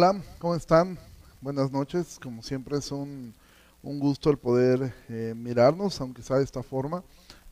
Hola, 0.00 0.22
¿cómo 0.38 0.54
están? 0.54 0.96
Buenas 1.40 1.72
noches. 1.72 2.20
Como 2.22 2.40
siempre 2.40 2.78
es 2.78 2.92
un, 2.92 3.34
un 3.82 3.98
gusto 3.98 4.30
el 4.30 4.38
poder 4.38 4.94
eh, 5.08 5.34
mirarnos, 5.36 6.00
aunque 6.00 6.22
sea 6.22 6.36
de 6.36 6.44
esta 6.44 6.62
forma. 6.62 7.02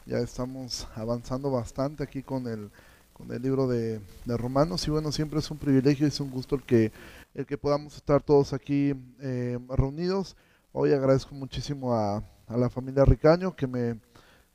Ya 0.06 0.18
estamos 0.18 0.86
avanzando 0.94 1.50
bastante 1.50 2.04
aquí 2.04 2.22
con 2.22 2.46
el, 2.46 2.70
con 3.12 3.32
el 3.32 3.42
libro 3.42 3.66
de, 3.66 4.00
de 4.24 4.36
Romanos 4.36 4.86
y 4.86 4.92
bueno, 4.92 5.10
siempre 5.10 5.40
es 5.40 5.50
un 5.50 5.58
privilegio 5.58 6.06
y 6.06 6.08
es 6.10 6.20
un 6.20 6.30
gusto 6.30 6.54
el 6.54 6.62
que, 6.62 6.92
el 7.34 7.46
que 7.46 7.58
podamos 7.58 7.96
estar 7.96 8.22
todos 8.22 8.52
aquí 8.52 8.94
eh, 9.20 9.58
reunidos. 9.70 10.36
Hoy 10.70 10.92
agradezco 10.92 11.34
muchísimo 11.34 11.96
a, 11.96 12.22
a 12.46 12.56
la 12.56 12.70
familia 12.70 13.04
Ricaño 13.04 13.56
que 13.56 13.66
me, 13.66 13.98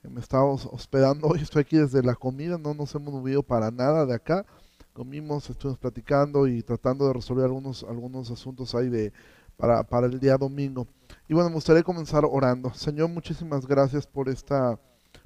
que 0.01 0.07
me 0.07 0.21
está 0.21 0.41
hospedando 0.41 1.27
hoy. 1.27 1.39
Estoy 1.43 1.63
aquí 1.63 1.75
desde 1.75 2.01
la 2.01 2.15
comida, 2.15 2.57
no 2.57 2.73
nos 2.73 2.95
hemos 2.95 3.13
movido 3.13 3.43
para 3.43 3.69
nada 3.69 4.05
de 4.05 4.13
acá 4.15 4.45
comimos, 4.93 5.49
estuvimos 5.49 5.79
platicando 5.79 6.47
y 6.47 6.63
tratando 6.63 7.07
de 7.07 7.13
resolver 7.13 7.45
algunos, 7.45 7.83
algunos 7.83 8.31
asuntos 8.31 8.75
ahí 8.75 8.89
de, 8.89 9.13
para, 9.57 9.83
para 9.83 10.07
el 10.07 10.19
día 10.19 10.37
domingo. 10.37 10.87
Y 11.27 11.33
bueno, 11.33 11.49
me 11.49 11.55
gustaría 11.55 11.83
comenzar 11.83 12.23
orando. 12.25 12.73
Señor, 12.73 13.09
muchísimas 13.09 13.65
gracias 13.65 14.07
por 14.07 14.29
esta, 14.29 14.79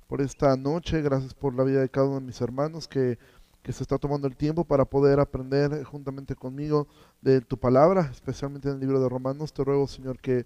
por 0.08 0.22
esta 0.22 0.56
noche, 0.56 1.02
gracias 1.02 1.34
por 1.34 1.56
la 1.56 1.64
vida 1.64 1.82
de 1.82 1.90
cada 1.90 2.08
uno 2.08 2.20
de 2.20 2.26
mis 2.26 2.42
hermanos 2.42 2.88
que, 2.88 3.18
que 3.64 3.74
se 3.74 3.84
está 3.84 3.98
tomando 3.98 4.28
el 4.28 4.36
tiempo 4.36 4.64
para 4.64 4.86
poder 4.86 5.20
aprender 5.20 5.84
juntamente 5.84 6.36
conmigo 6.36 6.88
de 7.22 7.42
tu 7.42 7.58
palabra, 7.58 8.10
especialmente 8.12 8.70
en 8.70 8.76
el 8.76 8.82
libro 8.82 9.00
de 9.00 9.10
Romanos. 9.10 9.54
Te 9.54 9.64
ruego, 9.64 9.88
Señor, 9.88 10.20
que 10.20 10.46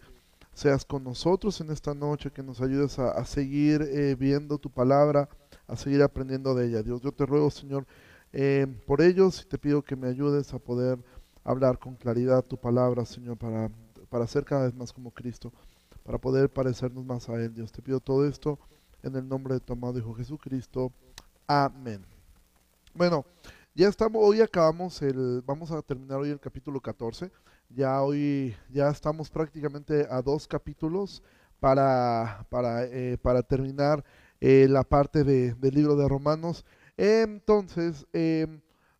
seas 0.53 0.85
con 0.85 1.03
nosotros 1.03 1.59
en 1.61 1.69
esta 1.69 1.93
noche, 1.93 2.31
que 2.31 2.43
nos 2.43 2.61
ayudes 2.61 2.99
a, 2.99 3.23
seguir 3.25 3.81
eh, 3.81 4.15
viendo 4.15 4.57
tu 4.57 4.69
palabra, 4.69 5.29
a 5.67 5.75
seguir 5.75 6.01
aprendiendo 6.01 6.55
de 6.55 6.67
ella. 6.67 6.81
Dios, 6.81 7.01
yo 7.01 7.11
te 7.11 7.25
ruego, 7.25 7.51
Señor, 7.51 7.85
eh, 8.31 8.67
por 8.85 9.01
ellos 9.01 9.47
te 9.49 9.57
pido 9.57 9.81
que 9.81 9.95
me 9.95 10.07
ayudes 10.07 10.53
a 10.53 10.59
poder 10.59 10.99
hablar 11.43 11.79
con 11.79 11.95
claridad 11.95 12.43
tu 12.43 12.57
palabra, 12.57 13.05
Señor, 13.05 13.37
para, 13.37 13.69
para 14.09 14.27
ser 14.27 14.45
cada 14.45 14.65
vez 14.65 14.73
más 14.73 14.93
como 14.93 15.11
Cristo, 15.11 15.51
para 16.03 16.17
poder 16.17 16.49
parecernos 16.49 17.05
más 17.05 17.29
a 17.29 17.35
Él. 17.35 17.53
Dios, 17.53 17.71
te 17.71 17.81
pido 17.81 17.99
todo 17.99 18.27
esto 18.27 18.59
en 19.03 19.15
el 19.15 19.27
nombre 19.27 19.55
de 19.55 19.59
tu 19.59 19.73
amado 19.73 19.97
Hijo 19.97 20.13
Jesucristo. 20.13 20.91
Amén. 21.47 22.05
Bueno, 22.93 23.25
ya 23.73 23.87
estamos, 23.87 24.21
hoy 24.23 24.41
acabamos 24.41 25.01
el, 25.01 25.41
vamos 25.45 25.71
a 25.71 25.81
terminar 25.81 26.19
hoy 26.19 26.29
el 26.29 26.39
capítulo 26.39 26.79
14. 26.79 27.31
Ya 27.69 28.01
hoy, 28.01 28.55
ya 28.69 28.89
estamos 28.89 29.29
prácticamente 29.29 30.07
a 30.09 30.21
dos 30.21 30.47
capítulos 30.47 31.23
para, 31.59 32.45
para, 32.49 32.85
eh, 32.85 33.17
para 33.21 33.43
terminar 33.43 34.03
eh, 34.41 34.67
la 34.69 34.83
parte 34.83 35.23
de, 35.23 35.53
del 35.53 35.75
libro 35.75 35.95
de 35.95 36.07
Romanos. 36.07 36.65
Entonces, 37.01 38.05
eh, 38.11 38.45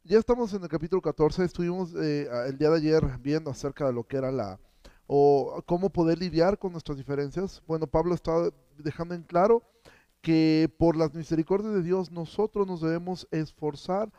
ya 0.06 0.20
estamos 0.20 0.54
en 0.54 0.64
el 0.64 0.70
capítulo 0.70 1.02
14, 1.02 1.44
estuvimos 1.44 1.94
eh, 1.96 2.30
el 2.48 2.58
día 2.58 2.70
de 2.70 2.78
ayer 2.78 3.04
viendo 3.20 3.52
acerca 3.52 3.88
de 3.88 3.92
lo 3.92 4.08
que 4.08 4.16
era 4.16 4.32
la, 4.32 4.58
o 5.06 5.62
cómo 5.66 5.90
poder 5.90 6.18
lidiar 6.18 6.58
con 6.58 6.72
nuestras 6.72 6.98
diferencias. 6.98 7.62
Bueno, 7.68 7.88
Pablo 7.88 8.16
está 8.16 8.32
dejando 8.78 9.16
en 9.16 9.24
claro 9.24 9.64
que 10.22 10.74
por 10.80 10.96
las 10.96 11.14
misericordias 11.14 11.74
de 11.74 11.84
Dios 11.84 12.10
nosotros 12.10 12.66
nos 12.66 12.80
debemos 12.80 13.28
esforzar 13.32 14.10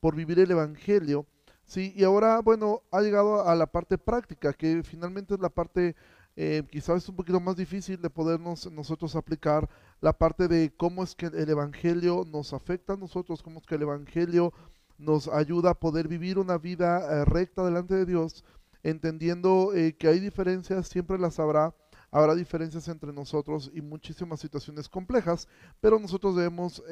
por 0.00 0.14
vivir 0.14 0.38
el 0.38 0.50
Evangelio. 0.50 1.24
Sí, 1.64 1.94
y 1.96 2.04
ahora, 2.04 2.40
bueno, 2.40 2.82
ha 2.90 3.00
llegado 3.00 3.48
a 3.48 3.54
la 3.54 3.72
parte 3.72 3.96
práctica, 3.96 4.52
que 4.52 4.82
finalmente 4.82 5.32
es 5.32 5.40
la 5.40 5.48
parte 5.48 5.96
eh, 6.36 6.62
quizás 6.70 7.08
un 7.08 7.16
poquito 7.16 7.40
más 7.40 7.56
difícil 7.56 8.00
de 8.00 8.10
podernos 8.10 8.70
nosotros 8.70 9.16
aplicar 9.16 9.68
la 10.00 10.12
parte 10.12 10.48
de 10.48 10.74
cómo 10.76 11.02
es 11.02 11.14
que 11.14 11.26
el 11.26 11.48
Evangelio 11.48 12.24
nos 12.26 12.52
afecta 12.52 12.94
a 12.94 12.96
nosotros, 12.96 13.42
cómo 13.42 13.60
es 13.60 13.66
que 13.66 13.74
el 13.74 13.82
Evangelio 13.82 14.52
nos 14.98 15.28
ayuda 15.28 15.70
a 15.70 15.80
poder 15.80 16.08
vivir 16.08 16.38
una 16.38 16.58
vida 16.58 17.00
eh, 17.00 17.24
recta 17.24 17.64
delante 17.64 17.94
de 17.94 18.06
Dios, 18.06 18.44
entendiendo 18.82 19.72
eh, 19.74 19.96
que 19.96 20.08
hay 20.08 20.20
diferencias, 20.20 20.88
siempre 20.88 21.18
las 21.18 21.38
habrá, 21.38 21.74
habrá 22.10 22.34
diferencias 22.34 22.88
entre 22.88 23.12
nosotros 23.12 23.70
y 23.74 23.80
muchísimas 23.80 24.40
situaciones 24.40 24.88
complejas, 24.88 25.48
pero 25.80 25.98
nosotros 25.98 26.36
debemos 26.36 26.82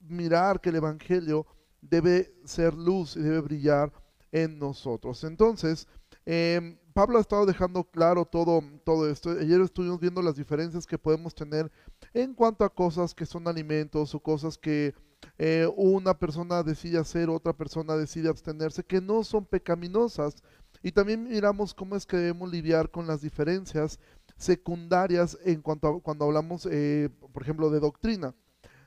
mirar 0.00 0.60
que 0.60 0.70
el 0.70 0.76
Evangelio 0.76 1.46
debe 1.80 2.34
ser 2.44 2.74
luz 2.74 3.16
y 3.16 3.20
debe 3.20 3.40
brillar 3.40 3.92
en 4.32 4.58
nosotros. 4.58 5.24
Entonces, 5.24 5.86
eh, 6.26 6.78
Pablo 6.94 7.18
ha 7.18 7.22
estado 7.22 7.44
dejando 7.44 7.82
claro 7.82 8.24
todo, 8.24 8.62
todo 8.84 9.10
esto. 9.10 9.30
Ayer 9.30 9.60
estuvimos 9.60 9.98
viendo 9.98 10.22
las 10.22 10.36
diferencias 10.36 10.86
que 10.86 10.96
podemos 10.96 11.34
tener 11.34 11.70
en 12.14 12.34
cuanto 12.34 12.64
a 12.64 12.72
cosas 12.72 13.16
que 13.16 13.26
son 13.26 13.48
alimentos 13.48 14.14
o 14.14 14.20
cosas 14.20 14.56
que 14.56 14.94
eh, 15.36 15.68
una 15.76 16.16
persona 16.16 16.62
decide 16.62 16.98
hacer, 16.98 17.30
otra 17.30 17.52
persona 17.52 17.96
decide 17.96 18.28
abstenerse, 18.28 18.84
que 18.84 19.00
no 19.00 19.24
son 19.24 19.44
pecaminosas. 19.44 20.36
Y 20.84 20.92
también 20.92 21.24
miramos 21.24 21.74
cómo 21.74 21.96
es 21.96 22.06
que 22.06 22.16
debemos 22.16 22.48
lidiar 22.52 22.88
con 22.88 23.08
las 23.08 23.20
diferencias 23.20 23.98
secundarias 24.36 25.36
en 25.44 25.62
cuanto 25.62 25.88
a 25.88 26.00
cuando 26.00 26.26
hablamos, 26.26 26.68
eh, 26.70 27.10
por 27.32 27.42
ejemplo, 27.42 27.70
de 27.70 27.80
doctrina. 27.80 28.36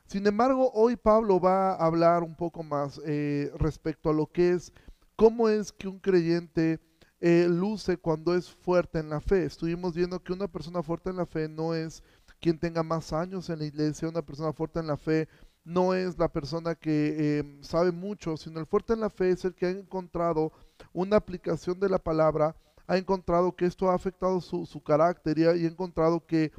Sin 0.06 0.26
embargo, 0.26 0.72
hoy 0.74 0.96
Pablo 0.96 1.42
va 1.42 1.74
a 1.74 1.86
hablar 1.86 2.24
un 2.24 2.38
poco 2.38 2.64
más 2.64 3.02
eh, 3.06 3.52
respecto 3.56 4.10
a 4.10 4.14
lo 4.14 4.28
que 4.28 4.52
es 4.52 4.72
cómo 5.18 5.50
es 5.50 5.74
que 5.74 5.90
un 5.90 6.00
creyente 6.00 6.80
eh, 7.20 7.48
luce 7.50 7.98
cuando 7.98 8.36
es 8.36 8.50
fuerte 8.50 9.00
en 9.00 9.10
la 9.10 9.20
fe. 9.20 9.46
Estuvimos 9.46 9.94
viendo 9.94 10.22
que 10.22 10.34
una 10.34 10.48
persona 10.48 10.84
fuerte 10.84 11.10
en 11.10 11.18
la 11.18 11.26
fe 11.26 11.48
no 11.50 11.74
es 11.74 12.04
quien 12.40 12.60
tenga 12.60 12.84
más 12.84 13.14
años 13.14 13.50
en 13.50 13.60
la 13.60 13.66
iglesia, 13.66 14.10
una 14.10 14.22
persona 14.22 14.54
fuerte 14.54 14.80
en 14.80 14.88
la 14.88 14.98
fe 14.98 15.28
no 15.64 15.94
es 15.94 16.18
la 16.18 16.32
persona 16.32 16.76
que 16.76 17.40
em, 17.40 17.62
sabe 17.62 17.92
mucho, 17.92 18.38
sino 18.38 18.60
el 18.60 18.66
fuerte 18.66 18.94
en 18.94 19.02
la 19.02 19.10
fe 19.10 19.32
es 19.32 19.44
el 19.44 19.54
que 19.54 19.66
ha 19.66 19.70
encontrado 19.70 20.54
una 20.94 21.18
aplicación 21.18 21.78
de 21.80 21.90
la 21.90 21.98
palabra, 21.98 22.56
ha 22.88 22.98
encontrado 22.98 23.54
que 23.54 23.66
esto 23.66 23.90
ha 23.90 23.96
afectado 23.96 24.40
su, 24.40 24.66
su 24.66 24.82
carácter 24.82 25.38
y 25.38 25.46
ha, 25.46 25.56
y 25.56 25.66
ha 25.66 25.68
encontrado 25.68 26.26
que 26.26 26.54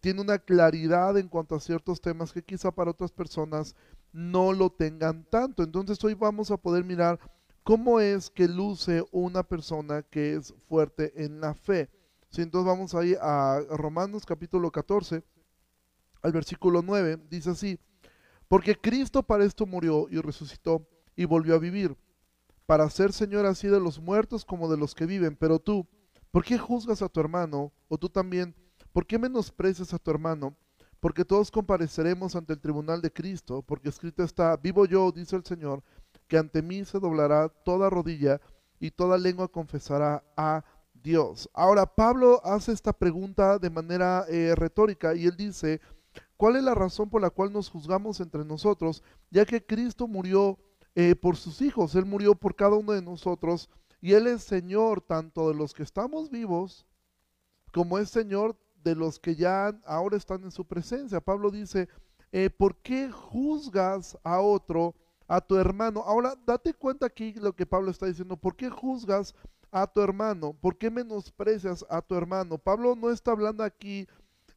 tiene 0.00 0.22
una 0.22 0.38
claridad 0.38 1.18
en 1.18 1.28
cuanto 1.28 1.54
a 1.54 1.60
ciertos 1.60 2.00
temas 2.00 2.32
que 2.32 2.42
quizá 2.42 2.70
para 2.70 2.90
otras 2.90 3.12
personas 3.12 3.74
no 4.12 4.52
lo 4.52 4.70
tengan 4.70 5.24
tanto. 5.24 5.62
Entonces 5.62 6.02
hoy 6.02 6.14
vamos 6.14 6.50
a 6.50 6.56
poder 6.56 6.84
mirar 6.84 7.18
¿Cómo 7.64 7.98
es 7.98 8.28
que 8.28 8.46
luce 8.46 9.02
una 9.10 9.42
persona 9.42 10.02
que 10.02 10.34
es 10.34 10.52
fuerte 10.68 11.24
en 11.24 11.40
la 11.40 11.54
fe? 11.54 11.88
Si 12.28 12.42
entonces 12.42 12.66
vamos 12.66 12.94
ahí 12.94 13.16
a 13.18 13.58
Romanos 13.70 14.26
capítulo 14.26 14.70
14, 14.70 15.24
al 16.20 16.32
versículo 16.32 16.82
9, 16.82 17.22
dice 17.30 17.48
así, 17.48 17.80
porque 18.48 18.74
Cristo 18.78 19.22
para 19.22 19.46
esto 19.46 19.64
murió 19.64 20.08
y 20.10 20.20
resucitó 20.20 20.86
y 21.16 21.24
volvió 21.24 21.54
a 21.54 21.58
vivir, 21.58 21.96
para 22.66 22.90
ser 22.90 23.14
Señor 23.14 23.46
así 23.46 23.66
de 23.68 23.80
los 23.80 23.98
muertos 23.98 24.44
como 24.44 24.70
de 24.70 24.76
los 24.76 24.94
que 24.94 25.06
viven, 25.06 25.34
pero 25.34 25.58
tú, 25.58 25.86
¿por 26.30 26.44
qué 26.44 26.58
juzgas 26.58 27.00
a 27.00 27.08
tu 27.08 27.18
hermano? 27.18 27.72
O 27.88 27.96
tú 27.96 28.10
también, 28.10 28.54
¿por 28.92 29.06
qué 29.06 29.18
menosprecias 29.18 29.94
a 29.94 29.98
tu 29.98 30.10
hermano? 30.10 30.54
Porque 31.00 31.24
todos 31.24 31.50
compareceremos 31.50 32.36
ante 32.36 32.52
el 32.52 32.60
tribunal 32.60 33.00
de 33.00 33.10
Cristo, 33.10 33.62
porque 33.62 33.88
escrito 33.88 34.22
está, 34.22 34.54
vivo 34.58 34.84
yo, 34.84 35.10
dice 35.12 35.34
el 35.36 35.44
Señor, 35.44 35.82
que 36.28 36.38
ante 36.38 36.62
mí 36.62 36.84
se 36.84 36.98
doblará 36.98 37.48
toda 37.48 37.90
rodilla 37.90 38.40
y 38.80 38.90
toda 38.90 39.18
lengua 39.18 39.48
confesará 39.48 40.24
a 40.36 40.64
Dios. 40.92 41.48
Ahora, 41.52 41.86
Pablo 41.86 42.40
hace 42.44 42.72
esta 42.72 42.92
pregunta 42.92 43.58
de 43.58 43.70
manera 43.70 44.24
eh, 44.28 44.54
retórica 44.56 45.14
y 45.14 45.26
él 45.26 45.36
dice, 45.36 45.80
¿cuál 46.36 46.56
es 46.56 46.62
la 46.62 46.74
razón 46.74 47.10
por 47.10 47.20
la 47.20 47.30
cual 47.30 47.52
nos 47.52 47.68
juzgamos 47.68 48.20
entre 48.20 48.44
nosotros? 48.44 49.02
Ya 49.30 49.44
que 49.44 49.64
Cristo 49.64 50.06
murió 50.06 50.58
eh, 50.94 51.14
por 51.14 51.36
sus 51.36 51.60
hijos, 51.60 51.94
Él 51.94 52.04
murió 52.04 52.34
por 52.34 52.54
cada 52.54 52.76
uno 52.76 52.92
de 52.92 53.02
nosotros 53.02 53.68
y 54.00 54.12
Él 54.12 54.26
es 54.26 54.44
Señor 54.44 55.00
tanto 55.00 55.48
de 55.48 55.54
los 55.54 55.74
que 55.74 55.82
estamos 55.82 56.30
vivos 56.30 56.86
como 57.72 57.98
es 57.98 58.10
Señor 58.10 58.56
de 58.84 58.94
los 58.94 59.18
que 59.18 59.34
ya 59.34 59.68
ahora 59.84 60.16
están 60.16 60.44
en 60.44 60.52
su 60.52 60.64
presencia. 60.64 61.20
Pablo 61.20 61.50
dice, 61.50 61.88
eh, 62.30 62.48
¿por 62.50 62.76
qué 62.76 63.10
juzgas 63.10 64.16
a 64.22 64.40
otro? 64.40 64.94
A 65.26 65.40
tu 65.40 65.56
hermano. 65.56 66.00
Ahora, 66.00 66.34
date 66.46 66.74
cuenta 66.74 67.06
aquí 67.06 67.32
lo 67.34 67.54
que 67.54 67.66
Pablo 67.66 67.90
está 67.90 68.06
diciendo. 68.06 68.36
¿Por 68.36 68.56
qué 68.56 68.70
juzgas 68.70 69.34
a 69.70 69.86
tu 69.86 70.00
hermano? 70.00 70.52
¿Por 70.52 70.76
qué 70.76 70.90
menosprecias 70.90 71.84
a 71.88 72.00
tu 72.00 72.14
hermano? 72.14 72.58
Pablo 72.58 72.94
no 72.94 73.10
está 73.10 73.32
hablando 73.32 73.64
aquí 73.64 74.06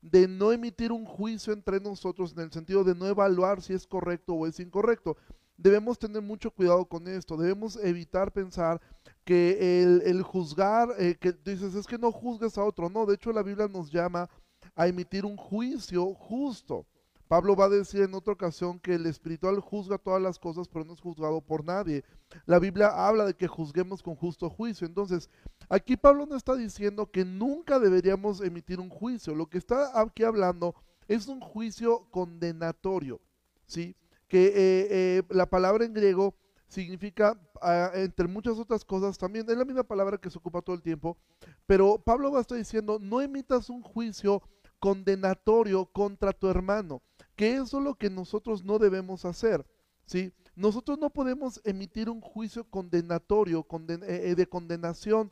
de 0.01 0.27
no 0.27 0.51
emitir 0.51 0.91
un 0.91 1.05
juicio 1.05 1.53
entre 1.53 1.79
nosotros 1.79 2.33
en 2.33 2.43
el 2.43 2.51
sentido 2.51 2.83
de 2.83 2.95
no 2.95 3.07
evaluar 3.07 3.61
si 3.61 3.73
es 3.73 3.87
correcto 3.87 4.33
o 4.33 4.47
es 4.47 4.59
incorrecto. 4.59 5.17
Debemos 5.57 5.97
tener 5.97 6.21
mucho 6.21 6.51
cuidado 6.51 6.85
con 6.85 7.07
esto. 7.07 7.35
Debemos 7.35 7.77
evitar 7.77 8.31
pensar 8.31 8.79
que 9.25 9.81
el, 10.05 10.21
juzgar, 10.21 10.89
eh, 10.99 11.17
que 11.19 11.33
dices, 11.33 11.73
es 11.73 11.87
que 11.87 11.97
no 11.97 12.11
juzgas 12.11 12.57
a 12.57 12.63
otro. 12.63 12.89
No, 12.89 13.05
de 13.05 13.15
hecho 13.15 13.31
la 13.31 13.41
Biblia 13.41 13.67
nos 13.67 13.91
llama 13.91 14.29
a 14.75 14.87
emitir 14.87 15.25
un 15.25 15.35
juicio 15.35 16.13
justo. 16.13 16.85
Pablo 17.27 17.55
va 17.55 17.65
a 17.65 17.69
decir 17.69 18.01
en 18.01 18.13
otra 18.13 18.33
ocasión 18.33 18.79
que 18.79 18.95
el 18.95 19.05
espiritual 19.05 19.59
juzga 19.59 19.97
todas 19.97 20.21
las 20.21 20.39
cosas, 20.39 20.67
pero 20.67 20.85
no 20.85 20.93
es 20.93 21.01
juzgado 21.01 21.41
por 21.41 21.63
nadie. 21.63 22.03
La 22.45 22.59
Biblia 22.59 22.87
habla 22.87 23.25
de 23.25 23.33
que 23.33 23.47
juzguemos 23.47 24.01
con 24.01 24.15
justo 24.15 24.49
juicio. 24.49 24.87
Entonces, 24.87 25.29
aquí 25.69 25.97
Pablo 25.97 26.25
no 26.25 26.35
está 26.35 26.55
diciendo 26.55 27.11
que 27.11 27.25
nunca 27.25 27.79
deberíamos 27.79 28.41
emitir 28.41 28.79
un 28.79 28.89
juicio. 28.89 29.35
Lo 29.35 29.47
que 29.47 29.57
está 29.57 29.99
aquí 29.99 30.23
hablando 30.23 30.75
es 31.07 31.27
un 31.27 31.39
juicio 31.41 32.07
condenatorio, 32.11 33.19
¿sí? 33.65 33.95
Que 34.27 34.47
eh, 34.47 34.87
eh, 34.89 35.23
la 35.29 35.49
palabra 35.49 35.85
en 35.85 35.93
griego 35.93 36.35
significa, 36.67 37.39
ah, 37.61 37.91
entre 37.93 38.27
muchas 38.27 38.57
otras 38.57 38.83
cosas, 38.83 39.17
también 39.17 39.49
es 39.49 39.57
la 39.57 39.65
misma 39.65 39.83
palabra 39.83 40.17
que 40.17 40.29
se 40.29 40.37
ocupa 40.37 40.61
todo 40.61 40.75
el 40.75 40.81
tiempo, 40.81 41.17
pero 41.65 41.97
Pablo 41.97 42.31
va 42.31 42.39
a 42.39 42.41
estar 42.41 42.57
diciendo, 42.57 42.99
no 43.01 43.21
emitas 43.21 43.69
un 43.69 43.81
juicio 43.81 44.41
condenatorio 44.79 45.85
contra 45.85 46.33
tu 46.33 46.49
hermano, 46.49 47.01
que 47.37 47.55
eso 47.55 47.77
es 47.77 47.83
lo 47.83 47.95
que 47.95 48.09
nosotros 48.09 48.65
no 48.65 48.79
debemos 48.79 49.23
hacer, 49.23 49.65
¿sí? 50.05 50.33
Nosotros 50.55 50.97
no 50.97 51.11
podemos 51.11 51.61
emitir 51.63 52.09
un 52.09 52.19
juicio 52.19 52.67
condenatorio, 52.67 53.65
eh, 53.89 53.99
eh, 54.23 54.35
de 54.35 54.49
condenación 54.49 55.31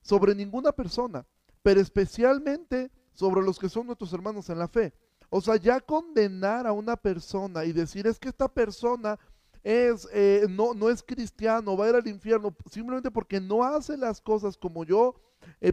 sobre 0.00 0.34
ninguna 0.34 0.72
persona, 0.72 1.26
pero 1.62 1.78
especialmente 1.78 2.90
sobre 3.12 3.42
los 3.42 3.58
que 3.58 3.68
son 3.68 3.86
nuestros 3.86 4.14
hermanos 4.14 4.48
en 4.48 4.58
la 4.58 4.66
fe. 4.66 4.94
O 5.28 5.42
sea, 5.42 5.56
ya 5.56 5.78
condenar 5.78 6.66
a 6.66 6.72
una 6.72 6.96
persona 6.96 7.66
y 7.66 7.72
decir 7.72 8.06
es 8.06 8.18
que 8.18 8.30
esta 8.30 8.48
persona 8.48 9.18
es, 9.62 10.08
eh, 10.12 10.46
no, 10.48 10.72
no 10.72 10.88
es 10.88 11.02
cristiano, 11.02 11.76
va 11.76 11.84
a 11.84 11.88
ir 11.90 11.94
al 11.96 12.08
infierno, 12.08 12.56
simplemente 12.70 13.10
porque 13.10 13.42
no 13.42 13.62
hace 13.62 13.98
las 13.98 14.22
cosas 14.22 14.56
como 14.56 14.84
yo 14.84 15.16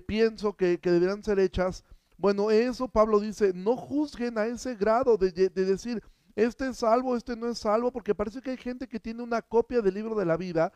pienso 0.07 0.57
que, 0.57 0.77
que, 0.79 0.91
deberían 0.91 1.23
ser 1.23 1.39
hechas. 1.39 1.85
Bueno, 2.19 2.51
eso 2.51 2.87
Pablo 2.87 3.19
dice, 3.19 3.53
no 3.55 3.75
juzguen 3.75 4.37
a 4.37 4.45
ese 4.45 4.75
grado 4.75 5.17
de, 5.17 5.31
de 5.31 5.65
decir, 5.65 6.03
este 6.35 6.67
es 6.67 6.77
salvo, 6.77 7.15
este 7.15 7.35
no 7.35 7.47
es 7.47 7.57
salvo, 7.57 7.91
porque 7.91 8.13
parece 8.13 8.41
que 8.41 8.51
hay 8.51 8.57
gente 8.57 8.87
que 8.87 8.99
tiene 8.99 9.23
una 9.23 9.41
copia 9.41 9.81
del 9.81 9.95
libro 9.95 10.13
de 10.15 10.25
la 10.25 10.37
vida, 10.37 10.71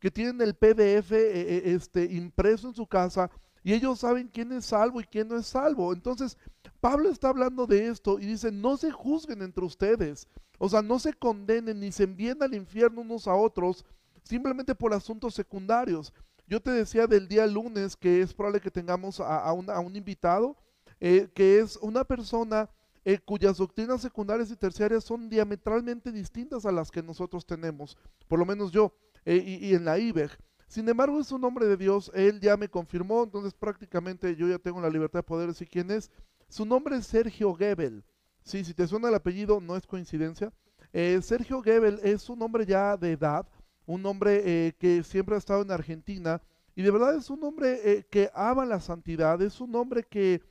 que 0.00 0.10
tienen 0.10 0.40
el 0.40 0.54
PDF 0.54 1.12
eh, 1.12 1.72
este, 1.72 2.04
impreso 2.04 2.68
en 2.68 2.74
su 2.74 2.86
casa 2.86 3.30
y 3.62 3.72
ellos 3.72 4.00
saben 4.00 4.28
quién 4.28 4.52
es 4.52 4.66
salvo 4.66 5.00
y 5.00 5.04
quién 5.04 5.28
no 5.28 5.36
es 5.36 5.46
salvo. 5.46 5.92
Entonces, 5.92 6.36
Pablo 6.80 7.10
está 7.10 7.28
hablando 7.28 7.66
de 7.66 7.88
esto 7.88 8.18
y 8.18 8.26
dice, 8.26 8.52
no 8.52 8.76
se 8.76 8.90
juzguen 8.90 9.42
entre 9.42 9.64
ustedes, 9.64 10.28
o 10.58 10.68
sea, 10.68 10.82
no 10.82 10.98
se 10.98 11.12
condenen 11.12 11.80
ni 11.80 11.92
se 11.92 12.04
envíen 12.04 12.42
al 12.42 12.54
infierno 12.54 13.02
unos 13.02 13.28
a 13.28 13.34
otros 13.34 13.84
simplemente 14.24 14.74
por 14.74 14.92
asuntos 14.92 15.34
secundarios. 15.34 16.12
Yo 16.46 16.60
te 16.60 16.70
decía 16.70 17.06
del 17.06 17.28
día 17.28 17.46
lunes 17.46 17.96
que 17.96 18.20
es 18.20 18.32
probable 18.32 18.60
que 18.60 18.70
tengamos 18.70 19.20
a, 19.20 19.52
un 19.52 19.96
invitado, 19.96 20.56
eh, 21.00 21.28
que 21.34 21.60
es 21.60 21.76
una 21.76 22.04
persona 22.04 22.68
eh, 23.04 23.18
cuyas 23.18 23.56
doctrinas 23.56 24.02
secundarias 24.02 24.50
y 24.50 24.56
terciarias 24.56 25.04
son 25.04 25.28
diametralmente 25.28 26.12
distintas 26.12 26.66
a 26.66 26.72
las 26.72 26.90
que 26.90 27.02
nosotros 27.02 27.46
tenemos, 27.46 27.96
por 28.26 28.38
lo 28.38 28.44
menos 28.44 28.70
yo, 28.72 28.92
eh, 29.24 29.36
y, 29.36 29.66
y 29.66 29.74
en 29.74 29.84
la 29.84 29.98
IBEG. 29.98 30.30
Sin 30.66 30.88
embargo, 30.88 31.18
es 31.18 31.32
un 31.32 31.44
hombre 31.44 31.66
de 31.66 31.76
Dios, 31.76 32.10
él 32.14 32.40
ya 32.40 32.56
me 32.56 32.68
confirmó, 32.68 33.22
entonces 33.22 33.54
prácticamente 33.54 34.36
yo 34.36 34.46
ya 34.48 34.58
tengo 34.58 34.80
la 34.80 34.90
libertad 34.90 35.20
de 35.20 35.24
poder 35.24 35.48
decir 35.48 35.68
quién 35.68 35.90
es. 35.90 36.10
Su 36.48 36.66
nombre 36.66 36.96
es 36.96 37.06
Sergio 37.06 37.54
Gebel. 37.54 38.04
Sí, 38.42 38.64
si 38.64 38.74
te 38.74 38.86
suena 38.86 39.08
el 39.08 39.14
apellido, 39.14 39.60
no 39.60 39.76
es 39.76 39.86
coincidencia. 39.86 40.52
Eh, 40.92 41.20
Sergio 41.22 41.62
Gebel 41.62 42.00
es 42.02 42.28
un 42.30 42.40
hombre 42.42 42.64
ya 42.64 42.96
de 42.96 43.12
edad, 43.12 43.46
un 43.86 44.04
hombre 44.06 44.42
eh, 44.44 44.72
que 44.78 45.02
siempre 45.02 45.34
ha 45.34 45.38
estado 45.38 45.62
en 45.62 45.70
Argentina 45.70 46.40
y 46.74 46.82
de 46.82 46.90
verdad 46.90 47.16
es 47.16 47.28
un 47.28 47.42
hombre 47.44 47.80
eh, 47.84 48.06
que 48.10 48.30
ama 48.34 48.64
la 48.64 48.80
santidad, 48.80 49.40
es 49.42 49.60
un 49.60 49.74
hombre 49.74 50.04
que, 50.04 50.42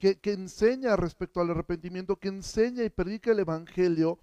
que, 0.00 0.18
enseña 0.32 0.96
respecto 0.96 1.40
al 1.40 1.50
arrepentimiento, 1.50 2.16
que 2.16 2.28
enseña 2.28 2.82
y 2.82 2.88
predica 2.88 3.32
el 3.32 3.40
Evangelio, 3.40 4.18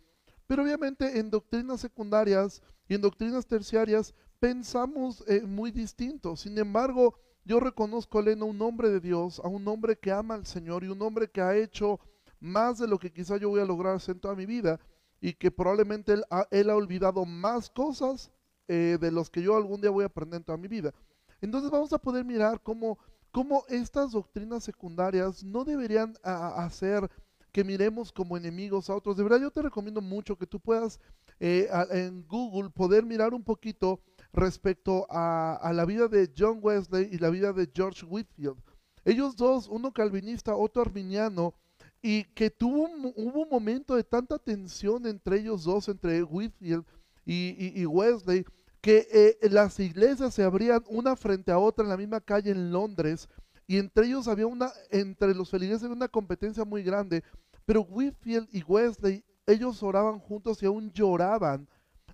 pero 0.48 0.64
obviamente 0.64 1.20
en 1.20 1.30
doctrinas 1.30 1.82
secundarias 1.82 2.64
y 2.90 2.96
en 2.96 3.02
doctrinas 3.02 3.46
terciarias 3.46 4.16
pensamos 4.40 5.24
eh, 5.28 5.42
muy 5.42 5.70
distinto. 5.70 6.36
Sin 6.36 6.58
embargo, 6.58 7.20
yo 7.46 7.60
reconozco 7.60 8.18
a 8.18 8.22
Elena 8.22 8.46
un 8.46 8.60
hombre 8.64 8.90
de 8.90 9.00
Dios, 9.00 9.40
a 9.44 9.48
un 9.48 9.68
hombre 9.68 10.00
que 10.00 10.12
ama 10.12 10.34
al 10.34 10.48
Señor 10.48 10.84
y 10.84 10.88
un 10.88 11.02
hombre 11.04 11.30
que 11.30 11.42
ha 11.42 11.56
hecho 11.56 12.00
más 12.40 12.80
de 12.80 12.88
lo 12.88 12.98
que 12.98 13.14
quizá 13.14 13.38
yo 13.38 13.50
voy 13.50 13.62
a 13.62 13.66
lograr 13.66 13.96
hacer 13.96 14.16
en 14.16 14.22
toda 14.22 14.36
mi 14.36 14.48
vida 14.48 14.80
y 15.22 15.34
que 15.34 15.52
probablemente 15.52 16.14
él 16.14 16.24
ha, 16.32 16.48
él 16.50 16.72
ha 16.72 16.76
olvidado 16.76 17.24
más 17.24 17.70
cosas 17.70 18.32
eh, 18.68 18.98
de 19.00 19.12
los 19.12 19.30
que 19.30 19.44
yo 19.44 19.56
algún 19.56 19.80
día 19.80 19.92
voy 19.92 20.04
a 20.04 20.08
aprender 20.08 20.40
en 20.40 20.44
toda 20.44 20.58
mi 20.58 20.68
vida. 20.68 20.92
Entonces 21.40 21.70
vamos 21.70 21.94
a 21.94 22.00
poder 22.00 22.26
mirar 22.26 22.62
cómo, 22.62 22.98
cómo 23.32 23.64
estas 23.70 24.12
doctrinas 24.12 24.64
secundarias 24.64 25.44
no 25.44 25.64
deberían 25.64 26.16
hacer 26.24 27.10
que 27.52 27.64
miremos 27.64 28.12
como 28.12 28.38
enemigos 28.38 28.90
a 28.90 28.96
otros. 28.96 29.18
De 29.18 29.24
verdad 29.24 29.42
yo 29.42 29.52
te 29.52 29.62
recomiendo 29.62 30.02
mucho 30.02 30.38
que 30.38 30.46
tú 30.46 30.60
puedas 30.60 31.00
eh, 31.40 31.68
en 31.92 32.26
Google 32.28 32.70
poder 32.70 33.06
mirar 33.06 33.34
un 33.34 33.44
poquito 33.44 34.00
respecto 34.34 35.08
a, 35.10 35.72
la 35.74 35.86
vida 35.86 36.08
de 36.08 36.32
John 36.38 36.60
Wesley 36.62 37.10
y 37.12 37.18
la 37.18 37.30
vida 37.30 37.54
de 37.54 37.70
George 37.74 38.06
Whitfield. 38.06 38.58
Ellos 39.06 39.36
dos, 39.36 39.68
uno 39.68 39.92
calvinista, 39.92 40.56
otro 40.56 40.82
arminiano, 40.82 41.54
y 42.02 42.26
que 42.26 42.50
tuvo 42.50 42.84
un, 42.84 43.14
hubo 43.16 43.44
un 43.44 43.50
momento 43.50 43.96
de 43.96 44.04
tanta 44.04 44.38
tensión 44.38 45.06
entre 45.08 45.40
ellos 45.40 45.64
dos, 45.64 45.88
entre 45.88 46.22
Whitfield 46.24 46.86
y, 47.26 47.86
Wesley, 47.86 48.46
que 48.88 49.06
eh, 49.12 49.50
las 49.50 49.82
iglesias 49.82 50.34
se 50.34 50.44
abrían 50.44 50.82
una 50.88 51.18
frente 51.18 51.52
a 51.52 51.60
otra 51.60 51.84
en 51.84 51.90
la 51.90 51.98
misma 51.98 52.22
calle 52.22 52.52
en 52.52 52.72
Londres, 52.72 53.28
y 53.68 53.80
entre 53.80 54.06
ellos 54.06 54.30
había 54.30 54.48
una, 54.48 54.72
entre 54.92 55.36
los 55.36 55.50
feligreses 55.50 55.90
una 55.90 56.08
competencia 56.08 56.64
muy 56.64 56.84
grande, 56.84 57.22
pero 57.66 57.82
Whitfield 57.82 58.48
y 58.50 58.64
Wesley, 58.64 59.26
ellos 59.46 59.84
oraban 59.84 60.20
juntos 60.20 60.64
y 60.64 60.68
aún 60.68 60.90
lloraban 60.94 61.68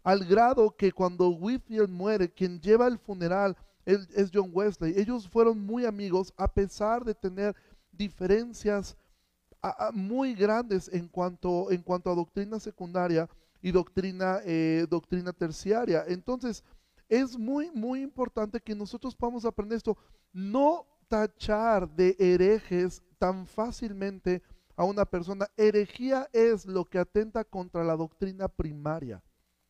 al 0.04 0.26
grado 0.26 0.76
que 0.76 0.92
cuando 0.92 1.30
Whitfield 1.30 1.90
muere, 1.90 2.28
quien 2.28 2.60
lleva 2.60 2.88
el 2.88 2.98
funeral 2.98 3.56
es 3.86 4.32
John 4.34 4.50
Wesley. 4.52 4.96
Ellos 4.98 5.30
fueron 5.30 5.64
muy 5.64 5.86
amigos 5.86 6.34
a 6.38 6.52
pesar 6.52 7.06
de 7.06 7.14
tener 7.14 7.56
diferencias 7.92 8.98
muy 9.94 10.34
grandes 10.34 10.90
en 10.92 11.08
cuanto, 11.08 11.70
en 11.70 11.84
cuanto 11.84 12.10
a 12.10 12.16
doctrina 12.16 12.60
secundaria 12.60 13.30
y 13.64 13.72
doctrina, 13.72 14.42
eh, 14.46 14.86
doctrina 14.90 15.34
terciaria. 15.34 16.04
Entonces, 16.08 16.64
es 17.08 17.38
muy, 17.38 17.72
muy 17.72 18.02
importante 18.02 18.60
que 18.60 18.76
nosotros 18.76 19.16
podamos 19.16 19.46
aprender 19.46 19.78
esto. 19.78 19.98
No 20.34 20.86
tachar 21.08 21.90
de 21.90 22.16
herejes 22.20 23.02
tan 23.18 23.48
fácilmente 23.48 24.44
a 24.76 24.84
una 24.84 25.06
persona. 25.06 25.48
Herejía 25.56 26.30
es 26.34 26.66
lo 26.66 26.84
que 26.86 27.00
atenta 27.00 27.44
contra 27.46 27.84
la 27.84 27.96
doctrina 27.96 28.50
primaria. 28.50 29.24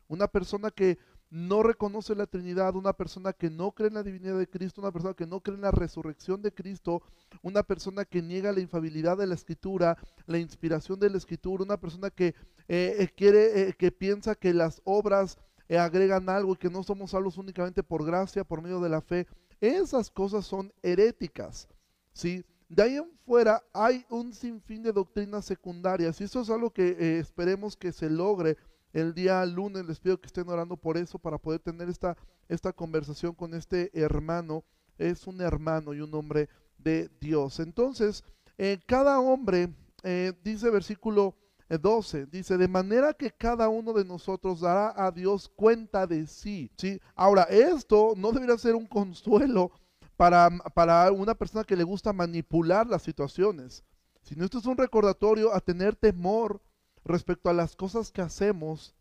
Una 0.08 0.28
persona 0.28 0.72
que 0.72 0.98
no 1.34 1.64
reconoce 1.64 2.14
la 2.14 2.28
Trinidad, 2.28 2.76
una 2.76 2.94
persona 2.94 3.34
que 3.34 3.50
no 3.50 3.72
cree 3.72 3.88
en 3.88 3.96
la 3.96 4.04
divinidad 4.04 4.38
de 4.38 4.48
Cristo, 4.48 4.82
una 4.82 4.92
persona 4.92 5.16
que 5.16 5.26
no 5.26 5.40
cree 5.40 5.56
en 5.56 5.64
la 5.64 5.72
resurrección 5.72 6.44
de 6.44 6.54
Cristo, 6.54 7.02
una 7.42 7.64
persona 7.64 8.06
que 8.06 8.22
niega 8.22 8.52
la 8.52 8.60
infabilidad 8.60 9.18
de 9.18 9.26
la 9.26 9.34
Escritura, 9.34 9.98
la 10.28 10.38
inspiración 10.38 11.00
de 11.00 11.10
la 11.10 11.18
Escritura, 11.18 11.64
una 11.64 11.80
persona 11.80 12.12
que 12.12 12.36
eh, 12.68 12.98
eh, 13.00 13.10
quiere, 13.18 13.62
eh, 13.62 13.74
que 13.74 13.92
piensa 13.92 14.36
que 14.36 14.54
las 14.54 14.80
obras 14.86 15.40
agregan 15.70 16.30
algo 16.30 16.54
y 16.54 16.58
que 16.58 16.70
no 16.70 16.84
somos 16.84 17.12
salvos 17.12 17.40
únicamente 17.40 17.82
por 17.82 18.06
gracia, 18.06 18.44
por 18.44 18.62
medio 18.62 18.80
de 18.80 18.90
la 18.90 19.02
fe. 19.02 19.26
Esas 19.60 20.12
cosas 20.12 20.46
son 20.46 20.72
heréticas, 20.84 21.68
¿sí? 22.12 22.46
De 22.70 22.84
ahí 22.84 22.98
en 22.98 23.10
fuera 23.26 23.64
hay 23.74 24.06
un 24.12 24.34
sinfín 24.34 24.84
de 24.84 24.92
doctrinas 24.92 25.46
secundarias 25.46 26.22
y 26.22 26.26
eso 26.26 26.42
es 26.42 26.52
algo 26.52 26.70
que 26.70 27.18
esperemos 27.18 27.76
que 27.76 27.92
se 27.92 28.08
logre 28.08 28.56
el 28.94 29.14
día 29.14 29.46
lunes 29.46 29.86
les 29.86 30.00
pido 30.00 30.22
que 30.22 30.28
estén 30.28 30.48
orando 30.48 30.78
por 30.78 30.98
eso, 30.98 31.18
para 31.20 31.38
poder 31.38 31.60
tener 31.60 31.90
esta, 31.90 32.16
esta 32.48 32.72
conversación 32.72 33.34
con 33.34 33.54
este 33.54 33.90
hermano. 34.00 34.64
Es 34.98 35.26
un 35.26 35.42
hermano 35.42 35.94
y 35.94 36.02
un 36.02 36.14
hombre 36.14 36.48
de 36.78 37.10
Dios. 37.20 37.60
Entonces, 37.60 38.24
eh, 38.58 38.80
cada 38.86 39.20
hombre, 39.20 39.74
eh, 40.04 40.32
dice 40.44 40.70
versículo 40.70 41.36
12, 41.70 42.20
eh, 42.20 42.28
dice, 42.32 42.58
de 42.58 42.68
manera 42.68 43.14
que 43.14 43.32
cada 43.32 43.68
uno 43.70 43.94
de 43.94 44.06
nosotros 44.06 44.62
dará 44.62 44.94
a 44.96 45.12
Dios 45.12 45.50
cuenta 45.56 46.06
de 46.06 46.28
sí. 46.28 46.72
¿sí? 46.78 47.00
Ahora, 47.16 47.44
esto 47.44 48.14
no 48.16 48.32
debería 48.32 48.58
ser 48.60 48.76
un 48.76 48.86
consuelo 48.86 49.72
para, 50.16 50.50
para 50.76 51.12
una 51.12 51.34
persona 51.34 51.64
que 51.64 51.76
le 51.76 51.84
gusta 51.84 52.14
manipular 52.14 52.86
las 52.86 53.02
situaciones, 53.02 53.84
sino 54.22 54.46
esto 54.46 54.60
es 54.60 54.66
un 54.68 54.78
recordatorio 54.78 55.54
a 55.54 55.60
tener 55.60 55.96
temor 55.96 56.62
respecto 57.06 57.50
a 57.50 57.54
las 57.54 57.76
cosas 57.76 58.12
que 58.12 58.22
hacemos, 58.22 58.96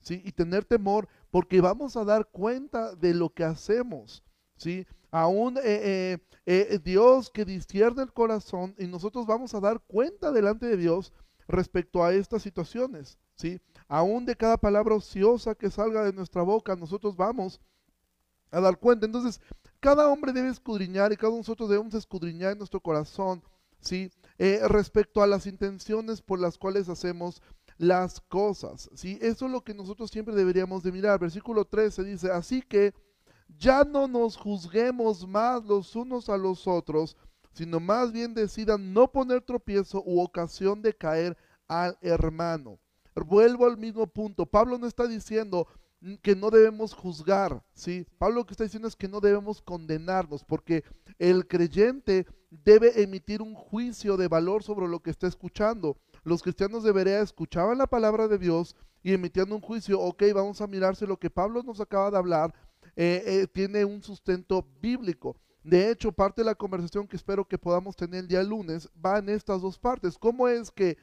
¿sí? 0.00 0.22
Y 0.24 0.32
tener 0.32 0.64
temor 0.64 1.08
porque 1.30 1.60
vamos 1.60 1.96
a 1.96 2.04
dar 2.04 2.28
cuenta 2.30 2.94
de 2.94 3.14
lo 3.14 3.30
que 3.30 3.44
hacemos, 3.44 4.22
¿sí? 4.56 4.86
Aún 5.10 5.56
eh, 5.58 5.62
eh, 5.64 6.18
eh, 6.46 6.80
Dios 6.82 7.30
que 7.30 7.44
discierne 7.44 8.02
el 8.02 8.12
corazón 8.12 8.74
y 8.78 8.86
nosotros 8.86 9.26
vamos 9.26 9.54
a 9.54 9.60
dar 9.60 9.80
cuenta 9.80 10.32
delante 10.32 10.66
de 10.66 10.76
Dios 10.76 11.12
respecto 11.46 12.04
a 12.04 12.12
estas 12.12 12.42
situaciones, 12.42 13.18
¿sí? 13.34 13.60
Aún 13.88 14.26
de 14.26 14.36
cada 14.36 14.58
palabra 14.58 14.94
ociosa 14.94 15.54
que 15.54 15.70
salga 15.70 16.04
de 16.04 16.12
nuestra 16.12 16.42
boca, 16.42 16.76
nosotros 16.76 17.16
vamos 17.16 17.60
a 18.50 18.60
dar 18.60 18.78
cuenta. 18.78 19.06
Entonces, 19.06 19.40
cada 19.80 20.08
hombre 20.08 20.32
debe 20.32 20.48
escudriñar 20.48 21.12
y 21.12 21.16
cada 21.16 21.30
uno 21.30 21.36
de 21.36 21.40
nosotros 21.40 21.70
debemos 21.70 21.94
escudriñar 21.94 22.52
en 22.52 22.58
nuestro 22.58 22.80
corazón, 22.80 23.42
¿sí? 23.80 24.10
Eh, 24.38 24.60
respecto 24.68 25.20
a 25.20 25.26
las 25.26 25.46
intenciones 25.46 26.22
por 26.22 26.38
las 26.38 26.58
cuales 26.58 26.88
hacemos 26.88 27.42
las 27.76 28.20
cosas. 28.20 28.88
¿sí? 28.94 29.18
Eso 29.20 29.46
es 29.46 29.52
lo 29.52 29.64
que 29.64 29.74
nosotros 29.74 30.10
siempre 30.10 30.34
deberíamos 30.34 30.84
de 30.84 30.92
mirar. 30.92 31.18
Versículo 31.18 31.64
13 31.64 32.04
dice, 32.04 32.30
así 32.30 32.62
que 32.62 32.94
ya 33.58 33.82
no 33.82 34.06
nos 34.06 34.36
juzguemos 34.36 35.26
más 35.26 35.64
los 35.64 35.96
unos 35.96 36.28
a 36.28 36.36
los 36.36 36.68
otros, 36.68 37.16
sino 37.52 37.80
más 37.80 38.12
bien 38.12 38.32
decidan 38.32 38.92
no 38.92 39.10
poner 39.10 39.42
tropiezo 39.42 40.02
u 40.06 40.20
ocasión 40.20 40.82
de 40.82 40.94
caer 40.94 41.36
al 41.66 41.98
hermano. 42.00 42.78
Vuelvo 43.16 43.66
al 43.66 43.76
mismo 43.76 44.06
punto. 44.06 44.46
Pablo 44.46 44.78
no 44.78 44.86
está 44.86 45.08
diciendo, 45.08 45.66
que 46.22 46.36
no 46.36 46.50
debemos 46.50 46.94
juzgar, 46.94 47.62
¿sí? 47.74 48.06
Pablo 48.18 48.36
lo 48.36 48.46
que 48.46 48.52
está 48.52 48.64
diciendo 48.64 48.86
es 48.86 48.94
que 48.94 49.08
no 49.08 49.20
debemos 49.20 49.60
condenarnos, 49.60 50.44
porque 50.44 50.84
el 51.18 51.48
creyente 51.48 52.26
debe 52.50 53.02
emitir 53.02 53.42
un 53.42 53.54
juicio 53.54 54.16
de 54.16 54.28
valor 54.28 54.62
sobre 54.62 54.88
lo 54.88 55.00
que 55.00 55.10
está 55.10 55.26
escuchando. 55.26 55.96
Los 56.24 56.42
cristianos 56.42 56.82
de 56.82 56.92
Berea 56.92 57.20
escuchaban 57.20 57.78
la 57.78 57.86
palabra 57.86 58.28
de 58.28 58.38
Dios 58.38 58.76
y 59.02 59.12
emitían 59.12 59.52
un 59.52 59.60
juicio, 59.60 60.00
ok, 60.00 60.24
vamos 60.34 60.60
a 60.60 60.66
mirar 60.66 60.96
si 60.96 61.06
lo 61.06 61.18
que 61.18 61.30
Pablo 61.30 61.62
nos 61.62 61.80
acaba 61.80 62.10
de 62.10 62.18
hablar 62.18 62.54
eh, 62.96 63.22
eh, 63.26 63.46
tiene 63.46 63.84
un 63.84 64.02
sustento 64.02 64.66
bíblico. 64.80 65.36
De 65.62 65.90
hecho, 65.90 66.12
parte 66.12 66.40
de 66.40 66.46
la 66.46 66.54
conversación 66.54 67.06
que 67.06 67.16
espero 67.16 67.46
que 67.46 67.58
podamos 67.58 67.94
tener 67.94 68.20
el 68.20 68.28
día 68.28 68.42
lunes 68.42 68.88
va 69.04 69.18
en 69.18 69.28
estas 69.28 69.62
dos 69.62 69.78
partes. 69.78 70.18
¿Cómo 70.18 70.48
es 70.48 70.70
que 70.70 70.96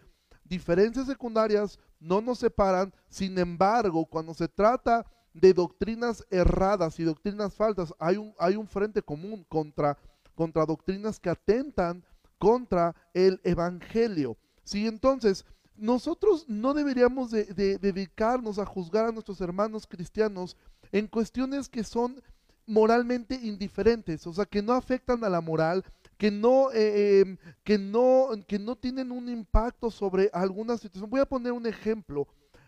diferencias 0.43 1.07
secundarias 1.07 1.79
no 1.99 2.21
nos 2.21 2.39
separan, 2.39 2.93
sin 3.07 3.37
embargo, 3.37 4.05
cuando 4.05 4.33
se 4.33 4.47
trata 4.47 5.05
de 5.33 5.53
doctrinas 5.53 6.25
erradas 6.29 6.99
y 6.99 7.03
doctrinas 7.03 7.53
falsas, 7.53 7.93
hay 7.99 8.17
un, 8.17 8.33
hay 8.39 8.55
un 8.55 8.67
frente 8.67 9.01
común 9.01 9.45
contra, 9.49 9.97
contra 10.35 10.65
doctrinas 10.65 11.19
que 11.19 11.29
atentan 11.29 12.03
contra 12.37 12.95
el 13.13 13.39
Evangelio. 13.43 14.37
Sí, 14.63 14.87
entonces, 14.87 15.45
nosotros 15.77 16.45
no 16.47 16.73
deberíamos 16.73 17.31
de, 17.31 17.77
dedicarnos 17.77 18.59
a 18.59 18.65
juzgar 18.65 19.05
a 19.05 19.11
nuestros 19.11 19.41
hermanos 19.41 19.87
cristianos 19.87 20.55
en 20.91 21.07
cuestiones 21.07 21.69
que 21.69 21.83
son 21.83 22.21
moralmente 22.65 23.35
indiferentes, 23.35 24.25
o 24.25 24.33
sea, 24.33 24.45
que 24.45 24.61
no 24.61 24.73
afectan 24.73 25.23
a 25.23 25.29
la 25.29 25.41
moral, 25.41 25.83
que 26.17 26.31
no, 26.31 26.71
eh, 26.71 27.19
em, 27.19 27.37
que 27.63 27.77
no, 27.77 28.29
que 28.47 28.57
no 28.57 28.75
tienen 28.75 29.11
un 29.11 29.29
impacto 29.29 29.91
sobre 29.91 30.29
alguna 30.33 30.77
situación. 30.77 31.09
Voy 31.09 31.19
a 31.19 31.25
poner 31.25 31.51
un 31.51 31.65
ejemplo. 31.65 32.27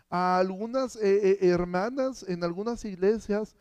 A 0.09 0.37
algunas 0.37 0.95
eh, 0.95 1.01
eh, 1.01 1.37
hermanas 1.41 2.23
en 2.29 2.41
algunas 2.41 2.85
iglesias, 2.85 3.57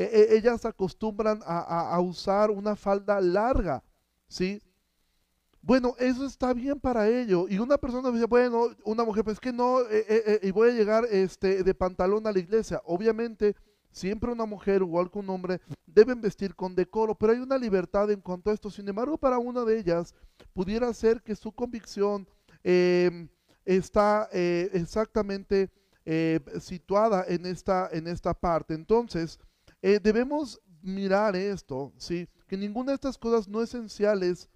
ellas 0.00 0.64
acostumbran 0.64 1.40
a, 1.44 1.98
usar 2.00 2.50
una 2.50 2.76
falda 2.76 3.20
larga, 3.20 3.82
¿sí? 4.28 4.62
Bueno, 5.60 5.94
eso 5.98 6.24
está 6.24 6.54
bien 6.54 6.78
para 6.78 7.08
ello. 7.08 7.46
Y 7.48 7.58
una 7.58 7.76
persona 7.78 8.10
dice, 8.10 8.26
bueno, 8.26 8.68
una 8.84 9.04
mujer, 9.04 9.24
pues 9.24 9.40
que 9.40 9.52
no, 9.52 9.80
y 10.42 10.50
voy 10.52 10.70
a 10.70 10.72
llegar 10.72 11.04
este, 11.10 11.64
de 11.64 11.74
pantalón 11.74 12.26
a 12.26 12.32
la 12.32 12.38
iglesia. 12.38 12.80
Obviamente, 12.84 13.56
Siempre 13.90 14.30
una 14.30 14.46
mujer 14.46 14.82
igual 14.82 15.10
que 15.10 15.18
un 15.18 15.30
hombre 15.30 15.60
deben 15.86 16.20
vestir 16.20 16.54
con 16.54 16.74
decoro, 16.74 17.14
pero 17.14 17.32
hay 17.32 17.38
una 17.40 17.58
libertad 17.58 18.10
en 18.10 18.20
cuanto 18.20 18.50
a 18.50 18.54
esto. 18.54 18.70
Sin 18.70 18.88
embargo, 18.88 19.18
para 19.18 19.38
una 19.38 19.64
de 19.64 19.78
ellas 19.78 20.14
pudiera 20.52 20.92
ser 20.92 21.22
que 21.22 21.34
su 21.34 21.52
convicción 21.52 22.28
em, 22.62 23.28
está 23.64 24.28
eh, 24.32 24.70
exactamente 24.72 25.70
eh, 26.04 26.40
situada 26.60 27.24
en 27.26 27.46
esta, 27.46 27.88
en 27.90 28.06
esta 28.06 28.34
parte. 28.34 28.74
Entonces, 28.74 29.40
eh, 29.82 30.00
debemos 30.02 30.60
mirar 30.82 31.36
esto, 31.36 31.92
¿sí? 31.96 32.28
que 32.46 32.56
ninguna 32.56 32.92
de 32.92 32.96
estas 32.96 33.18
cosas 33.18 33.46
no 33.46 33.62
esenciales 33.62 34.48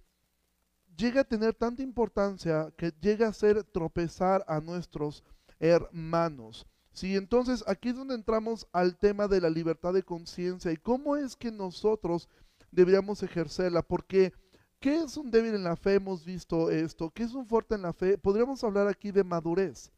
llegue 0.97 1.19
a 1.19 1.23
tener 1.23 1.53
tanta 1.53 1.81
importancia 1.81 2.73
que 2.77 2.91
llegue 3.01 3.25
a 3.25 3.33
ser 3.33 3.63
tropezar 3.63 4.43
a 4.47 4.59
nuestros 4.59 5.23
hermanos. 5.59 6.65
Sí, 6.91 7.15
entonces 7.15 7.63
aquí 7.67 7.89
es 7.89 7.95
donde 7.95 8.15
entramos 8.15 8.67
al 8.71 8.97
tema 8.97 9.27
de 9.27 9.41
la 9.41 9.49
libertad 9.49 9.93
de 9.93 10.03
conciencia 10.03 10.71
y 10.71 10.77
cómo 10.77 11.15
es 11.15 11.35
que 11.35 11.51
nosotros 11.51 12.29
deberíamos 12.71 13.23
ejercerla, 13.23 13.81
porque 13.81 14.33
¿qué 14.79 14.97
es 14.97 15.17
un 15.17 15.31
débil 15.31 15.55
en 15.55 15.63
la 15.63 15.75
fe? 15.75 15.95
Hemos 15.95 16.23
visto 16.23 16.69
esto, 16.69 17.09
¿qué 17.11 17.23
es 17.23 17.33
un 17.33 17.47
fuerte 17.47 17.75
en 17.75 17.81
la 17.83 17.93
fe? 17.93 18.17
Podríamos 18.17 18.63
hablar 18.63 18.87
aquí 18.87 19.11
de 19.11 19.23
madurez. 19.23 19.91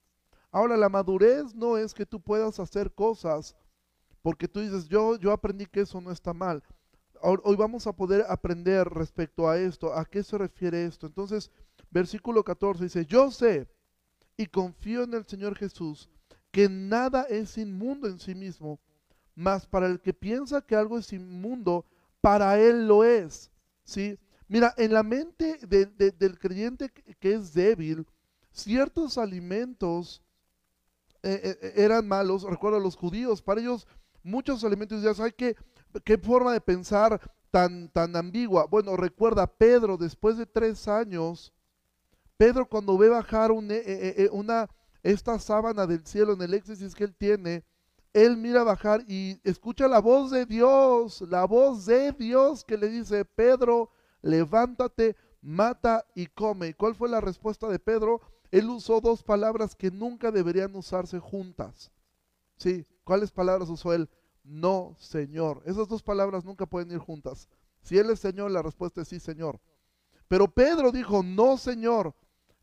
Ahora, 0.51 0.77
la 0.77 0.88
madurez 0.88 1.53
no 1.53 1.77
es 1.77 1.94
que 1.94 2.05
tú 2.05 2.22
puedas 2.22 2.60
hacer 2.62 2.94
cosas 2.94 3.55
porque 4.25 4.48
tú 4.48 4.60
dices, 4.60 4.88
yo, 4.88 5.20
yo 5.20 5.32
aprendí 5.32 5.67
que 5.67 5.82
eso 5.82 6.01
no 6.01 6.10
está 6.10 6.34
mal. 6.34 6.63
Hoy 7.22 7.55
vamos 7.55 7.86
a 7.86 7.94
poder 7.94 8.25
aprender 8.27 8.89
respecto 8.89 9.48
a 9.48 9.60
esto, 9.60 9.94
a 9.94 10.03
qué 10.03 10.24
se 10.24 10.36
refiere 10.36 10.84
esto. 10.84 11.05
Entonces, 11.05 11.51
versículo 11.91 12.44
14 12.44 12.86
dice, 12.86 13.05
yo 13.05 13.29
sé 13.29 13.67
y 14.36 14.48
confío 14.48 15.03
en 15.03 15.13
el 15.13 15.27
Señor 15.27 15.55
Jesús 15.55 16.10
que 16.50 16.67
nada 16.67 17.27
es 17.29 17.55
inmundo 17.60 18.08
en 18.08 18.17
sí 18.17 18.34
mismo, 18.34 18.79
mas 19.36 19.67
para 19.67 19.86
el 19.86 20.01
que 20.01 20.12
piensa 20.12 20.60
que 20.60 20.75
algo 20.75 20.98
es 20.98 21.13
inmundo, 21.13 21.86
para 22.20 22.60
él 22.60 22.88
lo 22.88 23.03
es. 23.03 23.51
¿sí? 23.84 24.17
Mira, 24.48 24.74
en 24.77 24.91
la 24.91 25.03
mente 25.03 25.60
del 25.67 26.39
creyente 26.39 26.89
que 26.89 27.34
es 27.34 27.53
débil, 27.53 28.08
ciertos 28.51 29.20
alimentos 29.20 30.24
eh, 31.22 31.60
eh, 31.62 31.74
eran 31.75 32.08
malos. 32.08 32.41
Recuerdo 32.41 32.77
a 32.77 32.82
los 32.82 32.96
judíos, 32.96 33.44
para 33.44 33.62
ellos 33.62 33.88
muchos 34.25 34.63
alimentos 34.63 35.01
ya 35.01 35.13
¿sabes 35.13 35.34
qué, 35.38 35.55
qué 36.03 36.17
forma 36.17 36.51
de 36.51 36.60
pensar 36.60 37.22
tan, 37.51 37.89
tan 37.89 38.15
ambigua? 38.15 38.65
Bueno, 38.65 38.98
recuerda, 38.98 39.48
Pedro, 39.48 39.98
después 39.98 40.38
de 40.38 40.46
tres 40.46 40.88
años, 40.88 41.53
Pedro 42.36 42.67
cuando 42.67 42.98
ve 42.98 43.10
bajar 43.10 43.51
una 43.51 44.67
esta 45.03 45.38
sábana 45.38 45.86
del 45.86 46.05
cielo 46.05 46.34
en 46.34 46.41
el 46.41 46.53
éxtasis 46.55 46.96
que 46.96 47.03
él 47.03 47.15
tiene, 47.15 47.63
él 48.12 48.38
mira 48.38 48.63
bajar 48.63 49.03
y 49.08 49.39
escucha 49.44 49.88
la 49.88 50.00
voz 50.00 50.32
de 50.32 50.46
Dios, 50.46 51.22
la 51.29 51.46
voz 51.46 51.86
de 51.86 52.12
Dios 52.13 52.63
que 52.63 52.77
le 52.77 52.88
dice, 52.88 53.24
Pedro, 53.25 53.91
levántate, 54.22 55.15
mata 55.41 56.05
y 56.15 56.25
come. 56.27 56.70
¿Y 56.70 56.74
cuál 56.74 56.96
fue 56.96 57.10
la 57.10 57.22
respuesta 57.22 57.67
de 57.67 57.77
Pedro? 57.77 58.22
Él 58.51 58.70
usó 58.70 59.01
dos 59.01 59.22
palabras 59.22 59.75
que 59.75 59.91
nunca 59.91 60.32
deberían 60.32 60.75
usarse 60.75 61.20
juntas. 61.20 61.91
¿Sí? 62.58 62.86
¿Cuáles 63.06 63.32
palabras 63.32 63.70
usó 63.70 63.94
él? 63.94 64.10
No, 64.44 64.96
Señor. 65.00 65.62
Esas 65.66 65.88
dos 65.88 66.04
palabras 66.04 66.44
nunca 66.44 66.66
pueden 66.66 66.92
ir 66.92 66.98
juntas. 66.98 67.48
Si 67.82 67.98
Él 67.98 68.10
es 68.10 68.20
Señor, 68.20 68.52
la 68.52 68.64
respuesta 68.64 69.02
es 69.02 69.08
sí, 69.08 69.20
Señor. 69.20 69.60
Pero 70.28 70.48
Pedro 70.48 70.92
dijo, 70.92 71.24
no, 71.24 71.56
Señor. 71.56 72.14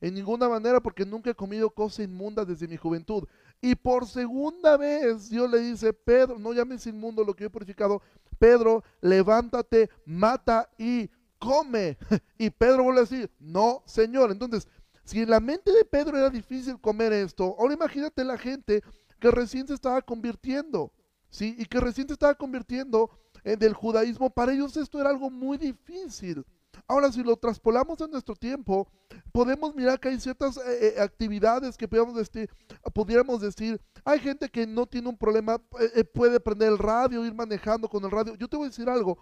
En 0.00 0.14
ninguna 0.14 0.48
manera 0.48 0.80
porque 0.80 1.06
nunca 1.06 1.30
he 1.30 1.34
comido 1.34 1.70
cosa 1.70 2.02
inmunda 2.02 2.44
desde 2.44 2.66
mi 2.66 2.76
juventud. 2.76 3.24
Y 3.60 3.76
por 3.76 4.04
segunda 4.04 4.76
vez 4.76 5.30
Dios 5.30 5.48
le 5.48 5.60
dice, 5.60 5.92
Pedro, 5.92 6.40
no 6.40 6.52
llames 6.52 6.84
inmundo 6.88 7.22
lo 7.22 7.34
que 7.34 7.44
he 7.44 7.50
purificado. 7.50 8.02
Pedro, 8.36 8.82
levántate, 9.00 9.90
mata 10.04 10.68
y 10.76 11.08
come. 11.38 11.96
Y 12.36 12.50
Pedro 12.50 12.82
vuelve 12.82 13.00
a 13.00 13.04
decir, 13.04 13.30
no, 13.38 13.84
Señor. 13.86 14.32
Entonces, 14.32 14.66
si 15.04 15.22
en 15.22 15.30
la 15.30 15.38
mente 15.38 15.72
de 15.72 15.84
Pedro 15.84 16.16
era 16.16 16.30
difícil 16.30 16.80
comer 16.80 17.12
esto, 17.12 17.56
ahora 17.58 17.74
imagínate 17.74 18.24
la 18.24 18.36
gente 18.36 18.82
que 19.22 19.30
recién 19.30 19.68
se 19.68 19.74
estaba 19.74 20.02
convirtiendo, 20.02 20.92
¿sí? 21.30 21.54
Y 21.56 21.64
que 21.66 21.78
recién 21.78 22.08
se 22.08 22.14
estaba 22.14 22.34
convirtiendo 22.34 23.08
en 23.44 23.56
del 23.56 23.72
judaísmo. 23.72 24.30
Para 24.30 24.52
ellos 24.52 24.76
esto 24.76 25.00
era 25.00 25.10
algo 25.10 25.30
muy 25.30 25.58
difícil. 25.58 26.44
Ahora, 26.88 27.12
si 27.12 27.22
lo 27.22 27.36
traspolamos 27.36 28.00
a 28.00 28.08
nuestro 28.08 28.34
tiempo, 28.34 28.88
podemos 29.30 29.76
mirar 29.76 30.00
que 30.00 30.08
hay 30.08 30.18
ciertas 30.18 30.56
eh, 30.56 30.96
eh, 30.96 31.00
actividades 31.00 31.76
que 31.76 31.86
podríamos 31.86 32.16
decir, 32.16 32.50
pudiéramos 32.92 33.40
decir, 33.40 33.80
hay 34.04 34.18
gente 34.18 34.48
que 34.48 34.66
no 34.66 34.86
tiene 34.86 35.08
un 35.08 35.16
problema, 35.16 35.62
eh, 35.94 36.02
puede 36.02 36.40
prender 36.40 36.70
el 36.70 36.78
radio, 36.78 37.24
ir 37.24 37.34
manejando 37.34 37.88
con 37.88 38.04
el 38.04 38.10
radio. 38.10 38.34
Yo 38.34 38.48
te 38.48 38.56
voy 38.56 38.66
a 38.66 38.70
decir 38.70 38.88
algo, 38.88 39.18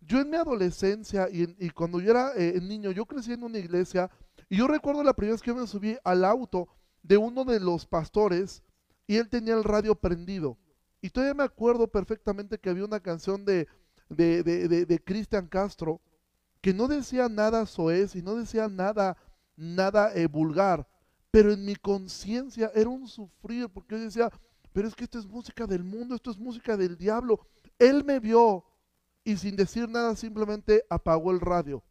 yo 0.00 0.18
en 0.18 0.30
mi 0.30 0.36
adolescencia 0.38 1.28
y, 1.30 1.68
cuando 1.70 2.00
yo 2.00 2.10
era 2.10 2.32
niño, 2.62 2.90
yo 2.90 3.04
crecí 3.04 3.34
en 3.34 3.42
una 3.42 3.58
iglesia 3.58 4.10
y 4.48 4.56
yo 4.56 4.66
recuerdo 4.66 5.02
la 5.02 5.12
primera 5.12 5.34
vez 5.34 5.42
que 5.42 5.52
me 5.52 5.66
subí 5.66 5.98
al 6.04 6.24
auto 6.24 6.68
de 7.02 7.18
uno 7.18 7.44
de 7.44 7.60
los 7.60 7.86
pastores 7.86 8.62
y 9.12 9.18
él 9.18 9.28
tenía 9.28 9.52
el 9.52 9.62
radio 9.62 9.94
prendido. 9.94 10.56
Y 11.02 11.10
todavía 11.10 11.34
me 11.34 11.42
acuerdo 11.42 11.86
perfectamente 11.86 12.58
que 12.58 12.70
había 12.70 12.86
una 12.86 12.98
canción 12.98 13.44
de, 13.44 13.68
de, 14.08 14.42
de, 14.42 14.86
de 14.86 15.04
Cristian 15.04 15.48
Castro 15.48 16.00
que 16.62 16.72
no 16.72 16.88
decía 16.88 17.28
nada 17.28 17.66
soez 17.66 18.16
y 18.16 18.22
no 18.22 18.36
decía 18.36 18.68
nada, 18.68 19.18
nada 19.54 20.14
eh, 20.14 20.28
vulgar, 20.28 20.88
pero 21.30 21.52
en 21.52 21.62
mi 21.62 21.76
conciencia 21.76 22.72
era 22.74 22.88
un 22.88 23.06
sufrir, 23.06 23.68
porque 23.68 23.96
decía, 23.96 24.30
pero 24.72 24.88
es 24.88 24.94
que 24.94 25.04
esto 25.04 25.18
es 25.18 25.26
música 25.26 25.66
del 25.66 25.84
mundo, 25.84 26.14
esto 26.14 26.30
es 26.30 26.38
música 26.38 26.78
del 26.78 26.96
diablo. 26.96 27.46
Él 27.78 28.04
me 28.04 28.18
vio 28.18 28.64
y 29.24 29.36
sin 29.36 29.56
decir 29.56 29.90
nada 29.90 30.16
simplemente 30.16 30.86
apagó 30.88 31.32
el 31.32 31.40
radio. 31.40 31.84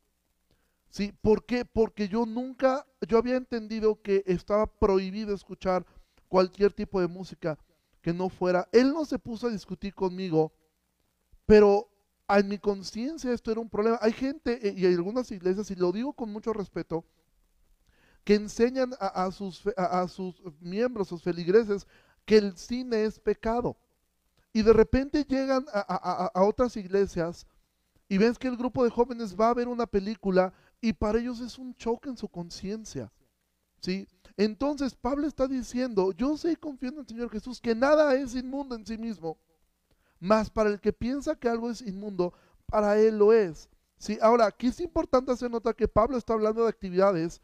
¿Sí? 0.89 1.13
¿Por 1.21 1.45
qué? 1.45 1.65
Porque 1.65 2.07
yo 2.07 2.25
nunca, 2.25 2.87
yo 3.07 3.19
había 3.19 3.35
entendido 3.35 4.01
que 4.01 4.23
estaba 4.25 4.65
prohibido 4.65 5.35
escuchar 5.35 5.85
cualquier 6.31 6.71
tipo 6.71 7.01
de 7.01 7.07
música 7.07 7.59
que 8.01 8.13
no 8.13 8.29
fuera. 8.29 8.69
Él 8.71 8.93
no 8.93 9.03
se 9.03 9.19
puso 9.19 9.47
a 9.47 9.51
discutir 9.51 9.93
conmigo, 9.93 10.53
pero 11.45 11.91
en 12.29 12.47
mi 12.47 12.57
conciencia 12.57 13.33
esto 13.33 13.51
era 13.51 13.59
un 13.59 13.69
problema. 13.69 13.99
Hay 14.01 14.13
gente 14.13 14.65
eh, 14.65 14.73
y 14.77 14.85
hay 14.85 14.93
algunas 14.93 15.29
iglesias, 15.29 15.69
y 15.71 15.75
lo 15.75 15.91
digo 15.91 16.13
con 16.13 16.31
mucho 16.31 16.53
respeto, 16.53 17.03
que 18.23 18.35
enseñan 18.35 18.93
a, 18.97 19.29
sus, 19.31 19.67
a, 19.75 20.07
sus 20.07 20.41
miembros, 20.61 21.09
sus 21.09 21.21
feligreses, 21.21 21.85
que 22.23 22.37
el 22.37 22.55
cine 22.55 23.03
es 23.03 23.19
pecado. 23.19 23.75
Y 24.53 24.61
de 24.61 24.71
repente 24.71 25.25
llegan 25.25 25.65
a, 25.73 26.31
otras 26.35 26.77
iglesias 26.77 27.45
y 28.07 28.17
ves 28.17 28.37
que 28.39 28.47
el 28.47 28.55
grupo 28.55 28.85
de 28.85 28.89
jóvenes 28.89 29.35
va 29.35 29.49
a 29.49 29.53
ver 29.53 29.67
una 29.67 29.85
película 29.85 30.53
y 30.79 30.93
para 30.93 31.19
ellos 31.19 31.41
es 31.41 31.57
un 31.57 31.75
choque 31.75 32.07
en 32.07 32.15
su 32.15 32.29
conciencia. 32.29 33.11
¿Sí? 33.81 34.07
Entonces 34.37 34.95
Pablo 34.95 35.27
está 35.27 35.47
diciendo, 35.47 36.11
yo 36.13 36.37
sé 36.37 36.55
confío 36.55 36.89
en 36.89 36.99
el 36.99 37.07
Señor 37.07 37.29
Jesús 37.29 37.59
que 37.59 37.75
nada 37.75 38.15
es 38.15 38.35
inmundo 38.35 38.75
en 38.75 38.85
sí 38.85 38.97
mismo, 38.97 39.37
mas 40.19 40.49
para 40.49 40.69
el 40.69 40.79
que 40.79 40.93
piensa 40.93 41.35
que 41.35 41.49
algo 41.49 41.69
es 41.69 41.81
inmundo, 41.81 42.33
para 42.65 42.97
él 42.97 43.17
lo 43.17 43.33
es. 43.33 43.69
¿sí? 43.97 44.17
Ahora, 44.21 44.45
aquí 44.45 44.67
es 44.67 44.79
importante 44.79 45.31
hacer 45.31 45.51
nota 45.51 45.73
que 45.73 45.87
Pablo 45.87 46.17
está 46.17 46.33
hablando 46.33 46.63
de 46.63 46.69
actividades 46.69 47.41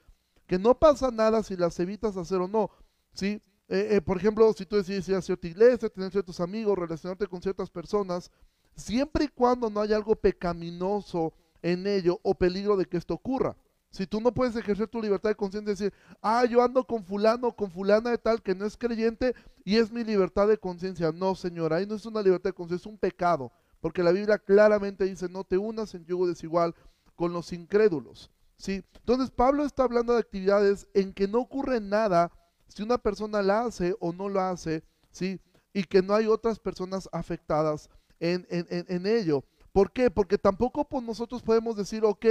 que 0.48 0.58
no 0.58 0.80
pasa 0.80 1.12
nada 1.12 1.44
si 1.44 1.58
las 1.58 1.80
evitas 1.80 2.16
hacer 2.16 2.40
o 2.40 2.48
no. 2.48 2.72
¿sí? 3.14 3.42
Eh, 3.68 3.90
eh, 3.92 4.02
por 4.02 4.18
ejemplo, 4.18 4.52
si 4.54 4.66
tú 4.66 4.78
decides 4.78 5.10
ir 5.10 5.16
a 5.16 5.22
cierta 5.22 5.48
iglesia, 5.48 5.90
tener 5.90 6.12
ciertos 6.12 6.40
amigos, 6.40 6.78
relacionarte 6.78 7.28
con 7.28 7.42
ciertas 7.42 7.70
personas, 7.70 8.32
siempre 8.76 9.26
y 9.26 9.28
cuando 9.28 9.70
no 9.70 9.82
haya 9.82 9.98
algo 9.98 10.16
pecaminoso 10.16 11.34
en 11.62 11.86
ello 11.86 12.20
o 12.24 12.34
peligro 12.34 12.78
de 12.78 12.86
que 12.86 12.98
esto 12.98 13.14
ocurra. 13.14 13.58
Si 13.90 14.06
tú 14.06 14.20
no 14.22 14.34
puedes 14.34 14.56
ejercer 14.56 14.88
tu 14.88 15.02
libertad 15.02 15.30
de 15.30 15.36
conciencia 15.36 15.72
y 15.72 15.76
decir, 15.76 15.94
ah, 16.22 16.46
yo 16.46 16.62
ando 16.62 16.86
con 16.86 17.04
fulano, 17.04 17.56
con 17.56 17.72
fulana 17.72 18.12
de 18.12 18.18
tal 18.18 18.42
que 18.42 18.54
no 18.54 18.66
es 18.66 18.78
creyente 18.78 19.34
y 19.64 19.78
es 19.78 19.92
mi 19.92 20.04
libertad 20.04 20.48
de 20.48 20.58
conciencia. 20.58 21.12
No, 21.12 21.36
señora, 21.36 21.78
ahí 21.78 21.86
no 21.86 21.96
es 21.96 22.06
una 22.06 22.22
libertad 22.22 22.50
de 22.50 22.54
conciencia, 22.54 22.84
es 22.84 22.94
un 22.94 23.00
pecado. 23.00 23.52
Porque 23.80 24.04
la 24.04 24.12
Biblia 24.12 24.38
claramente 24.38 25.06
dice, 25.06 25.30
no 25.30 25.44
te 25.44 25.58
unas 25.58 25.94
en 25.96 26.06
yugo 26.06 26.28
desigual 26.28 26.76
con 27.16 27.34
los 27.34 27.54
incrédulos. 27.54 28.30
¿sí? 28.58 28.84
Entonces 29.00 29.32
Pablo 29.32 29.64
está 29.64 29.84
hablando 29.84 30.14
de 30.14 30.20
actividades 30.20 30.88
en 30.94 31.14
que 31.14 31.28
no 31.28 31.40
ocurre 31.40 31.80
nada 31.80 32.32
si 32.68 32.84
una 32.84 32.98
persona 32.98 33.42
la 33.42 33.66
hace 33.66 33.96
o 34.00 34.12
no 34.12 34.28
lo 34.30 34.42
hace, 34.42 34.84
¿sí? 35.12 35.40
y 35.74 35.84
que 35.84 36.02
no 36.02 36.14
hay 36.14 36.28
otras 36.28 36.60
personas 36.60 37.08
afectadas 37.12 37.90
en, 38.20 38.46
en 38.50 39.06
ello. 39.06 39.44
¿Por 39.78 39.92
qué? 39.92 40.10
Porque 40.10 40.40
tampoco 40.40 40.90
pues, 40.90 41.04
nosotros 41.04 41.44
podemos 41.44 41.78
decir, 41.78 42.04
ok, 42.04 42.26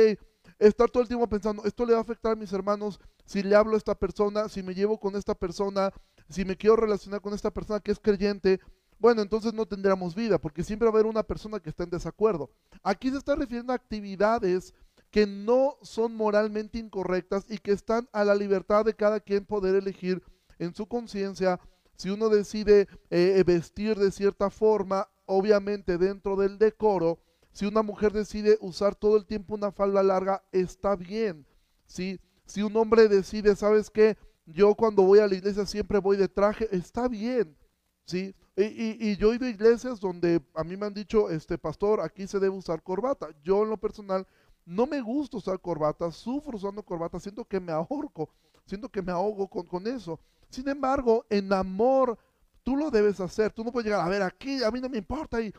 estar 0.59 0.91
todo 0.91 1.03
el 1.03 1.09
tiempo 1.09 1.27
pensando, 1.29 1.65
esto 1.65 1.85
le 1.85 1.93
va 1.93 1.99
a 1.99 2.03
afectar 2.03 2.33
a 2.33 2.37
mis 2.37 2.53
hermanos 2.53 3.01
si 3.25 3.43
le 3.43 3.55
hablo 3.55 3.75
a 3.75 3.79
esta 3.79 3.95
persona, 3.95 4.49
si 4.49 4.63
me 4.63 4.75
llevo 4.75 4.99
con 4.99 5.17
esta 5.17 5.35
persona, 5.35 5.91
si 6.29 6.45
me 6.45 6.57
quiero 6.57 6.77
relacionar 6.77 7.21
con 7.21 7.35
esta 7.35 7.51
persona 7.51 7.81
que 7.81 7.93
es 7.93 7.99
creyente, 7.99 8.61
bueno, 8.99 9.21
entonces 9.23 9.53
no 9.53 9.67
tendríamos 9.67 10.15
vida, 10.15 10.39
porque 10.39 10.65
siempre 10.65 10.87
va 10.87 10.91
a 10.91 10.95
haber 10.95 11.07
una 11.07 11.23
persona 11.23 11.61
que 11.61 11.69
está 11.69 11.85
en 11.85 11.91
desacuerdo. 11.91 12.51
Aquí 12.83 13.11
se 13.11 13.19
está 13.19 13.35
refiriendo 13.35 13.73
a 13.73 13.77
actividades 13.77 14.73
que 15.11 15.27
no 15.27 15.77
son 15.83 16.17
moralmente 16.17 16.79
incorrectas 16.79 17.45
y 17.49 17.59
que 17.59 17.73
están 17.73 18.09
a 18.13 18.25
la 18.25 18.35
libertad 18.35 18.85
de 18.85 18.95
cada 18.95 19.21
quien 19.21 19.45
poder 19.45 19.75
elegir 19.75 20.23
en 20.59 20.75
su 20.75 20.87
conciencia 20.87 21.61
si 21.97 22.11
uno 22.11 22.29
decide 22.29 22.89
eh, 23.11 23.43
vestir 23.47 23.97
de 23.97 24.11
cierta 24.11 24.51
forma, 24.51 25.09
obviamente 25.25 25.99
dentro 25.99 26.37
del 26.37 26.59
decoro, 26.59 27.19
si 27.57 27.65
una 27.65 27.83
mujer 27.83 28.13
decide 28.13 28.59
usar 28.61 28.95
todo 28.95 29.17
el 29.17 29.25
tiempo 29.25 29.55
una 29.55 29.73
falda 29.73 30.03
larga, 30.03 30.45
está 30.53 30.95
bien. 30.95 31.47
¿sí? 31.87 32.21
Si 32.45 32.61
un 32.61 32.77
hombre 32.77 33.09
decide, 33.09 33.57
¿sabes 33.57 33.89
qué? 33.89 34.19
Yo 34.45 34.75
cuando 34.75 35.05
voy 35.05 35.21
a 35.21 35.27
la 35.27 35.37
iglesia 35.37 35.65
siempre 35.65 35.97
voy 35.99 36.19
de 36.19 36.29
traje, 36.29 36.69
está 36.71 37.09
bien. 37.09 37.57
¿sí? 38.05 38.35
Y, 38.59 39.17
yo 39.17 39.33
he 39.33 39.37
ido 39.37 39.47
a 39.47 39.49
iglesias 39.49 40.01
donde 40.01 40.43
a 40.53 40.65
mí 40.65 40.77
me 40.77 40.85
han 40.85 40.93
dicho, 40.93 41.31
este 41.31 41.57
pastor, 41.57 42.03
aquí 42.03 42.27
se 42.27 42.39
debe 42.39 42.55
usar 42.55 42.83
corbata. 42.83 43.29
Yo 43.43 43.63
en 43.63 43.71
lo 43.71 43.79
personal 43.79 44.27
no 44.67 44.87
me 44.87 45.01
gusta 45.01 45.39
usar 45.39 45.59
corbata, 45.59 46.13
sufro 46.13 46.59
usando 46.59 46.83
corbata, 46.83 47.19
siento 47.19 47.43
que 47.47 47.59
me 47.59 47.73
ahorco, 47.73 48.29
siento 48.67 48.91
que 48.91 49.01
me 49.01 49.13
ahogo 49.13 49.49
con, 49.49 49.65
con 49.65 49.87
eso. 49.87 50.21
Sin 50.51 50.69
embargo, 50.69 51.25
en 51.31 51.51
amor, 51.55 52.19
tú 52.63 52.77
lo 52.77 52.91
debes 52.91 53.19
hacer. 53.19 53.51
Tú 53.51 53.65
no 53.65 53.73
puedes 53.73 53.87
llegar, 53.87 54.07
a 54.07 54.11
ver, 54.11 54.21
aquí 54.21 54.63
a 54.63 54.71
mí 54.71 54.79
no 54.79 54.91
me 54.91 54.99
importa 54.99 55.41
y 55.41 55.55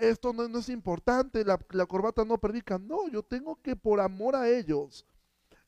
esto 0.00 0.32
no, 0.32 0.58
es 0.58 0.68
importante, 0.68 1.44
la, 1.44 1.58
corbata 1.86 2.24
no 2.24 2.38
predica. 2.38 2.78
No, 2.78 3.08
yo 3.08 3.22
tengo 3.22 3.60
que 3.62 3.76
por 3.76 4.00
amor 4.00 4.34
a 4.34 4.48
ellos 4.48 5.06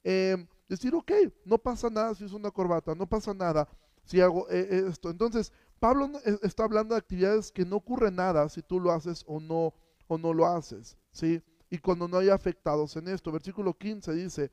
em, 0.02 0.46
decir, 0.68 0.94
ok, 0.94 1.12
no 1.44 1.58
pasa 1.58 1.88
nada 1.88 2.14
si 2.14 2.24
es 2.24 2.32
una 2.32 2.50
corbata, 2.50 2.94
no 2.94 3.08
pasa 3.08 3.32
nada 3.32 3.68
si 4.04 4.20
hago 4.20 4.48
eh, 4.50 4.66
eh, 4.70 4.84
esto. 4.88 5.10
Entonces, 5.10 5.52
Pablo 5.78 6.10
está 6.42 6.64
hablando 6.64 6.94
de 6.94 6.98
actividades 6.98 7.52
que 7.52 7.64
no 7.64 7.76
ocurre 7.76 8.10
nada 8.10 8.48
si 8.48 8.62
tú 8.62 8.80
lo 8.80 8.90
haces 8.90 9.22
o 9.26 9.38
no, 9.38 9.74
o 10.08 10.18
no 10.18 10.32
lo 10.32 10.46
haces, 10.46 10.96
¿sí? 11.12 11.40
Y 11.70 11.78
cuando 11.78 12.08
no 12.08 12.18
hay 12.18 12.30
afectados 12.30 12.96
en 12.96 13.08
esto. 13.08 13.30
Versículo 13.30 13.74
15 13.74 14.12
dice, 14.14 14.50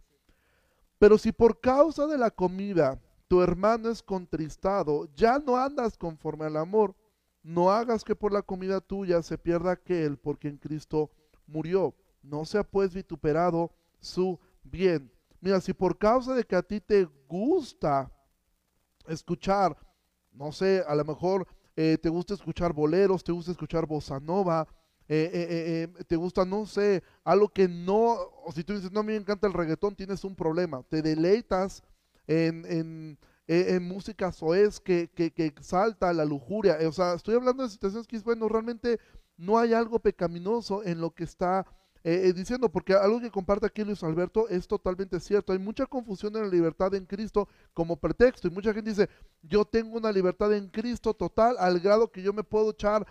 pero 0.99 1.17
si 1.17 1.31
por 1.31 1.59
causa 1.59 2.05
de 2.05 2.17
la 2.17 2.29
comida 2.29 2.99
tu 3.27 3.41
hermano 3.41 3.89
es 3.89 4.03
contristado, 4.03 5.07
ya 5.15 5.39
no 5.39 5.57
andas 5.57 5.97
conforme 5.97 6.45
al 6.45 6.57
amor 6.57 6.95
no 7.45 7.69
hagas 7.69 8.03
que 8.03 8.15
por 8.15 8.33
la 8.33 8.41
comida 8.41 8.81
tuya 8.81 9.21
se 9.21 9.37
pierda 9.37 9.73
aquel 9.73 10.17
porque 10.17 10.47
en 10.47 10.57
Cristo 10.57 11.11
murió. 11.45 11.93
No 12.23 12.43
sea 12.43 12.63
pues 12.63 12.91
vituperado 12.91 13.71
su 13.99 14.39
bien. 14.63 15.11
Mira, 15.41 15.61
si 15.61 15.71
por 15.71 15.99
causa 15.99 16.33
de 16.33 16.43
que 16.43 16.55
a 16.55 16.63
ti 16.63 16.81
te 16.81 17.07
gusta 17.27 18.11
escuchar, 19.07 19.77
no 20.31 20.51
sé, 20.51 20.83
a 20.87 20.95
lo 20.95 21.05
mejor 21.05 21.47
eh, 21.75 21.99
te 22.01 22.09
gusta 22.09 22.33
escuchar 22.33 22.73
boleros, 22.73 23.23
te 23.23 23.31
gusta 23.31 23.51
escuchar 23.51 23.85
bossa 23.85 24.19
nova, 24.19 24.67
eh, 25.07 25.29
eh, 25.31 26.03
te 26.05 26.15
gusta, 26.15 26.45
no 26.45 26.65
sé, 26.65 27.03
algo 27.23 27.49
que 27.49 27.67
no, 27.67 28.17
o 28.43 28.51
si 28.55 28.63
tú 28.63 28.73
dices, 28.73 28.91
no, 28.91 29.03
me 29.03 29.15
encanta 29.15 29.45
el 29.45 29.53
reggaetón, 29.53 29.95
tienes 29.95 30.23
un 30.23 30.35
problema. 30.35 30.81
Te 30.89 31.03
deleitas 31.03 31.83
en 32.25 33.19
música 33.81 34.31
soez 34.31 34.79
que, 34.79 35.09
que, 35.13 35.31
que 35.31 35.45
exalta 35.45 36.11
la 36.13 36.25
lujuria. 36.25 36.77
o 36.87 36.91
sea, 36.91 37.13
estoy 37.13 37.35
hablando 37.35 37.63
de 37.63 37.69
situaciones 37.69 38.07
que, 38.07 38.17
bueno, 38.19 38.49
realmente 38.49 38.99
no 39.37 39.57
hay 39.57 39.73
algo 39.73 39.99
pecaminoso 39.99 40.83
en 40.83 41.01
lo 41.01 41.11
que 41.11 41.23
está 41.23 41.65
eh, 42.07 42.27
eh, 42.27 42.33
diciendo, 42.33 42.69
porque 42.69 42.93
algo 42.93 43.19
que 43.19 43.31
comparte 43.31 43.65
aquí 43.65 43.83
Luis 43.83 44.03
Alberto 44.03 44.47
es 44.47 44.67
totalmente 44.67 45.19
cierto. 45.19 45.53
Hay 45.53 45.57
mucha 45.57 45.87
confusión 45.87 46.35
en 46.35 46.43
la 46.43 46.49
libertad 46.49 46.93
en 46.93 47.03
Cristo 47.03 47.49
como 47.73 47.97
pretexto 47.97 48.47
y 48.47 48.51
mucha 48.51 48.75
gente 48.75 48.91
dice, 48.91 49.09
yo 49.41 49.65
tengo 49.65 49.97
una 49.97 50.11
libertad 50.11 50.53
en 50.53 50.69
Cristo 50.69 51.15
total 51.15 51.55
al 51.57 51.79
grado 51.79 52.11
que 52.11 52.21
yo 52.21 52.31
me 52.31 52.43
puedo 52.43 52.69
echar 52.69 53.07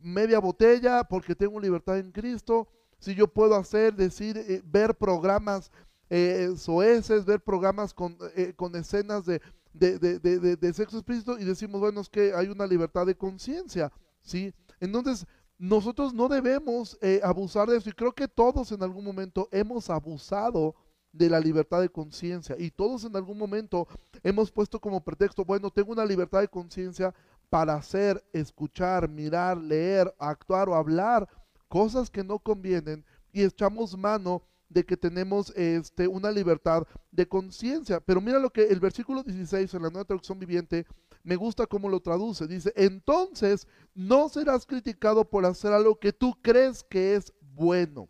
media 0.00 0.38
botella 0.38 1.02
porque 1.02 1.34
tengo 1.34 1.58
libertad 1.58 1.98
en 1.98 2.12
Cristo. 2.12 2.68
Si 3.00 3.16
yo 3.16 3.26
puedo 3.26 3.56
hacer, 3.56 3.94
decir, 3.94 4.36
eh, 4.38 4.62
ver 4.64 4.94
programas 4.94 5.72
eh, 6.10 6.54
soeces, 6.56 7.24
ver 7.24 7.40
programas 7.40 7.92
con, 7.92 8.16
eh, 8.36 8.52
con 8.54 8.74
escenas 8.76 9.24
de, 9.26 9.40
de, 9.72 10.72
sexo 10.72 10.98
explícito 10.98 11.38
y 11.38 11.44
decimos, 11.44 11.80
bueno, 11.80 12.00
es 12.00 12.08
que 12.08 12.32
hay 12.34 12.48
una 12.48 12.66
libertad 12.66 13.06
de 13.06 13.16
conciencia, 13.16 13.92
¿sí? 14.22 14.52
Entonces, 14.80 15.26
nosotros 15.58 16.12
no 16.12 16.28
debemos 16.28 16.98
eh, 17.00 17.20
abusar 17.22 17.68
de 17.68 17.78
eso 17.78 17.88
y 17.88 17.92
creo 17.92 18.12
que 18.12 18.28
todos 18.28 18.72
en 18.72 18.82
algún 18.82 19.04
momento 19.04 19.48
hemos 19.50 19.88
abusado 19.90 20.74
de 21.12 21.30
la 21.30 21.40
libertad 21.40 21.80
de 21.80 21.88
conciencia 21.88 22.56
y 22.58 22.70
todos 22.70 23.04
en 23.04 23.16
algún 23.16 23.38
momento 23.38 23.88
hemos 24.22 24.50
puesto 24.50 24.78
como 24.78 25.00
pretexto, 25.00 25.44
bueno, 25.44 25.70
tengo 25.70 25.92
una 25.92 26.04
libertad 26.04 26.40
de 26.40 26.48
conciencia 26.48 27.14
para 27.48 27.74
hacer, 27.74 28.22
escuchar, 28.32 29.08
mirar, 29.08 29.56
leer, 29.56 30.14
actuar 30.18 30.68
o 30.68 30.74
hablar 30.74 31.26
cosas 31.68 32.10
que 32.10 32.22
no 32.22 32.38
convienen 32.38 33.04
y 33.32 33.42
echamos 33.42 33.96
mano 33.96 34.42
de 34.68 34.84
que 34.84 34.96
tenemos 34.96 35.50
este, 35.56 36.08
una 36.08 36.30
libertad 36.30 36.86
de 37.10 37.26
conciencia. 37.26 38.00
Pero 38.00 38.20
mira 38.20 38.38
lo 38.38 38.50
que 38.50 38.64
el 38.64 38.80
versículo 38.80 39.22
16 39.22 39.72
en 39.74 39.82
la 39.82 39.90
nueva 39.90 40.04
traducción 40.04 40.38
viviente 40.38 40.86
me 41.22 41.36
gusta 41.36 41.66
cómo 41.66 41.88
lo 41.88 42.00
traduce. 42.00 42.46
Dice, 42.46 42.72
entonces 42.76 43.66
no 43.94 44.28
serás 44.28 44.66
criticado 44.66 45.24
por 45.24 45.44
hacer 45.44 45.72
algo 45.72 45.98
que 45.98 46.12
tú 46.12 46.36
crees 46.42 46.82
que 46.84 47.14
es 47.14 47.32
bueno. 47.40 48.08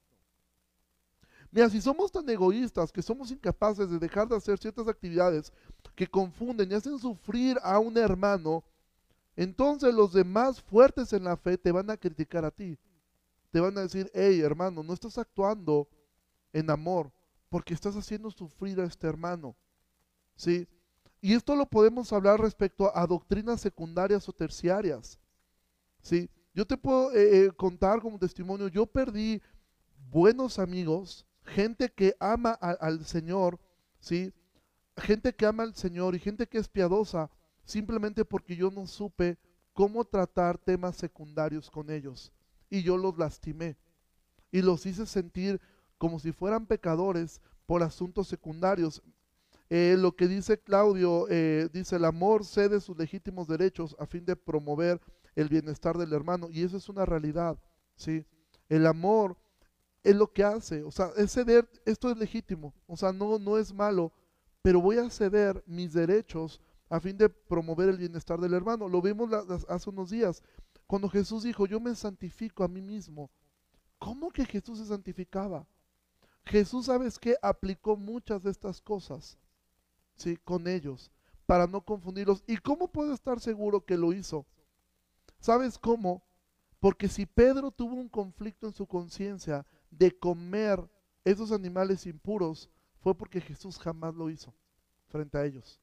Mira, 1.51 1.71
si 1.71 1.81
somos 1.81 2.13
tan 2.13 2.29
egoístas 2.29 2.93
que 2.93 3.01
somos 3.01 3.31
incapaces 3.31 3.89
de 3.89 3.99
dejar 3.99 4.29
de 4.29 4.37
hacer 4.37 4.59
ciertas 4.59 4.89
actividades 4.89 5.53
que 5.95 6.07
confunden 6.07 6.71
y 6.71 6.75
hacen 6.75 6.99
sufrir 6.99 7.57
a 7.63 7.79
un 7.79 7.97
hermano, 7.97 8.63
entonces 9.37 9.95
los 9.95 10.13
demás 10.13 10.61
fuertes 10.61 11.13
en 11.13 11.25
la 11.25 11.37
fe 11.37 11.57
te 11.57 11.73
van 11.73 11.89
a 11.91 11.97
criticar 11.97 12.45
a 12.45 12.51
ti. 12.51 12.79
Te 13.51 13.61
van 13.61 13.79
a 13.79 13.83
decir, 13.83 14.11
hey 14.13 14.41
hermano, 14.41 14.83
no 14.83 14.93
estás 14.93 15.17
actuando 15.17 15.89
en 16.53 16.71
amor, 16.71 17.13
porque 17.49 17.75
estás 17.75 17.97
haciendo 17.97 18.31
sufrir 18.31 18.81
a 18.81 18.85
este 18.85 19.07
hermano. 19.07 19.57
¿Sí? 20.37 20.69
Y 21.21 21.35
esto 21.35 21.57
lo 21.57 21.67
podemos 21.67 22.13
hablar 22.13 22.41
respecto 22.41 22.95
a, 22.95 23.07
doctrinas 23.07 23.61
secundarias 23.61 24.29
o 24.29 24.33
terciarias. 24.33 25.19
¿Sí? 26.01 26.31
Yo 26.55 26.67
te 26.67 26.77
puedo 26.77 27.13
eh, 27.13 27.47
eh, 27.47 27.51
contar 27.53 28.01
como 28.01 28.19
testimonio, 28.19 28.69
yo 28.69 28.87
perdí 28.87 29.43
buenos 30.11 30.59
amigos, 30.59 31.27
gente 31.45 31.91
que 31.91 32.17
ama 32.21 32.53
al 32.53 33.05
Señor, 33.05 33.59
¿sí? 34.01 34.33
Gente 34.97 35.35
que 35.35 35.47
ama 35.47 35.63
al 35.63 35.75
Señor 35.75 36.15
y 36.15 36.19
gente 36.19 36.47
que 36.47 36.59
es 36.59 36.69
piadosa, 36.69 37.31
simplemente 37.65 38.25
porque 38.25 38.57
yo 38.57 38.71
no 38.71 38.87
supe 38.87 39.39
cómo 39.73 40.05
tratar 40.05 40.57
temas 40.57 40.97
secundarios 40.97 41.71
con 41.71 41.91
ellos. 41.91 42.33
Y 42.71 42.83
yo 42.83 42.97
los 42.97 43.17
lastimé. 43.19 43.77
Y 44.51 44.63
los 44.63 44.87
hice 44.87 45.05
sentir 45.07 45.61
como 45.99 46.19
si 46.19 46.33
fueran 46.33 46.67
pecadores 46.67 47.41
por 47.67 47.83
asuntos 47.83 48.29
secundarios. 48.29 49.03
Eh, 49.69 49.97
lo 49.99 50.15
que 50.15 50.29
dice 50.29 50.59
Claudio, 50.59 51.27
eh, 51.29 51.69
dice 51.73 51.97
el 51.97 52.05
amor 52.05 52.45
cede 52.45 52.81
sus 52.81 52.97
legítimos 52.97 53.49
derechos 53.49 53.97
a 53.99 54.07
fin 54.07 54.25
de 54.25 54.37
promover 54.37 55.01
el 55.35 55.49
bienestar 55.49 55.99
del 55.99 56.13
hermano. 56.13 56.49
Y 56.51 56.63
eso 56.63 56.77
es 56.77 56.89
una 56.89 57.05
realidad, 57.05 57.59
¿sí? 57.97 58.25
El 58.69 58.87
amor 58.87 59.37
es 60.03 60.15
lo 60.15 60.33
que 60.33 60.45
hace, 60.45 60.85
o 60.85 60.91
sea, 60.91 61.11
es 61.17 61.33
ceder, 61.33 61.69
esto 61.85 62.11
es 62.11 62.17
legítimo, 62.17 62.73
o 62.87 62.97
sea, 62.97 63.13
no, 63.13 63.41
no 63.41 63.59
es 63.59 63.75
malo, 63.75 64.13
pero 64.63 64.81
voy 64.81 64.99
a 64.99 65.11
ceder 65.11 65.63
mis 65.67 65.93
derechos 65.93 66.61
a 66.89 67.01
fin 67.01 67.17
de 67.17 67.29
promover 67.29 67.89
el 67.89 67.99
bienestar 67.99 68.41
del 68.41 68.55
hermano. 68.55 68.89
Lo 68.89 69.03
vimos 69.03 69.31
hace 69.69 69.91
unos 69.91 70.11
días, 70.11 70.43
cuando 70.87 71.09
Jesús 71.09 71.43
dijo, 71.43 71.67
yo 71.67 71.81
me 71.81 71.95
santifico 71.97 72.63
a 72.63 72.69
mí 72.69 72.81
mismo. 72.81 73.31
¿Cómo 73.99 74.31
que 74.31 74.45
Jesús 74.45 74.79
se 74.79 74.87
santificaba? 74.87 75.67
Jesús, 76.47 76.87
¿sabes 76.87 77.19
qué? 77.19 77.37
Aplicó 77.43 77.97
muchas 77.97 78.43
de 78.45 78.51
estas 78.51 78.81
cosas, 78.81 79.37
¿sí? 80.15 80.37
Con 80.39 80.69
ellos, 80.69 81.11
para 81.45 81.67
no 81.67 81.81
confundirlos. 81.81 82.45
¿Y 82.47 82.57
cómo 82.57 82.89
puedo 82.89 83.13
estar 83.13 83.41
seguro 83.41 83.85
que 83.85 83.97
lo 83.97 84.13
hizo? 84.13 84.47
¿Sabes 85.41 85.77
cómo? 85.77 86.23
Porque 86.79 87.09
si 87.09 87.27
Pedro 87.27 87.73
tuvo 87.73 87.97
un 87.97 88.09
conflicto 88.09 88.69
en 88.69 88.75
su 88.75 88.87
conciencia 88.87 89.67
de 89.91 90.17
comer 90.17 90.89
esos 91.25 91.51
animales 91.51 92.07
impuros, 92.07 92.71
fue 93.01 93.15
porque 93.17 93.41
Jesús 93.41 93.79
jamás 93.79 94.15
lo 94.15 94.31
hizo 94.31 94.55
frente 95.09 95.39
a 95.39 95.45
ellos. 95.45 95.81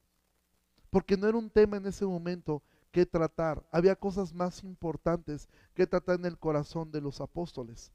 Porque 0.88 1.16
no 1.16 1.28
era 1.28 1.36
un 1.36 1.50
tema 1.50 1.76
en 1.76 1.86
ese 1.86 2.06
momento 2.06 2.62
que 2.90 3.04
tratar. 3.04 3.66
Había 3.70 3.96
cosas 3.96 4.32
más 4.32 4.62
importantes 4.64 5.48
que 5.74 5.86
tratar 5.86 6.18
en 6.20 6.26
el 6.26 6.38
corazón 6.38 6.90
de 6.90 7.00
los 7.00 7.20
apóstoles. 7.20 7.92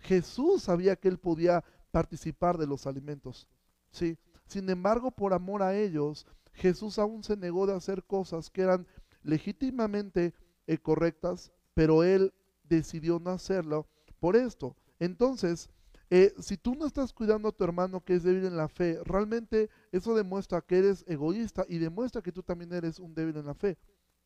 Jesús 0.00 0.64
sabía 0.64 0.96
que 0.96 1.08
él 1.08 1.18
podía 1.18 1.64
participar 1.96 2.58
de 2.58 2.66
los 2.66 2.86
alimentos. 2.86 3.48
¿sí? 3.90 4.18
Sin 4.46 4.68
embargo, 4.68 5.10
por 5.10 5.32
amor 5.32 5.62
a 5.62 5.74
ellos, 5.74 6.26
Jesús 6.52 6.98
aún 6.98 7.24
se 7.24 7.38
negó 7.38 7.66
de 7.66 7.72
hacer 7.72 8.04
cosas 8.04 8.50
que 8.50 8.60
eran 8.60 8.86
legítimamente 9.22 10.34
eh, 10.66 10.76
correctas, 10.76 11.52
pero 11.72 12.04
él 12.04 12.34
decidió 12.64 13.18
no 13.18 13.30
hacerlo 13.30 13.88
por 14.20 14.36
esto. 14.36 14.76
Entonces, 14.98 15.70
eh, 16.10 16.34
si 16.38 16.58
tú 16.58 16.74
no 16.74 16.84
estás 16.84 17.14
cuidando 17.14 17.48
a 17.48 17.52
tu 17.52 17.64
hermano 17.64 18.04
que 18.04 18.12
es 18.12 18.24
débil 18.24 18.44
en 18.44 18.58
la 18.58 18.68
fe, 18.68 19.00
realmente 19.02 19.70
eso 19.90 20.14
demuestra 20.14 20.60
que 20.60 20.76
eres 20.76 21.02
egoísta 21.08 21.64
y 21.66 21.78
demuestra 21.78 22.20
que 22.20 22.30
tú 22.30 22.42
también 22.42 22.74
eres 22.74 22.98
un 22.98 23.14
débil 23.14 23.38
en 23.38 23.46
la 23.46 23.54
fe. 23.54 23.78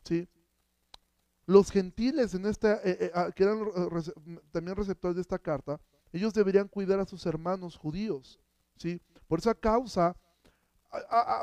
¿sí? 0.03 0.27
Los 1.47 1.71
gentiles 1.71 2.35
en 2.35 2.47
esta, 2.47 2.81
eh, 2.83 3.13
ah, 3.15 3.31
que 3.31 3.45
eran 3.45 3.61
también 4.51 4.77
receptores 4.77 5.15
de 5.15 5.23
esta 5.23 5.39
carta, 5.39 5.81
ellos 6.13 6.35
deberían 6.35 6.69
cuidar 6.69 7.01
a 7.01 7.07
sus 7.07 7.27
hermanos 7.27 7.77
judíos. 7.77 8.41
¿sí? 8.77 9.01
Por 9.29 9.39
esa 9.39 9.55
causa, 9.55 10.17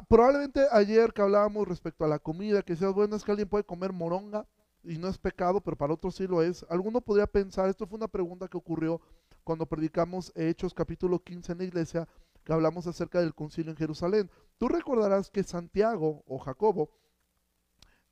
probablemente 0.10 0.67
ayer 0.71 1.13
que 1.13 1.21
hablábamos 1.21 1.67
respecto 1.67 2.03
a 2.06 2.08
la 2.08 2.19
comida, 2.19 2.62
que 2.62 2.73
decías, 2.73 2.93
bueno, 2.93 3.15
es 3.15 3.23
que 3.23 3.32
alguien 3.32 3.49
puede 3.49 3.63
comer 3.63 3.93
moronga 3.93 4.45
y 4.84 4.97
no 4.97 5.08
es 5.08 5.17
pecado, 5.17 5.62
pero 5.62 5.77
para 5.77 5.93
otros 5.93 6.15
sí 6.15 6.27
lo 6.27 6.41
es. 6.41 6.65
Alguno 6.69 7.01
podría 7.01 7.27
pensar, 7.27 7.69
esto 7.69 7.88
fue 7.88 7.97
una 7.97 8.08
pregunta 8.08 8.47
que 8.47 8.58
ocurrió 8.58 9.01
cuando 9.43 9.65
predicamos 9.65 10.32
Hechos 10.36 10.73
capítulo 10.73 11.19
15 11.23 11.53
en 11.53 11.58
la 11.60 11.63
iglesia, 11.63 12.08
que 12.43 12.53
hablamos 12.53 12.88
acerca 12.88 13.19
del 13.19 13.34
concilio 13.34 13.71
en 13.71 13.77
Jerusalén. 13.77 14.30
Tú 14.58 14.67
recordarás 14.67 15.30
que 15.30 15.43
Santiago 15.43 16.23
o 16.27 16.38
Jacobo, 16.39 16.89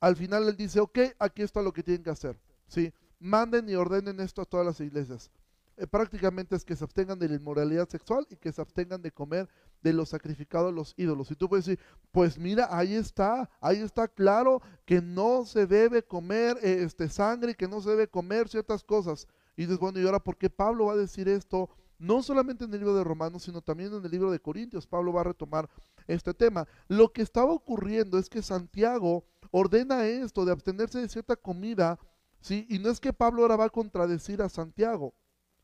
al 0.00 0.16
final 0.16 0.48
él 0.48 0.56
dice, 0.56 0.80
ok, 0.80 0.98
aquí 1.18 1.42
está 1.42 1.62
lo 1.62 1.72
que 1.72 1.82
tienen 1.82 2.02
que 2.02 2.10
hacer. 2.10 2.38
¿sí? 2.68 2.92
Manden 3.18 3.68
y 3.68 3.74
ordenen 3.74 4.20
esto 4.20 4.42
a 4.42 4.44
todas 4.44 4.66
las 4.66 4.80
iglesias. 4.80 5.30
Eh, 5.76 5.86
prácticamente 5.86 6.56
es 6.56 6.64
que 6.64 6.74
se 6.74 6.84
abstengan 6.84 7.18
de 7.18 7.28
la 7.28 7.36
inmoralidad 7.36 7.88
sexual 7.88 8.26
y 8.30 8.36
que 8.36 8.50
se 8.50 8.62
abstengan 8.62 9.02
de 9.02 9.12
comer 9.12 9.48
de 9.82 9.92
los 9.92 10.08
sacrificados 10.08 10.72
los 10.72 10.94
ídolos. 10.96 11.30
Y 11.30 11.36
tú 11.36 11.48
puedes 11.48 11.66
decir, 11.66 11.84
pues 12.12 12.38
mira, 12.38 12.68
ahí 12.70 12.94
está, 12.94 13.50
ahí 13.60 13.80
está 13.80 14.08
claro 14.08 14.62
que 14.86 15.02
no 15.02 15.44
se 15.44 15.66
debe 15.66 16.02
comer 16.02 16.56
eh, 16.62 16.82
este 16.82 17.08
sangre 17.08 17.54
que 17.54 17.68
no 17.68 17.80
se 17.80 17.90
debe 17.90 18.08
comer 18.08 18.48
ciertas 18.48 18.82
cosas. 18.82 19.28
Y 19.56 19.62
dices, 19.62 19.78
bueno, 19.78 20.00
¿y 20.00 20.06
ahora 20.06 20.20
por 20.20 20.36
qué 20.36 20.48
Pablo 20.48 20.86
va 20.86 20.94
a 20.94 20.96
decir 20.96 21.28
esto? 21.28 21.68
No 21.98 22.22
solamente 22.22 22.64
en 22.64 22.72
el 22.72 22.80
libro 22.80 22.94
de 22.94 23.04
Romanos, 23.04 23.42
sino 23.42 23.62
también 23.62 23.92
en 23.92 24.04
el 24.04 24.10
libro 24.10 24.30
de 24.30 24.40
Corintios. 24.40 24.86
Pablo 24.86 25.12
va 25.12 25.22
a 25.22 25.24
retomar 25.24 25.68
este 26.06 26.34
tema. 26.34 26.66
Lo 26.88 27.12
que 27.12 27.22
estaba 27.22 27.52
ocurriendo 27.52 28.18
es 28.18 28.28
que 28.28 28.42
Santiago 28.42 29.24
ordena 29.50 30.06
esto 30.06 30.44
de 30.44 30.52
abstenerse 30.52 31.00
de 31.00 31.08
cierta 31.08 31.36
comida, 31.36 31.98
¿sí? 32.40 32.66
Y 32.68 32.78
no 32.78 32.90
es 32.90 33.00
que 33.00 33.12
Pablo 33.12 33.42
ahora 33.42 33.56
va 33.56 33.64
a 33.66 33.70
contradecir 33.70 34.42
a 34.42 34.48
Santiago, 34.48 35.14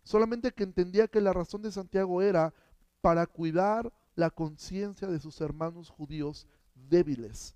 solamente 0.03 0.53
que 0.53 0.65
entendía 0.65 1.09
que 1.09 1.21
la 1.21 1.33
razón 1.33 1.63
de 1.63 1.73
Santiago 1.73 2.23
era 2.23 2.53
para 3.01 3.27
cuidar 3.27 3.93
la 4.15 4.31
conciencia 4.31 5.09
de 5.09 5.19
sus 5.19 5.41
hermanos 5.41 5.89
judíos 5.89 6.47
débiles. 6.75 7.55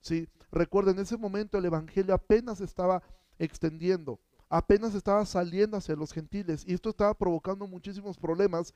¿sí? 0.00 0.28
Recuerden, 0.50 0.96
en 0.96 1.02
ese 1.02 1.16
momento 1.16 1.58
el 1.58 1.64
Evangelio 1.64 2.14
apenas 2.14 2.60
estaba 2.60 3.02
extendiendo 3.38 4.20
apenas 4.48 4.94
estaba 4.94 5.24
saliendo 5.26 5.76
hacia 5.76 5.96
los 5.96 6.12
gentiles 6.12 6.64
y 6.66 6.74
esto 6.74 6.90
estaba 6.90 7.14
provocando 7.14 7.66
muchísimos 7.66 8.16
problemas 8.16 8.72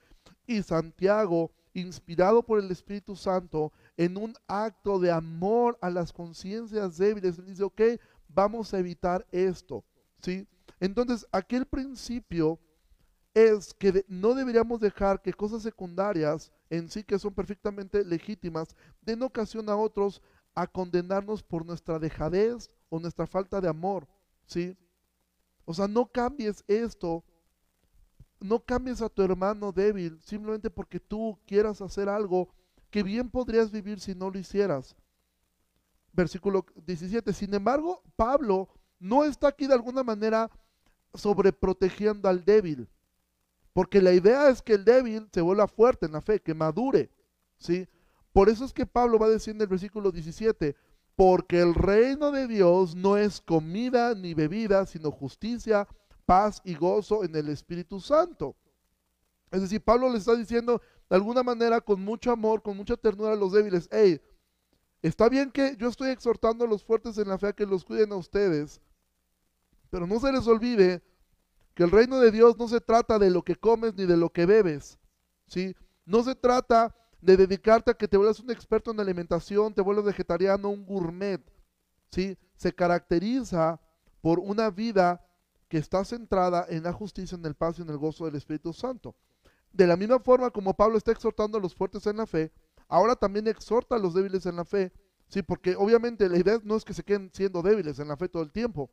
y 0.46 0.62
Santiago, 0.62 1.50
inspirado 1.72 2.42
por 2.42 2.58
el 2.58 2.70
Espíritu 2.70 3.14
Santo, 3.14 3.72
en 3.96 4.16
un 4.16 4.34
acto 4.48 4.98
de 4.98 5.12
amor 5.12 5.78
a 5.80 5.90
las 5.90 6.12
conciencias 6.12 6.98
débiles, 6.98 7.44
dice, 7.44 7.62
ok, 7.62 7.80
vamos 8.28 8.74
a 8.74 8.78
evitar 8.78 9.26
esto, 9.30 9.84
¿sí? 10.20 10.46
Entonces, 10.80 11.26
aquel 11.30 11.66
principio 11.66 12.58
es 13.34 13.74
que 13.74 14.04
no 14.08 14.34
deberíamos 14.34 14.80
dejar 14.80 15.22
que 15.22 15.32
cosas 15.32 15.62
secundarias 15.62 16.52
en 16.68 16.88
sí 16.88 17.04
que 17.04 17.18
son 17.18 17.32
perfectamente 17.32 18.04
legítimas 18.04 18.74
den 19.02 19.22
ocasión 19.22 19.68
a 19.68 19.76
otros 19.76 20.20
a 20.54 20.66
condenarnos 20.66 21.42
por 21.42 21.64
nuestra 21.64 21.98
dejadez 21.98 22.70
o 22.88 22.98
nuestra 22.98 23.26
falta 23.26 23.60
de 23.60 23.68
amor, 23.68 24.06
¿sí? 24.46 24.76
O 25.64 25.72
sea, 25.72 25.86
no 25.86 26.06
cambies 26.06 26.64
esto, 26.66 27.24
no 28.40 28.58
cambies 28.58 29.00
a 29.00 29.08
tu 29.08 29.22
hermano 29.22 29.70
débil 29.70 30.20
simplemente 30.22 30.70
porque 30.70 30.98
tú 30.98 31.38
quieras 31.46 31.80
hacer 31.80 32.08
algo 32.08 32.52
que 32.90 33.02
bien 33.02 33.30
podrías 33.30 33.70
vivir 33.70 34.00
si 34.00 34.14
no 34.14 34.30
lo 34.30 34.38
hicieras. 34.38 34.96
Versículo 36.12 36.66
17. 36.84 37.32
Sin 37.32 37.54
embargo, 37.54 38.02
Pablo 38.16 38.68
no 38.98 39.22
está 39.24 39.48
aquí 39.48 39.68
de 39.68 39.74
alguna 39.74 40.02
manera 40.02 40.50
sobreprotegiendo 41.14 42.28
al 42.28 42.44
débil. 42.44 42.88
Porque 43.72 44.02
la 44.02 44.12
idea 44.12 44.48
es 44.48 44.62
que 44.62 44.74
el 44.74 44.84
débil 44.84 45.28
se 45.32 45.40
vuelva 45.40 45.68
fuerte 45.68 46.06
en 46.06 46.12
la 46.12 46.20
fe, 46.20 46.40
que 46.40 46.54
madure. 46.54 47.10
¿sí? 47.58 47.88
Por 48.32 48.48
eso 48.48 48.64
es 48.64 48.72
que 48.72 48.86
Pablo 48.86 49.18
va 49.18 49.26
a 49.26 49.30
decir 49.30 49.54
en 49.54 49.60
el 49.60 49.66
versículo 49.66 50.10
17, 50.10 50.76
porque 51.16 51.60
el 51.60 51.74
reino 51.74 52.30
de 52.32 52.48
Dios 52.48 52.94
no 52.94 53.16
es 53.16 53.40
comida 53.40 54.14
ni 54.14 54.34
bebida, 54.34 54.86
sino 54.86 55.10
justicia, 55.10 55.86
paz 56.24 56.60
y 56.64 56.74
gozo 56.74 57.24
en 57.24 57.34
el 57.36 57.48
Espíritu 57.48 58.00
Santo. 58.00 58.56
Es 59.50 59.60
decir, 59.62 59.82
Pablo 59.82 60.08
le 60.08 60.18
está 60.18 60.34
diciendo 60.34 60.80
de 61.08 61.16
alguna 61.16 61.42
manera 61.42 61.80
con 61.80 62.00
mucho 62.00 62.30
amor, 62.30 62.62
con 62.62 62.76
mucha 62.76 62.96
ternura 62.96 63.32
a 63.32 63.36
los 63.36 63.52
débiles, 63.52 63.88
hey, 63.90 64.20
está 65.02 65.28
bien 65.28 65.50
que 65.50 65.76
yo 65.76 65.88
estoy 65.88 66.10
exhortando 66.10 66.64
a 66.64 66.68
los 66.68 66.84
fuertes 66.84 67.18
en 67.18 67.28
la 67.28 67.38
fe 67.38 67.48
a 67.48 67.52
que 67.52 67.66
los 67.66 67.84
cuiden 67.84 68.12
a 68.12 68.16
ustedes, 68.16 68.80
pero 69.90 70.06
no 70.06 70.20
se 70.20 70.32
les 70.32 70.46
olvide 70.46 71.02
que 71.80 71.84
el 71.84 71.92
reino 71.92 72.20
de 72.20 72.30
Dios 72.30 72.58
no 72.58 72.68
se 72.68 72.78
trata 72.78 73.18
de 73.18 73.30
lo 73.30 73.42
que 73.42 73.56
comes 73.56 73.94
ni 73.94 74.04
de 74.04 74.18
lo 74.18 74.30
que 74.30 74.44
bebes, 74.44 74.98
¿sí? 75.46 75.74
No 76.04 76.22
se 76.22 76.34
trata 76.34 76.94
de 77.22 77.38
dedicarte 77.38 77.90
a 77.90 77.94
que 77.94 78.06
te 78.06 78.18
vuelvas 78.18 78.38
un 78.38 78.50
experto 78.50 78.90
en 78.90 79.00
alimentación, 79.00 79.72
te 79.72 79.80
vuelvas 79.80 80.04
vegetariano, 80.04 80.68
un 80.68 80.84
gourmet, 80.84 81.40
¿sí? 82.10 82.36
Se 82.54 82.74
caracteriza 82.74 83.80
por 84.20 84.40
una 84.40 84.68
vida 84.68 85.26
que 85.70 85.78
está 85.78 86.04
centrada 86.04 86.66
en 86.68 86.82
la 86.82 86.92
justicia, 86.92 87.34
en 87.34 87.46
el 87.46 87.54
paz 87.54 87.78
y 87.78 87.82
en 87.82 87.88
el 87.88 87.96
gozo 87.96 88.26
del 88.26 88.34
Espíritu 88.34 88.74
Santo. 88.74 89.16
De 89.72 89.86
la 89.86 89.96
misma 89.96 90.20
forma 90.20 90.50
como 90.50 90.74
Pablo 90.74 90.98
está 90.98 91.12
exhortando 91.12 91.56
a 91.56 91.62
los 91.62 91.74
fuertes 91.74 92.06
en 92.06 92.18
la 92.18 92.26
fe, 92.26 92.52
ahora 92.88 93.16
también 93.16 93.48
exhorta 93.48 93.96
a 93.96 93.98
los 93.98 94.12
débiles 94.12 94.44
en 94.44 94.56
la 94.56 94.66
fe, 94.66 94.92
¿sí? 95.28 95.40
Porque 95.40 95.76
obviamente 95.76 96.28
la 96.28 96.36
idea 96.36 96.60
no 96.62 96.76
es 96.76 96.84
que 96.84 96.92
se 96.92 97.04
queden 97.04 97.30
siendo 97.32 97.62
débiles 97.62 97.98
en 98.00 98.08
la 98.08 98.18
fe 98.18 98.28
todo 98.28 98.42
el 98.42 98.52
tiempo. 98.52 98.90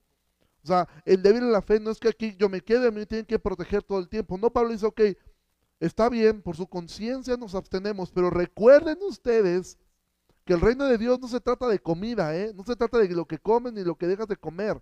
O 0.63 0.67
sea, 0.67 0.87
el 1.05 1.21
débil 1.21 1.43
en 1.43 1.51
la 1.51 1.61
fe 1.61 1.79
no 1.79 1.91
es 1.91 1.99
que 1.99 2.09
aquí 2.09 2.35
yo 2.37 2.49
me 2.49 2.61
quede, 2.61 2.87
a 2.87 2.91
mí 2.91 2.99
me 2.99 3.05
tienen 3.05 3.25
que 3.25 3.39
proteger 3.39 3.83
todo 3.83 3.99
el 3.99 4.09
tiempo. 4.09 4.37
No, 4.37 4.49
Pablo 4.49 4.71
dice, 4.71 4.85
ok, 4.85 5.01
Está 5.79 6.09
bien, 6.09 6.41
por 6.41 6.55
su 6.55 6.67
conciencia 6.67 7.37
nos 7.37 7.53
abstenemos, 7.53 8.11
pero 8.11 8.31
recuerden 8.31 8.97
ustedes 9.07 9.77
que 10.43 10.53
el 10.53 10.61
reino 10.61 10.85
de 10.85 10.97
Dios 10.97 11.19
no 11.19 11.27
se 11.27 11.39
trata 11.39 11.67
de 11.67 11.79
comida, 11.79 12.35
¿eh? 12.35 12.51
no 12.55 12.63
se 12.63 12.75
trata 12.75 12.97
de 12.97 13.09
lo 13.09 13.25
que 13.25 13.37
comen 13.37 13.75
ni 13.75 13.83
lo 13.83 13.95
que 13.95 14.07
dejas 14.07 14.27
de 14.27 14.37
comer. 14.37 14.81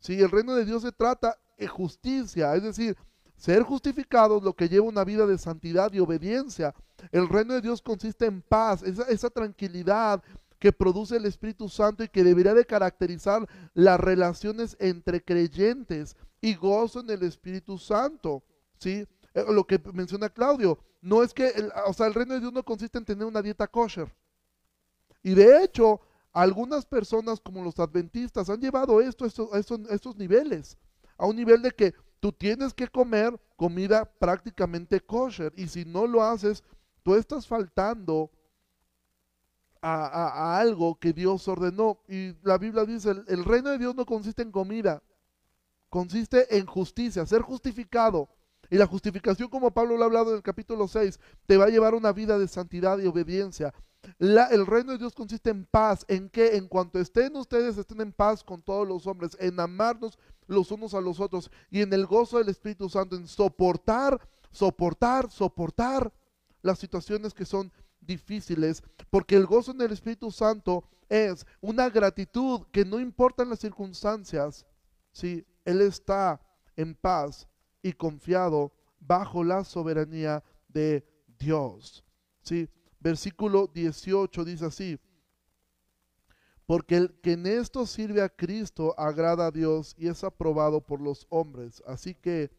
Sí, 0.00 0.20
el 0.20 0.30
reino 0.30 0.54
de 0.54 0.66
Dios 0.66 0.82
se 0.82 0.92
trata 0.92 1.38
de 1.56 1.66
justicia, 1.66 2.54
es 2.54 2.62
decir, 2.62 2.96
ser 3.36 3.62
justificados 3.62 4.42
lo 4.42 4.54
que 4.54 4.68
lleva 4.68 4.86
una 4.86 5.04
vida 5.04 5.26
de 5.26 5.38
santidad 5.38 5.92
y 5.92 6.00
obediencia. 6.00 6.74
El 7.10 7.28
reino 7.28 7.54
de 7.54 7.62
Dios 7.62 7.80
consiste 7.80 8.26
en 8.26 8.42
paz, 8.42 8.82
esa, 8.82 9.04
esa 9.04 9.30
tranquilidad 9.30 10.22
que 10.62 10.72
produce 10.72 11.16
el 11.16 11.26
Espíritu 11.26 11.68
Santo 11.68 12.04
y 12.04 12.08
que 12.08 12.22
debería 12.22 12.54
de 12.54 12.64
caracterizar 12.64 13.48
las 13.74 13.98
relaciones 13.98 14.76
entre 14.78 15.20
creyentes 15.20 16.16
y 16.40 16.54
gozo 16.54 17.00
en 17.00 17.10
el 17.10 17.24
Espíritu 17.24 17.78
Santo. 17.78 18.44
¿sí? 18.78 19.04
Eh, 19.34 19.44
lo 19.48 19.66
que 19.66 19.82
menciona 19.92 20.28
Claudio, 20.28 20.78
no 21.00 21.24
es 21.24 21.34
que, 21.34 21.48
el, 21.48 21.72
o 21.84 21.92
sea, 21.92 22.06
el 22.06 22.14
reino 22.14 22.34
de 22.34 22.38
Dios 22.38 22.52
no 22.52 22.62
consiste 22.62 22.96
en 22.96 23.04
tener 23.04 23.26
una 23.26 23.42
dieta 23.42 23.66
kosher. 23.66 24.14
Y 25.24 25.34
de 25.34 25.64
hecho, 25.64 26.00
algunas 26.32 26.86
personas 26.86 27.40
como 27.40 27.64
los 27.64 27.80
adventistas 27.80 28.48
han 28.48 28.60
llevado 28.60 29.00
esto 29.00 29.24
a 29.52 29.58
estos, 29.58 30.16
niveles, 30.16 30.78
a 31.18 31.26
un 31.26 31.34
nivel 31.34 31.60
de 31.62 31.72
que 31.72 31.92
tú 32.20 32.30
tienes 32.30 32.72
que 32.72 32.86
comer 32.86 33.36
comida 33.56 34.04
prácticamente 34.04 35.00
kosher 35.00 35.52
y 35.56 35.66
si 35.66 35.84
no 35.84 36.06
lo 36.06 36.22
haces, 36.22 36.62
tú 37.02 37.16
estás 37.16 37.48
faltando 37.48 38.30
a, 39.82 40.58
algo 40.58 40.98
que 40.98 41.12
Dios 41.12 41.46
ordenó. 41.48 41.98
Y 42.08 42.34
la 42.42 42.58
Biblia 42.58 42.84
dice, 42.84 43.10
el, 43.10 43.44
reino 43.44 43.70
de 43.70 43.78
Dios 43.78 43.94
no 43.94 44.06
consiste 44.06 44.42
en 44.42 44.52
comida, 44.52 45.02
consiste 45.88 46.56
en 46.56 46.66
justicia, 46.66 47.26
ser 47.26 47.42
justificado. 47.42 48.28
Y 48.70 48.76
la 48.76 48.86
justificación, 48.86 49.48
como 49.50 49.72
Pablo 49.72 49.96
lo 49.96 50.04
ha 50.04 50.06
hablado 50.06 50.30
en 50.30 50.36
el 50.36 50.42
capítulo 50.42 50.88
6, 50.88 51.20
te 51.46 51.56
va 51.56 51.66
a 51.66 51.68
llevar 51.68 51.92
a 51.92 51.96
una 51.96 52.12
vida 52.12 52.38
de 52.38 52.48
santidad 52.48 52.98
y 52.98 53.06
obediencia. 53.06 53.74
el 54.18 54.66
reino 54.66 54.92
de 54.92 54.98
Dios 54.98 55.14
consiste 55.14 55.50
en 55.50 55.66
paz. 55.66 56.06
¿En 56.08 56.30
qué? 56.30 56.56
En 56.56 56.68
cuanto 56.68 56.98
estén 56.98 57.36
ustedes, 57.36 57.76
estén 57.76 58.00
en 58.00 58.12
paz 58.12 58.42
con 58.42 58.62
todos 58.62 58.88
los 58.88 59.06
hombres, 59.06 59.36
en 59.40 59.60
amarnos 59.60 60.18
los 60.46 60.70
unos 60.70 60.94
a 60.94 61.00
los 61.00 61.20
otros 61.20 61.50
y 61.70 61.82
en 61.82 61.92
el 61.92 62.06
gozo 62.06 62.38
del 62.38 62.48
Espíritu 62.48 62.88
Santo, 62.88 63.16
en 63.16 63.26
soportar, 63.26 64.20
soportar, 64.50 65.30
soportar 65.30 66.12
las 66.62 66.78
situaciones 66.78 67.34
que 67.34 67.44
son 67.44 67.72
difíciles, 68.02 68.82
porque 69.10 69.36
el 69.36 69.46
gozo 69.46 69.72
en 69.72 69.80
el 69.80 69.92
Espíritu 69.92 70.30
Santo 70.30 70.84
es 71.08 71.46
una 71.60 71.88
gratitud 71.88 72.62
que 72.72 72.84
no 72.84 73.00
importan 73.00 73.48
las 73.48 73.60
circunstancias, 73.60 74.66
si 75.12 75.46
Él 75.64 75.80
está 75.80 76.40
en 76.76 76.94
paz 76.94 77.48
y 77.82 77.92
confiado 77.92 78.72
bajo 78.98 79.44
la 79.44 79.64
soberanía 79.64 80.42
de 80.68 81.06
Dios. 81.38 82.04
¿sí? 82.42 82.68
Versículo 82.98 83.66
18 83.66 84.44
dice 84.44 84.66
así, 84.66 84.98
porque 86.66 86.96
el 86.96 87.20
que 87.20 87.32
en 87.32 87.46
esto 87.46 87.86
sirve 87.86 88.22
a 88.22 88.28
Cristo 88.28 88.94
agrada 88.96 89.46
a 89.46 89.50
Dios 89.50 89.94
y 89.98 90.08
es 90.08 90.24
aprobado 90.24 90.80
por 90.80 91.00
los 91.00 91.26
hombres. 91.28 91.82
Así 91.86 92.14
que 92.14 92.50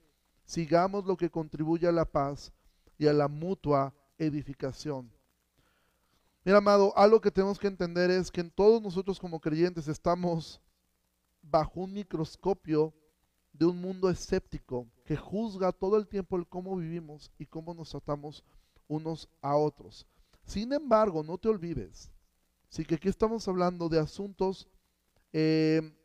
sigamos 0.46 1.06
lo 1.06 1.18
que 1.18 1.32
contribuye 1.32 1.88
a 1.88 1.92
la 1.92 2.06
paz 2.06 2.52
y 2.98 3.08
a 3.08 3.14
la 3.14 3.28
mutua 3.28 3.96
edificación. 4.18 5.12
Mira, 6.46 6.58
amado, 6.58 6.92
algo 6.98 7.22
que 7.22 7.32
tenemos 7.32 7.58
que 7.58 7.68
entender 7.68 8.12
es 8.12 8.30
que 8.30 8.44
todos 8.44 8.82
nosotros 8.82 9.18
como 9.18 9.40
creyentes 9.40 9.88
estamos 9.88 10.60
bajo 11.42 11.82
un 11.82 11.94
microscopio 11.94 12.94
de 13.54 13.66
un 13.66 13.80
mundo 13.80 14.10
escéptico 14.10 14.88
que 15.06 15.16
juzga 15.16 15.72
todo 15.72 15.96
el 15.96 16.08
tiempo 16.08 16.36
el 16.36 16.46
cómo 16.46 16.76
vivimos 16.76 17.32
y 17.38 17.46
cómo 17.46 17.74
nos 17.74 17.92
tratamos 17.92 18.44
unos 18.88 19.30
a 19.42 19.56
otros. 19.56 20.06
Sin 20.44 20.74
embargo, 20.74 21.24
no 21.24 21.38
te 21.38 21.48
olvides, 21.48 22.12
sí 22.68 22.84
que 22.84 22.96
aquí 22.96 23.08
estamos 23.08 23.48
hablando 23.48 23.88
de 23.88 24.00
asuntos, 24.00 24.68
eh, 25.32 25.96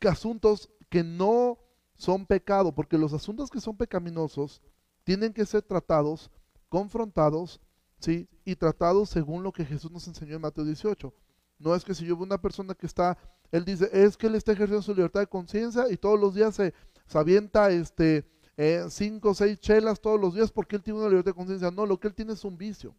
que 0.00 0.08
asuntos 0.08 0.70
que 0.88 1.04
no 1.04 1.58
son 1.94 2.24
pecado, 2.24 2.74
porque 2.74 2.96
los 2.96 3.12
asuntos 3.12 3.50
que 3.50 3.60
son 3.60 3.76
pecaminosos 3.76 4.62
tienen 5.04 5.34
que 5.34 5.44
ser 5.44 5.60
tratados, 5.62 6.30
confrontados 6.70 7.60
¿sí? 7.98 8.28
Y 8.44 8.56
tratados 8.56 9.10
según 9.10 9.42
lo 9.42 9.52
que 9.52 9.64
Jesús 9.64 9.90
nos 9.90 10.06
enseñó 10.06 10.36
en 10.36 10.42
Mateo 10.42 10.64
18. 10.64 11.12
No 11.58 11.74
es 11.74 11.84
que 11.84 11.94
si 11.94 12.04
yo 12.04 12.16
veo 12.16 12.24
una 12.24 12.40
persona 12.40 12.74
que 12.74 12.86
está, 12.86 13.16
él 13.50 13.64
dice, 13.64 13.88
es 13.92 14.16
que 14.16 14.26
él 14.26 14.34
está 14.34 14.52
ejerciendo 14.52 14.82
su 14.82 14.94
libertad 14.94 15.20
de 15.20 15.26
conciencia 15.26 15.90
y 15.90 15.96
todos 15.96 16.20
los 16.20 16.34
días 16.34 16.54
se, 16.54 16.74
avienta 17.14 17.70
este, 17.70 18.28
eh, 18.56 18.84
cinco 18.90 19.30
o 19.30 19.34
seis 19.34 19.58
chelas 19.58 20.00
todos 20.00 20.20
los 20.20 20.34
días 20.34 20.50
porque 20.50 20.76
él 20.76 20.82
tiene 20.82 21.00
una 21.00 21.08
libertad 21.08 21.30
de 21.30 21.36
conciencia. 21.36 21.70
No, 21.70 21.86
lo 21.86 21.98
que 21.98 22.08
él 22.08 22.14
tiene 22.14 22.34
es 22.34 22.44
un 22.44 22.58
vicio. 22.58 22.94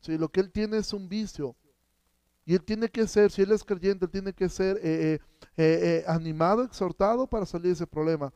¿sí? 0.00 0.16
Lo 0.16 0.30
que 0.30 0.40
él 0.40 0.50
tiene 0.50 0.78
es 0.78 0.92
un 0.92 1.08
vicio. 1.08 1.54
Y 2.46 2.54
él 2.54 2.62
tiene 2.62 2.88
que 2.88 3.06
ser, 3.06 3.30
si 3.30 3.42
él 3.42 3.52
es 3.52 3.64
creyente, 3.64 4.04
él 4.04 4.10
tiene 4.10 4.32
que 4.34 4.48
ser 4.48 4.78
eh, 4.82 5.18
eh, 5.56 6.04
animado, 6.06 6.62
exhortado 6.62 7.26
para 7.26 7.46
salir 7.46 7.68
de 7.68 7.72
ese 7.72 7.86
problema. 7.86 8.32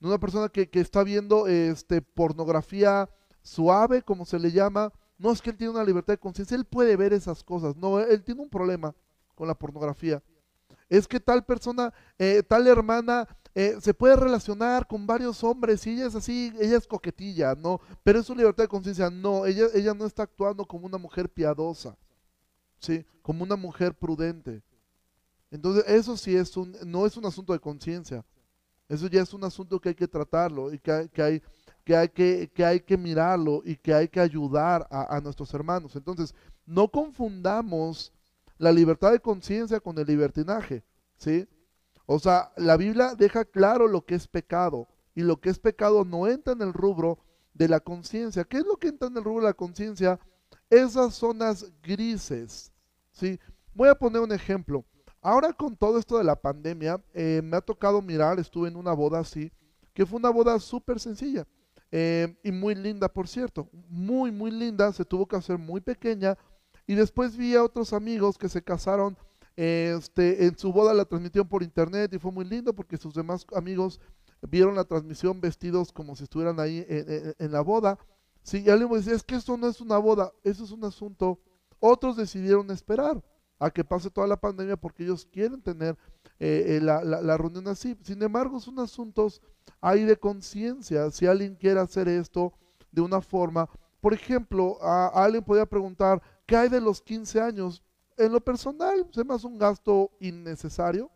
Una 0.00 0.18
persona 0.18 0.50
que, 0.50 0.68
que 0.68 0.80
está 0.80 1.02
viendo 1.02 1.46
este, 1.46 2.02
pornografía 2.02 3.08
suave, 3.46 4.02
como 4.02 4.26
se 4.26 4.38
le 4.38 4.52
llama. 4.52 4.92
No 5.18 5.32
es 5.32 5.40
que 5.40 5.50
él 5.50 5.56
tiene 5.56 5.72
una 5.72 5.84
libertad 5.84 6.14
de 6.14 6.18
conciencia, 6.18 6.56
él 6.56 6.64
puede 6.64 6.96
ver 6.96 7.12
esas 7.12 7.42
cosas. 7.42 7.76
No, 7.76 7.98
él 8.00 8.22
tiene 8.22 8.42
un 8.42 8.50
problema 8.50 8.94
con 9.34 9.48
la 9.48 9.54
pornografía. 9.54 10.22
Es 10.88 11.08
que 11.08 11.20
tal 11.20 11.44
persona, 11.44 11.92
eh, 12.18 12.42
tal 12.46 12.66
hermana, 12.66 13.26
eh, 13.54 13.78
se 13.80 13.94
puede 13.94 14.16
relacionar 14.16 14.86
con 14.86 15.06
varios 15.06 15.42
hombres 15.42 15.86
y 15.86 15.94
ella 15.94 16.06
es 16.06 16.14
así, 16.14 16.52
ella 16.60 16.76
es 16.76 16.86
coquetilla, 16.86 17.54
¿no? 17.54 17.80
Pero 18.04 18.20
es 18.20 18.26
su 18.26 18.34
libertad 18.34 18.64
de 18.64 18.68
conciencia. 18.68 19.08
No, 19.08 19.46
ella, 19.46 19.66
ella 19.74 19.94
no 19.94 20.04
está 20.04 20.24
actuando 20.24 20.66
como 20.66 20.86
una 20.86 20.98
mujer 20.98 21.28
piadosa, 21.28 21.96
¿sí? 22.78 23.04
Como 23.22 23.42
una 23.42 23.56
mujer 23.56 23.94
prudente. 23.94 24.62
Entonces, 25.50 25.84
eso 25.86 26.16
sí 26.16 26.36
es 26.36 26.56
un, 26.56 26.76
no 26.84 27.06
es 27.06 27.16
un 27.16 27.24
asunto 27.24 27.52
de 27.52 27.60
conciencia. 27.60 28.24
Eso 28.88 29.06
ya 29.08 29.22
es 29.22 29.32
un 29.32 29.42
asunto 29.42 29.80
que 29.80 29.88
hay 29.88 29.94
que 29.94 30.06
tratarlo 30.06 30.72
y 30.72 30.78
que 30.78 31.08
que 31.12 31.22
hay 31.22 31.42
que 31.86 31.96
hay 31.96 32.08
que, 32.08 32.50
que 32.52 32.64
hay 32.64 32.80
que 32.80 32.98
mirarlo 32.98 33.62
y 33.64 33.76
que 33.76 33.94
hay 33.94 34.08
que 34.08 34.18
ayudar 34.18 34.88
a, 34.90 35.20
nuestros 35.20 35.54
hermanos. 35.54 35.94
Entonces, 35.94 36.34
no 36.66 36.88
confundamos 36.88 38.12
la 38.58 38.72
libertad 38.72 39.12
de 39.12 39.20
conciencia 39.20 39.78
con 39.78 39.96
el 39.96 40.04
libertinaje, 40.04 40.82
¿sí? 41.16 41.48
O 42.04 42.18
sea, 42.18 42.50
la 42.56 42.76
Biblia 42.76 43.14
deja 43.14 43.44
claro 43.44 43.86
lo 43.86 44.04
que 44.04 44.16
es 44.16 44.26
pecado 44.26 44.88
y 45.14 45.22
lo 45.22 45.40
que 45.40 45.48
es 45.48 45.60
pecado 45.60 46.04
no 46.04 46.26
entra 46.26 46.54
en 46.54 46.62
el 46.62 46.72
rubro 46.72 47.20
de 47.54 47.68
la 47.68 47.78
conciencia. 47.78 48.42
¿Qué 48.42 48.56
es 48.56 48.66
lo 48.66 48.78
que 48.78 48.88
entra 48.88 49.06
en 49.06 49.16
el 49.16 49.22
rubro 49.22 49.42
de 49.42 49.50
la 49.50 49.54
conciencia? 49.54 50.18
Esas 50.68 51.14
zonas 51.14 51.70
grises, 51.84 52.72
¿sí? 53.12 53.38
Voy 53.72 53.88
a 53.88 53.94
poner 53.94 54.22
un 54.22 54.32
ejemplo. 54.32 54.84
Ahora 55.22 55.52
con 55.52 55.76
todo 55.76 56.00
esto 56.00 56.18
de 56.18 56.24
la 56.24 56.34
pandemia, 56.34 57.00
eh, 57.14 57.40
me 57.44 57.56
ha 57.56 57.60
tocado 57.60 58.02
mirar, 58.02 58.40
estuve 58.40 58.66
en 58.66 58.74
una 58.74 58.92
boda 58.92 59.20
así, 59.20 59.52
que 59.94 60.04
fue 60.04 60.18
una 60.18 60.30
boda 60.30 60.58
súper 60.58 60.98
sencilla. 60.98 61.46
Eh, 61.92 62.36
y 62.42 62.52
muy 62.52 62.74
linda, 62.74 63.08
por 63.08 63.28
cierto, 63.28 63.68
muy, 63.88 64.30
muy 64.32 64.50
linda, 64.50 64.92
se 64.92 65.04
tuvo 65.04 65.26
que 65.26 65.36
hacer 65.36 65.58
muy 65.58 65.80
pequeña. 65.80 66.36
Y 66.86 66.94
después 66.94 67.36
vi 67.36 67.54
a 67.54 67.64
otros 67.64 67.92
amigos 67.92 68.38
que 68.38 68.48
se 68.48 68.62
casaron, 68.62 69.16
este, 69.56 70.46
en 70.46 70.58
su 70.58 70.72
boda 70.72 70.92
la 70.92 71.04
transmitieron 71.04 71.48
por 71.48 71.62
internet 71.62 72.12
y 72.12 72.18
fue 72.18 72.30
muy 72.30 72.44
lindo 72.44 72.74
porque 72.74 72.98
sus 72.98 73.14
demás 73.14 73.46
amigos 73.54 74.00
vieron 74.42 74.74
la 74.74 74.84
transmisión 74.84 75.40
vestidos 75.40 75.92
como 75.92 76.14
si 76.14 76.24
estuvieran 76.24 76.60
ahí 76.60 76.84
en, 76.88 77.52
la 77.52 77.62
boda. 77.62 77.98
Sí, 78.42 78.62
y 78.64 78.70
alguien 78.70 78.90
me 78.90 78.98
decía, 78.98 79.14
es 79.14 79.22
que 79.22 79.34
esto 79.34 79.56
no 79.56 79.66
es 79.66 79.80
una 79.80 79.98
boda, 79.98 80.32
eso 80.44 80.64
es 80.64 80.70
un 80.70 80.84
asunto. 80.84 81.40
Otros 81.80 82.16
decidieron 82.16 82.70
esperar 82.70 83.22
a 83.58 83.70
que 83.70 83.84
pase 83.84 84.10
toda 84.10 84.26
la 84.26 84.36
pandemia 84.36 84.76
porque 84.76 85.02
ellos 85.02 85.26
quieren 85.26 85.62
tener 85.62 85.96
eh, 86.38 86.76
eh, 86.76 86.80
la, 86.80 87.36
reunión 87.36 87.66
así. 87.68 87.96
Sin 88.02 88.22
embargo, 88.22 88.60
son 88.60 88.78
asuntos 88.78 89.40
ahí 89.80 90.04
de 90.04 90.16
conciencia. 90.16 91.10
Si 91.10 91.26
alguien 91.26 91.54
quiere 91.54 91.80
hacer 91.80 92.08
esto 92.08 92.52
de 92.92 93.00
una 93.00 93.20
forma, 93.20 93.68
por 94.00 94.12
ejemplo, 94.12 94.78
alguien 94.82 95.42
podría 95.42 95.66
preguntar, 95.66 96.22
¿qué 96.46 96.56
hay 96.56 96.68
de 96.68 96.80
los 96.80 97.00
15 97.00 97.40
años? 97.40 97.82
En 98.16 98.32
lo 98.32 98.40
personal, 98.40 99.06
se 99.12 99.24
me 99.24 99.34
hace 99.34 99.46
un 99.46 99.58
gasto 99.58 100.10
innecesario. 100.20 101.10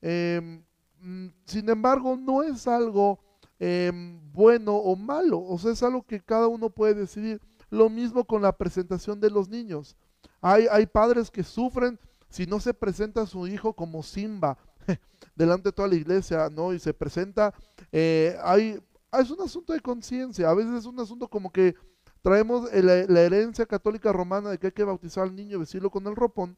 Em, 0.00 0.62
mm, 1.00 1.28
sin 1.44 1.68
embargo, 1.68 2.16
no 2.16 2.42
es 2.42 2.66
algo 2.66 3.18
em, 3.60 4.20
bueno 4.32 4.76
o 4.76 4.94
malo, 4.94 5.40
o 5.40 5.58
sea, 5.58 5.72
es 5.72 5.82
algo 5.82 6.02
que 6.02 6.20
cada 6.20 6.46
uno 6.46 6.70
puede 6.70 6.94
decidir. 6.94 7.40
Lo 7.70 7.90
mismo 7.90 8.24
con 8.24 8.40
la 8.42 8.56
presentación 8.56 9.20
de 9.20 9.30
los 9.30 9.48
niños. 9.48 9.96
Hay, 10.40 10.66
hay 10.70 10.86
padres 10.86 11.30
que 11.30 11.42
sufren 11.42 11.98
si 12.28 12.46
no 12.46 12.60
se 12.60 12.74
presenta 12.74 13.22
a 13.22 13.26
su 13.26 13.46
hijo 13.46 13.72
como 13.72 14.02
Simba 14.02 14.58
delante 15.34 15.68
de 15.68 15.72
toda 15.72 15.88
la 15.88 15.94
iglesia, 15.94 16.48
¿no? 16.50 16.72
Y 16.72 16.78
se 16.78 16.94
presenta, 16.94 17.54
eh, 17.92 18.36
hay, 18.42 18.80
es 19.12 19.30
un 19.30 19.40
asunto 19.40 19.72
de 19.72 19.80
conciencia, 19.80 20.50
a 20.50 20.54
veces 20.54 20.74
es 20.74 20.86
un 20.86 20.98
asunto 21.00 21.28
como 21.28 21.50
que 21.50 21.74
traemos 22.22 22.72
la, 22.72 23.20
herencia 23.20 23.66
católica 23.66 24.12
romana 24.12 24.50
de 24.50 24.58
que 24.58 24.68
hay 24.68 24.72
que 24.72 24.84
bautizar 24.84 25.24
al 25.24 25.34
niño 25.34 25.56
y 25.56 25.60
vestirlo 25.60 25.90
con 25.90 26.06
el 26.06 26.16
ropón, 26.16 26.56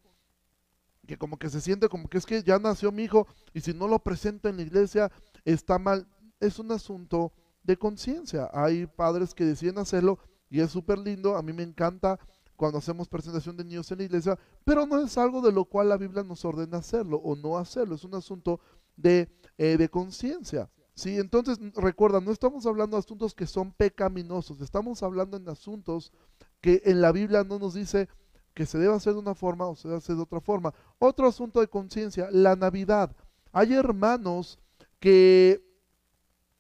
que 1.06 1.16
como 1.16 1.38
que 1.38 1.50
se 1.50 1.61
siente 1.61 1.88
como 1.88 2.09
que 2.09 2.18
es 2.18 2.26
que 2.26 2.42
ya 2.42 2.59
nació 2.59 2.92
mi 2.92 3.04
hijo 3.04 3.26
y 3.52 3.61
si 3.61 3.74
no 3.74 3.88
lo 3.88 3.98
presento 3.98 4.48
en 4.48 4.56
la 4.56 4.62
iglesia 4.62 5.11
está 5.44 5.78
mal. 5.78 6.06
Es 6.38 6.59
un 6.59 6.72
asunto 6.72 7.33
de 7.62 7.76
conciencia. 7.76 8.48
Hay 8.52 8.87
padres 8.87 9.35
que 9.35 9.44
deciden 9.44 9.78
hacerlo 9.78 10.18
y 10.48 10.61
es 10.61 10.70
súper 10.70 10.98
lindo, 10.98 11.37
a 11.37 11.42
mí 11.42 11.52
me 11.52 11.62
encanta 11.62 12.18
cuando 12.60 12.76
hacemos 12.76 13.08
presentación 13.08 13.56
de 13.56 13.64
niños 13.64 13.90
en 13.90 13.96
la 13.96 14.04
iglesia, 14.04 14.38
pero 14.66 14.84
no 14.84 15.02
es 15.02 15.16
algo 15.16 15.40
de 15.40 15.50
lo 15.50 15.64
cual 15.64 15.88
la 15.88 15.96
Biblia 15.96 16.22
nos 16.22 16.44
ordena 16.44 16.76
hacerlo 16.76 17.16
o 17.16 17.34
no 17.34 17.56
hacerlo, 17.56 17.94
es 17.94 18.04
un 18.04 18.14
asunto 18.14 18.60
de, 18.98 19.30
eh, 19.56 19.78
de 19.78 19.88
conciencia. 19.88 20.68
¿sí? 20.94 21.16
Entonces, 21.16 21.58
recuerda, 21.74 22.20
no 22.20 22.30
estamos 22.30 22.66
hablando 22.66 22.98
de 22.98 23.00
asuntos 23.00 23.34
que 23.34 23.46
son 23.46 23.72
pecaminosos, 23.72 24.60
estamos 24.60 25.02
hablando 25.02 25.38
en 25.38 25.48
asuntos 25.48 26.12
que 26.60 26.82
en 26.84 27.00
la 27.00 27.12
Biblia 27.12 27.44
no 27.44 27.58
nos 27.58 27.72
dice 27.72 28.10
que 28.52 28.66
se 28.66 28.76
debe 28.76 28.94
hacer 28.94 29.14
de 29.14 29.20
una 29.20 29.34
forma 29.34 29.66
o 29.66 29.74
se 29.74 29.88
debe 29.88 29.96
hacer 29.96 30.16
de 30.16 30.22
otra 30.22 30.42
forma. 30.42 30.74
Otro 30.98 31.26
asunto 31.26 31.60
de 31.60 31.68
conciencia, 31.68 32.28
la 32.30 32.56
Navidad. 32.56 33.16
Hay 33.52 33.72
hermanos 33.72 34.58
que 34.98 35.64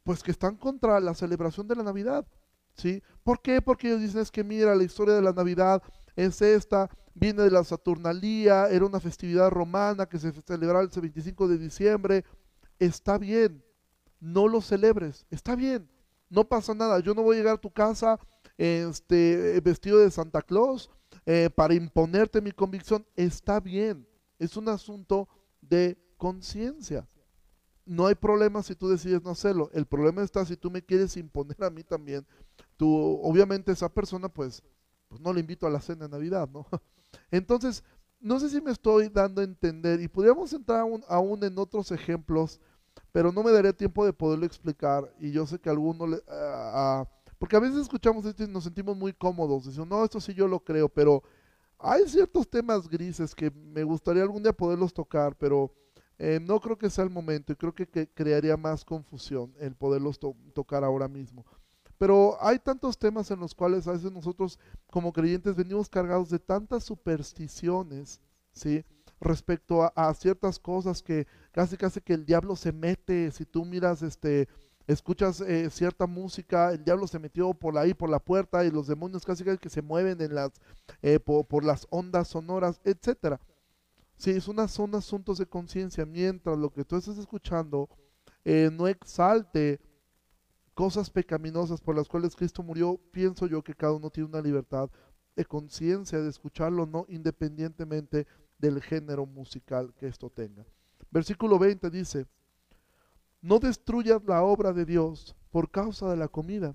pues 0.02 0.22
que 0.22 0.30
están 0.30 0.56
contra 0.56 0.98
la 0.98 1.12
celebración 1.12 1.68
de 1.68 1.76
la 1.76 1.82
Navidad. 1.82 2.26
¿Sí? 2.80 3.02
¿Por 3.22 3.42
qué? 3.42 3.60
Porque 3.60 3.88
ellos 3.88 4.00
dicen 4.00 4.22
es 4.22 4.30
que 4.30 4.42
mira, 4.42 4.74
la 4.74 4.82
historia 4.82 5.14
de 5.14 5.20
la 5.20 5.34
Navidad 5.34 5.82
es 6.16 6.40
esta, 6.40 6.88
viene 7.14 7.42
de 7.42 7.50
la 7.50 7.62
Saturnalía, 7.62 8.68
era 8.70 8.86
una 8.86 9.00
festividad 9.00 9.50
romana 9.50 10.06
que 10.06 10.18
se 10.18 10.32
celebraba 10.32 10.82
el 10.82 10.88
25 10.88 11.46
de 11.46 11.58
diciembre. 11.58 12.24
Está 12.78 13.18
bien, 13.18 13.62
no 14.18 14.48
lo 14.48 14.62
celebres, 14.62 15.26
está 15.30 15.56
bien, 15.56 15.90
no 16.30 16.48
pasa 16.48 16.72
nada. 16.72 17.00
Yo 17.00 17.12
no 17.12 17.22
voy 17.22 17.36
a 17.36 17.40
llegar 17.40 17.56
a 17.56 17.60
tu 17.60 17.70
casa 17.70 18.18
este, 18.56 19.60
vestido 19.60 19.98
de 19.98 20.10
Santa 20.10 20.40
Claus, 20.40 20.88
eh, 21.26 21.50
para 21.54 21.74
imponerte 21.74 22.40
mi 22.40 22.52
convicción, 22.52 23.06
está 23.14 23.60
bien. 23.60 24.08
Es 24.38 24.56
un 24.56 24.70
asunto 24.70 25.28
de 25.60 25.98
conciencia. 26.16 27.06
No 27.84 28.06
hay 28.06 28.14
problema 28.14 28.62
si 28.62 28.74
tú 28.74 28.88
decides 28.88 29.22
no 29.22 29.30
hacerlo. 29.30 29.68
El 29.74 29.84
problema 29.84 30.22
está 30.22 30.46
si 30.46 30.56
tú 30.56 30.70
me 30.70 30.80
quieres 30.80 31.16
imponer 31.18 31.62
a 31.62 31.70
mí 31.70 31.82
también. 31.82 32.26
Tú, 32.80 33.20
obviamente 33.22 33.72
esa 33.72 33.90
persona, 33.90 34.30
pues, 34.30 34.62
pues 35.06 35.20
no 35.20 35.34
le 35.34 35.40
invito 35.40 35.66
a 35.66 35.70
la 35.70 35.82
cena 35.82 36.06
de 36.06 36.12
Navidad, 36.12 36.48
¿no? 36.50 36.66
Entonces, 37.30 37.84
no 38.18 38.40
sé 38.40 38.48
si 38.48 38.58
me 38.62 38.70
estoy 38.70 39.10
dando 39.10 39.42
a 39.42 39.44
entender 39.44 40.00
y 40.00 40.08
podríamos 40.08 40.50
entrar 40.54 40.86
aún, 41.06 41.44
en 41.44 41.58
otros 41.58 41.92
ejemplos, 41.92 42.58
pero 43.12 43.32
no 43.32 43.42
me 43.42 43.52
daría 43.52 43.74
tiempo 43.74 44.06
de 44.06 44.14
poderlo 44.14 44.46
explicar 44.46 45.14
y 45.20 45.30
yo 45.30 45.46
sé 45.46 45.58
que 45.58 45.68
alguno 45.68 46.06
porque 47.38 47.56
a 47.56 47.60
veces 47.60 47.82
escuchamos 47.82 48.24
esto 48.24 48.44
y 48.44 48.48
nos 48.48 48.64
sentimos 48.64 48.96
muy 48.96 49.12
cómodos, 49.12 49.66
diciendo, 49.66 49.94
no, 49.94 50.02
esto 50.02 50.18
sí 50.18 50.32
yo 50.32 50.48
lo 50.48 50.60
creo, 50.60 50.88
pero 50.88 51.22
hay 51.78 52.08
ciertos 52.08 52.48
temas 52.48 52.88
grises 52.88 53.34
que 53.34 53.50
me 53.50 53.84
gustaría 53.84 54.22
algún 54.22 54.42
día 54.42 54.54
poderlos 54.54 54.94
tocar, 54.94 55.36
pero 55.36 55.70
eh, 56.18 56.40
no 56.40 56.58
creo 56.60 56.78
que 56.78 56.88
sea 56.88 57.04
el 57.04 57.10
momento 57.10 57.52
y 57.52 57.56
creo 57.56 57.74
que, 57.74 57.86
crearía 58.08 58.56
más 58.56 58.86
confusión 58.86 59.54
el 59.60 59.74
poderlos 59.74 60.18
tocar 60.54 60.82
ahora 60.82 61.08
mismo. 61.08 61.44
Pero 62.00 62.38
hay 62.40 62.58
tantos 62.58 62.98
temas 62.98 63.30
en 63.30 63.40
los 63.40 63.54
cuales 63.54 63.86
a 63.86 63.92
veces 63.92 64.10
nosotros 64.10 64.58
como 64.90 65.12
creyentes 65.12 65.54
venimos 65.54 65.90
cargados 65.90 66.30
de 66.30 66.38
tantas 66.38 66.82
supersticiones, 66.82 68.22
¿sí? 68.54 68.86
Respecto 69.20 69.82
a, 69.94 70.14
ciertas 70.14 70.58
cosas 70.58 71.02
que 71.02 71.26
casi 71.52 71.76
casi 71.76 72.00
que 72.00 72.14
el 72.14 72.24
diablo 72.24 72.56
se 72.56 72.72
mete, 72.72 73.30
si 73.32 73.44
tú 73.44 73.66
miras 73.66 74.00
este 74.00 74.48
escuchas 74.86 75.42
eh, 75.42 75.68
cierta 75.68 76.06
música, 76.06 76.72
el 76.72 76.82
diablo 76.82 77.06
se 77.06 77.18
metió 77.18 77.52
por 77.52 77.76
ahí, 77.76 77.92
por 77.92 78.08
la 78.08 78.18
puerta, 78.18 78.64
y 78.64 78.70
los 78.70 78.86
demonios 78.86 79.26
casi, 79.26 79.44
que 79.58 79.68
se 79.68 79.82
mueven 79.82 80.22
en 80.22 80.34
las, 80.34 80.52
eh, 81.02 81.20
por, 81.20 81.62
las 81.62 81.86
ondas 81.90 82.28
sonoras, 82.28 82.80
etcétera. 82.82 83.38
Sí, 84.16 84.30
es 84.30 84.48
una, 84.48 84.68
son 84.68 84.94
asuntos 84.94 85.36
de 85.36 85.44
conciencia, 85.44 86.06
mientras 86.06 86.56
lo 86.56 86.72
que 86.72 86.82
tú 86.82 86.96
estás 86.96 87.18
escuchando 87.18 87.90
eh, 88.42 88.70
no 88.72 88.88
exalte 88.88 89.80
cosas 90.80 91.10
pecaminosas 91.10 91.78
por 91.78 91.94
las 91.94 92.08
cuales 92.08 92.34
Cristo 92.34 92.62
murió, 92.62 92.98
pienso 93.12 93.46
yo 93.46 93.62
que 93.62 93.74
cada 93.74 93.92
uno 93.92 94.08
tiene 94.08 94.30
una 94.30 94.40
libertad 94.40 94.88
de 95.36 95.44
conciencia 95.44 96.18
de 96.18 96.30
escucharlo, 96.30 96.86
no 96.86 97.04
independientemente 97.10 98.26
del 98.56 98.80
género 98.80 99.26
musical 99.26 99.92
que 99.92 100.06
esto 100.06 100.30
tenga. 100.30 100.64
Versículo 101.10 101.58
20 101.58 101.90
dice, 101.90 102.26
no 103.42 103.58
destruyas 103.58 104.24
la 104.24 104.42
obra 104.42 104.72
de 104.72 104.86
Dios 104.86 105.36
por 105.50 105.70
causa 105.70 106.08
de 106.08 106.16
la 106.16 106.28
comida. 106.28 106.74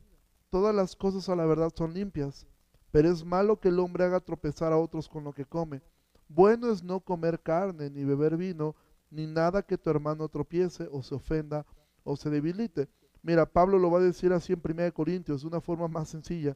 Todas 0.51 0.75
las 0.75 0.95
cosas 0.95 1.27
a 1.27 1.35
la 1.35 1.47
verdad 1.47 1.73
son 1.75 1.95
limpias, 1.95 2.45
pero 2.91 3.09
es 3.09 3.25
malo 3.25 3.59
que 3.59 3.69
el 3.69 3.79
hombre 3.79 4.03
haga 4.03 4.19
tropezar 4.19 4.71
a 4.71 4.77
otros 4.77 5.09
con 5.09 5.23
lo 5.23 5.33
que 5.33 5.45
come. 5.45 5.81
Bueno 6.27 6.71
es 6.71 6.83
no 6.83 6.99
comer 6.99 7.41
carne, 7.41 7.89
ni 7.89 8.03
beber 8.03 8.37
vino, 8.37 8.75
ni 9.09 9.25
nada 9.25 9.63
que 9.63 9.79
tu 9.79 9.89
hermano 9.89 10.29
tropiece 10.29 10.87
o 10.91 11.01
se 11.01 11.15
ofenda 11.15 11.65
o 12.03 12.15
se 12.15 12.29
debilite. 12.29 12.87
Mira, 13.25 13.47
Pablo 13.47 13.79
lo 13.79 13.89
va 13.89 13.97
a 13.97 14.03
decir 14.03 14.31
así 14.33 14.53
en 14.53 14.61
1 14.63 14.93
Corintios, 14.93 15.41
de 15.41 15.47
una 15.47 15.59
forma 15.59 15.87
más 15.87 16.09
sencilla. 16.09 16.55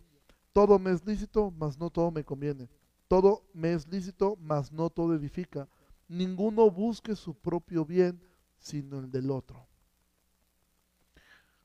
Todo 0.53 0.77
me 0.77 0.91
es 0.91 1.03
lícito, 1.03 1.49
mas 1.49 1.79
no 1.79 1.89
todo 1.89 2.11
me 2.11 2.23
conviene. 2.23 2.69
Todo 3.07 3.43
me 3.53 3.73
es 3.73 3.87
lícito, 3.87 4.37
mas 4.39 4.71
no 4.71 4.91
todo 4.91 5.15
edifica. 5.15 5.67
Ninguno 6.07 6.69
busque 6.69 7.15
su 7.15 7.33
propio 7.33 7.85
bien, 7.85 8.21
sino 8.59 8.99
el 8.99 9.09
del 9.09 9.31
otro. 9.31 9.65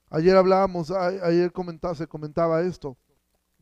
Ayer 0.08 0.34
hablábamos, 0.38 0.90
ayer 0.90 1.52
comentaba, 1.52 1.94
se 1.94 2.06
comentaba 2.06 2.62
esto. 2.62 2.96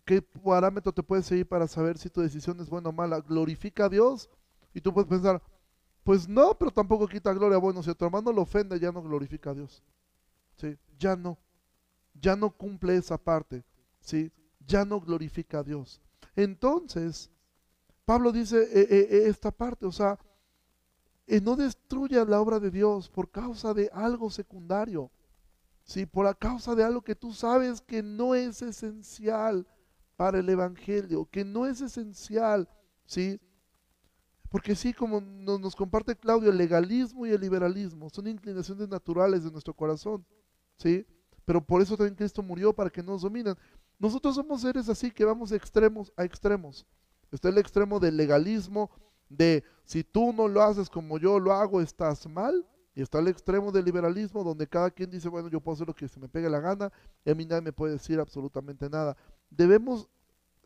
¿Qué 0.04 0.22
parámetro 0.22 0.92
te 0.92 1.02
puedes 1.02 1.26
seguir 1.26 1.48
para 1.48 1.66
saber 1.66 1.98
si 1.98 2.08
tu 2.08 2.20
decisión 2.20 2.60
es 2.60 2.70
buena 2.70 2.90
o 2.90 2.92
mala? 2.92 3.18
¿Glorifica 3.18 3.86
a 3.86 3.88
Dios? 3.88 4.30
Y 4.72 4.80
tú 4.80 4.94
puedes 4.94 5.08
pensar, 5.08 5.42
pues 6.04 6.28
no, 6.28 6.56
pero 6.56 6.70
tampoco 6.70 7.08
quita 7.08 7.32
gloria. 7.32 7.58
Bueno, 7.58 7.82
si 7.82 7.90
a 7.90 7.94
tu 7.94 8.04
hermano 8.04 8.30
lo 8.30 8.42
ofende, 8.42 8.78
ya 8.78 8.92
no 8.92 9.02
glorifica 9.02 9.50
a 9.50 9.54
Dios. 9.54 9.82
Ya 11.02 11.16
no. 11.16 11.36
Ya 12.14 12.36
no 12.36 12.50
cumple 12.50 12.96
esa 12.96 13.18
parte. 13.18 13.64
¿Sí? 14.00 14.30
Ya 14.64 14.84
no 14.84 15.00
glorifica 15.00 15.58
a 15.58 15.62
Dios. 15.64 16.00
Entonces, 16.36 17.30
Pablo 18.04 18.30
dice 18.30 18.62
eh, 18.62 18.86
eh, 18.88 19.08
eh, 19.10 19.22
esta 19.26 19.50
parte, 19.50 19.84
o 19.86 19.92
sea, 19.92 20.18
no 21.42 21.56
destruya 21.56 22.24
la 22.24 22.40
obra 22.40 22.60
de 22.60 22.70
Dios 22.70 23.08
por 23.08 23.30
causa 23.30 23.74
de 23.74 23.90
algo 23.92 24.30
secundario. 24.30 25.10
¿sí? 25.84 26.06
por 26.06 26.24
la 26.24 26.34
causa 26.34 26.76
de 26.76 26.84
algo 26.84 27.02
que 27.02 27.16
tú 27.16 27.32
sabes 27.32 27.80
que 27.80 28.02
no 28.02 28.36
es 28.36 28.62
esencial 28.62 29.66
para 30.16 30.38
el 30.38 30.48
Evangelio, 30.48 31.28
que 31.30 31.44
no 31.44 31.66
es 31.66 31.80
esencial, 31.80 32.68
¿sí? 33.04 33.40
Porque 34.50 34.76
sí, 34.76 34.92
como 34.92 35.20
nos, 35.20 35.58
nos, 35.60 35.74
comparte 35.74 36.14
Claudio, 36.14 36.50
el 36.50 36.58
legalismo 36.58 37.26
y 37.26 37.30
el 37.30 37.40
liberalismo 37.40 38.10
son 38.10 38.26
inclinaciones 38.26 38.88
naturales 38.88 39.44
de 39.44 39.50
nuestro 39.50 39.74
corazón, 39.74 40.24
¿sí? 40.82 41.06
Pero 41.44 41.64
por 41.64 41.80
eso 41.80 41.96
también 41.96 42.16
Cristo 42.16 42.42
murió, 42.42 42.72
para 42.72 42.90
que 42.90 43.02
nos 43.02 43.22
dominan. 43.22 43.56
Nosotros 43.98 44.34
somos 44.34 44.62
seres 44.62 44.88
así 44.88 45.10
que 45.10 45.24
vamos 45.24 45.50
de 45.50 45.56
extremos 45.56 46.12
a 46.16 46.24
extremos. 46.24 46.86
Está 47.30 47.48
el 47.48 47.58
extremo 47.58 48.00
del 48.00 48.16
legalismo, 48.16 48.90
de 49.28 49.64
si 49.84 50.04
tú 50.04 50.32
no 50.32 50.48
lo 50.48 50.62
haces 50.62 50.90
como 50.90 51.18
yo 51.18 51.38
lo 51.38 51.52
hago, 51.52 51.80
estás 51.80 52.26
mal. 52.28 52.66
Y 52.94 53.00
está 53.00 53.20
el 53.20 53.28
extremo 53.28 53.72
del 53.72 53.86
liberalismo, 53.86 54.44
donde 54.44 54.66
cada 54.66 54.90
quien 54.90 55.10
dice, 55.10 55.28
bueno, 55.28 55.48
yo 55.48 55.60
puedo 55.60 55.74
hacer 55.74 55.86
lo 55.86 55.94
que 55.94 56.08
se 56.08 56.20
me 56.20 56.28
pegue 56.28 56.50
la 56.50 56.60
gana, 56.60 56.92
y 57.24 57.30
a 57.30 57.34
mí 57.34 57.46
nadie 57.46 57.62
me 57.62 57.72
puede 57.72 57.94
decir 57.94 58.20
absolutamente 58.20 58.90
nada. 58.90 59.16
Debemos 59.48 60.10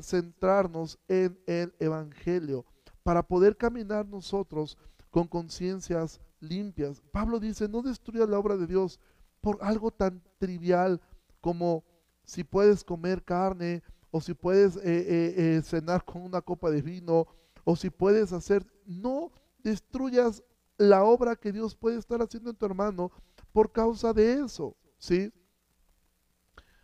centrarnos 0.00 0.98
en 1.06 1.38
el 1.46 1.72
Evangelio 1.78 2.64
para 3.04 3.22
poder 3.22 3.56
caminar 3.56 4.06
nosotros 4.06 4.76
con 5.10 5.28
conciencias 5.28 6.20
limpias. 6.40 7.00
Pablo 7.12 7.38
dice, 7.38 7.68
no 7.68 7.80
destruyas 7.80 8.28
la 8.28 8.38
obra 8.38 8.56
de 8.56 8.66
Dios 8.66 8.98
por 9.40 9.58
algo 9.60 9.90
tan 9.90 10.22
trivial 10.38 11.00
como 11.40 11.84
si 12.24 12.44
puedes 12.44 12.82
comer 12.82 13.22
carne 13.22 13.82
o 14.10 14.20
si 14.20 14.34
puedes 14.34 14.76
eh, 14.76 14.80
eh, 14.84 15.34
eh, 15.36 15.62
cenar 15.62 16.04
con 16.04 16.22
una 16.22 16.40
copa 16.40 16.70
de 16.70 16.82
vino 16.82 17.26
o 17.64 17.76
si 17.76 17.90
puedes 17.90 18.32
hacer, 18.32 18.66
no 18.84 19.32
destruyas 19.58 20.42
la 20.78 21.04
obra 21.04 21.36
que 21.36 21.52
Dios 21.52 21.74
puede 21.74 21.98
estar 21.98 22.20
haciendo 22.22 22.50
en 22.50 22.56
tu 22.56 22.66
hermano 22.66 23.10
por 23.52 23.72
causa 23.72 24.12
de 24.12 24.40
eso, 24.44 24.76
¿sí? 24.98 25.32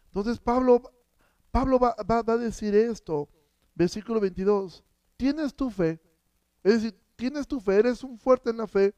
Entonces 0.07 0.38
Pablo, 0.38 0.83
Pablo 1.51 1.79
va, 1.79 1.95
a 1.97 2.37
decir 2.37 2.75
esto, 2.75 3.29
versículo 3.75 4.21
22, 4.21 4.85
tienes 5.17 5.55
tu 5.55 5.71
fe, 5.71 6.01
es 6.62 6.83
decir, 6.83 7.01
tienes 7.17 7.47
tu 7.47 7.61
fe, 7.61 7.77
eres 7.77 8.05
un 8.05 8.19
fuerte 8.19 8.51
en 8.51 8.59
la 8.59 8.67
fe, 8.67 8.95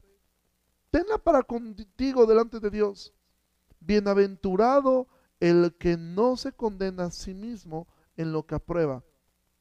tenla 0.91 1.17
para 1.17 1.41
contigo 1.41 2.25
delante 2.25 2.59
de 2.59 2.69
Dios. 2.69 3.14
Bienaventurado 3.85 5.07
el 5.39 5.75
que 5.77 5.97
no 5.97 6.37
se 6.37 6.51
condena 6.51 7.05
a 7.05 7.11
sí 7.11 7.33
mismo 7.33 7.87
en 8.17 8.31
lo 8.31 8.45
que 8.45 8.55
aprueba. 8.55 9.03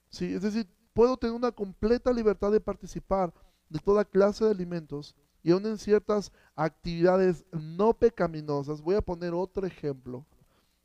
¿Sí? 0.09 0.33
Es 0.33 0.43
decir, 0.43 0.69
puedo 0.93 1.17
tener 1.17 1.35
una 1.35 1.53
completa 1.53 2.13
libertad 2.13 2.53
de 2.53 2.61
participar 2.61 3.33
de 3.69 3.81
toda 3.81 4.05
clase 4.05 4.45
de 4.45 4.53
alimentos 4.53 5.15
y 5.43 5.51
aún 5.51 5.67
en 5.67 5.79
ciertas 5.79 6.33
actividades 6.55 7.45
no 7.53 7.93
pecaminosas. 7.93 8.81
Voy 8.81 8.95
a 8.95 9.03
poner 9.03 9.35
otro 9.35 9.67
ejemplo. 9.67 10.25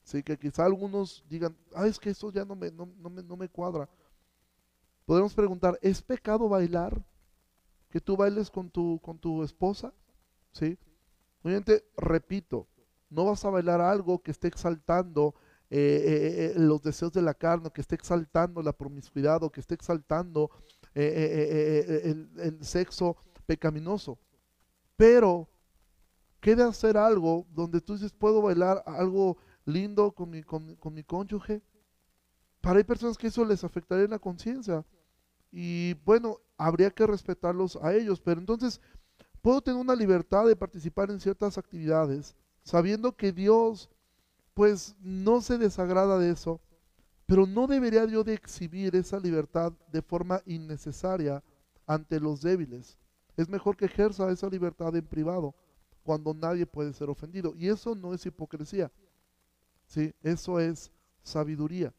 Sí, 0.04 0.24
que 0.24 0.38
quizá 0.38 0.66
algunos 0.66 1.24
digan, 1.30 1.56
ah, 1.76 1.86
es 1.86 2.00
que 2.00 2.10
eso 2.10 2.32
ya 2.32 2.44
no 2.44 2.56
me, 2.56 2.72
no, 2.72 2.86
me, 2.86 3.22
no 3.22 3.38
me 3.38 3.48
cuadra. 3.48 3.88
Podemos 5.06 5.34
preguntar, 5.34 5.78
¿es 5.82 6.02
pecado 6.02 6.50
bailar? 6.50 7.02
Que 7.90 8.02
tú 8.02 8.18
bailes 8.18 8.50
con 8.50 8.70
tu, 8.70 9.00
con 9.02 9.18
tu 9.18 9.44
esposa. 9.44 9.94
¿Sí? 10.52 10.78
Obviamente, 11.44 11.86
repito, 11.96 12.68
no 13.10 13.26
vas 13.26 13.44
a 13.46 13.50
bailar 13.50 13.82
algo 13.82 14.22
que 14.22 14.32
esté 14.32 14.48
exaltando 14.48 15.36
eh, 15.72 15.78
eh, 15.78 16.54
eh, 16.56 16.60
los 16.60 16.82
deseos 16.82 17.12
de 17.12 17.22
la 17.22 17.36
carne, 17.36 17.70
que 17.70 17.82
esté 17.82 17.94
exaltando 17.94 18.62
la 18.64 18.74
promiscuidad 18.74 19.44
o 19.44 19.52
que 19.52 19.60
esté 19.60 19.76
exaltando 19.76 20.50
el, 20.96 22.58
sexo 22.62 23.18
pecaminoso. 23.46 24.18
Pero, 24.96 25.48
¿qué 26.40 26.54
hacer 26.54 26.98
algo 26.98 27.46
donde 27.52 27.82
tú 27.82 27.94
dices, 27.94 28.12
puedo 28.12 28.42
bailar 28.42 28.84
algo 28.88 29.38
lindo 29.66 30.12
con 30.12 30.32
mi, 30.32 30.42
con, 30.42 30.76
mi 30.92 31.04
cónyuge? 31.04 31.62
Para 32.62 32.80
hay 32.80 32.84
personas 32.84 33.18
que 33.18 33.28
eso 33.28 33.46
les 33.46 33.64
afectaría 33.64 34.06
en 34.06 34.12
la 34.12 34.20
conciencia. 34.20 34.84
Y 35.52 35.94
bueno, 36.04 36.40
habría 36.58 36.90
que 36.90 37.06
respetarlos 37.06 37.76
a 37.78 37.94
ellos. 37.94 38.20
Pero 38.22 38.40
entonces, 38.40 38.82
puedo 39.42 39.62
tener 39.62 39.80
una 39.80 39.96
libertad 39.96 40.48
de 40.48 40.56
participar 40.56 41.12
en 41.12 41.20
ciertas 41.20 41.60
actividades, 41.60 42.36
sabiendo 42.70 43.16
que 43.16 43.32
Dios, 43.32 43.90
pues, 44.54 44.96
no 45.02 45.42
se 45.42 45.58
desagrada 45.58 46.20
de 46.20 46.30
eso. 46.30 46.62
Pero 47.26 47.48
no 47.48 47.66
debería 47.66 48.06
yo 48.06 48.24
de 48.24 48.36
exhibir 48.36 48.96
esa 48.96 49.20
libertad 49.20 49.74
de 49.92 50.04
forma 50.04 50.44
innecesaria 50.46 51.44
ante 51.88 52.20
los 52.20 52.42
débiles. 52.44 53.00
Es 53.36 53.50
mejor 53.50 53.76
que 53.76 53.86
ejerza 53.86 54.30
esa 54.30 54.48
libertad 54.50 54.96
en 54.96 55.08
privado, 55.08 55.56
cuando 56.04 56.32
nadie 56.32 56.68
puede 56.68 56.94
ser 56.94 57.10
ofendido. 57.10 57.56
Y 57.56 57.70
eso 57.70 57.96
no 57.96 58.14
es 58.14 58.24
hipocresía, 58.28 58.92
¿sí? 59.88 60.14
Eso 60.22 60.60
es 60.60 60.92
sabiduría. 61.24 61.92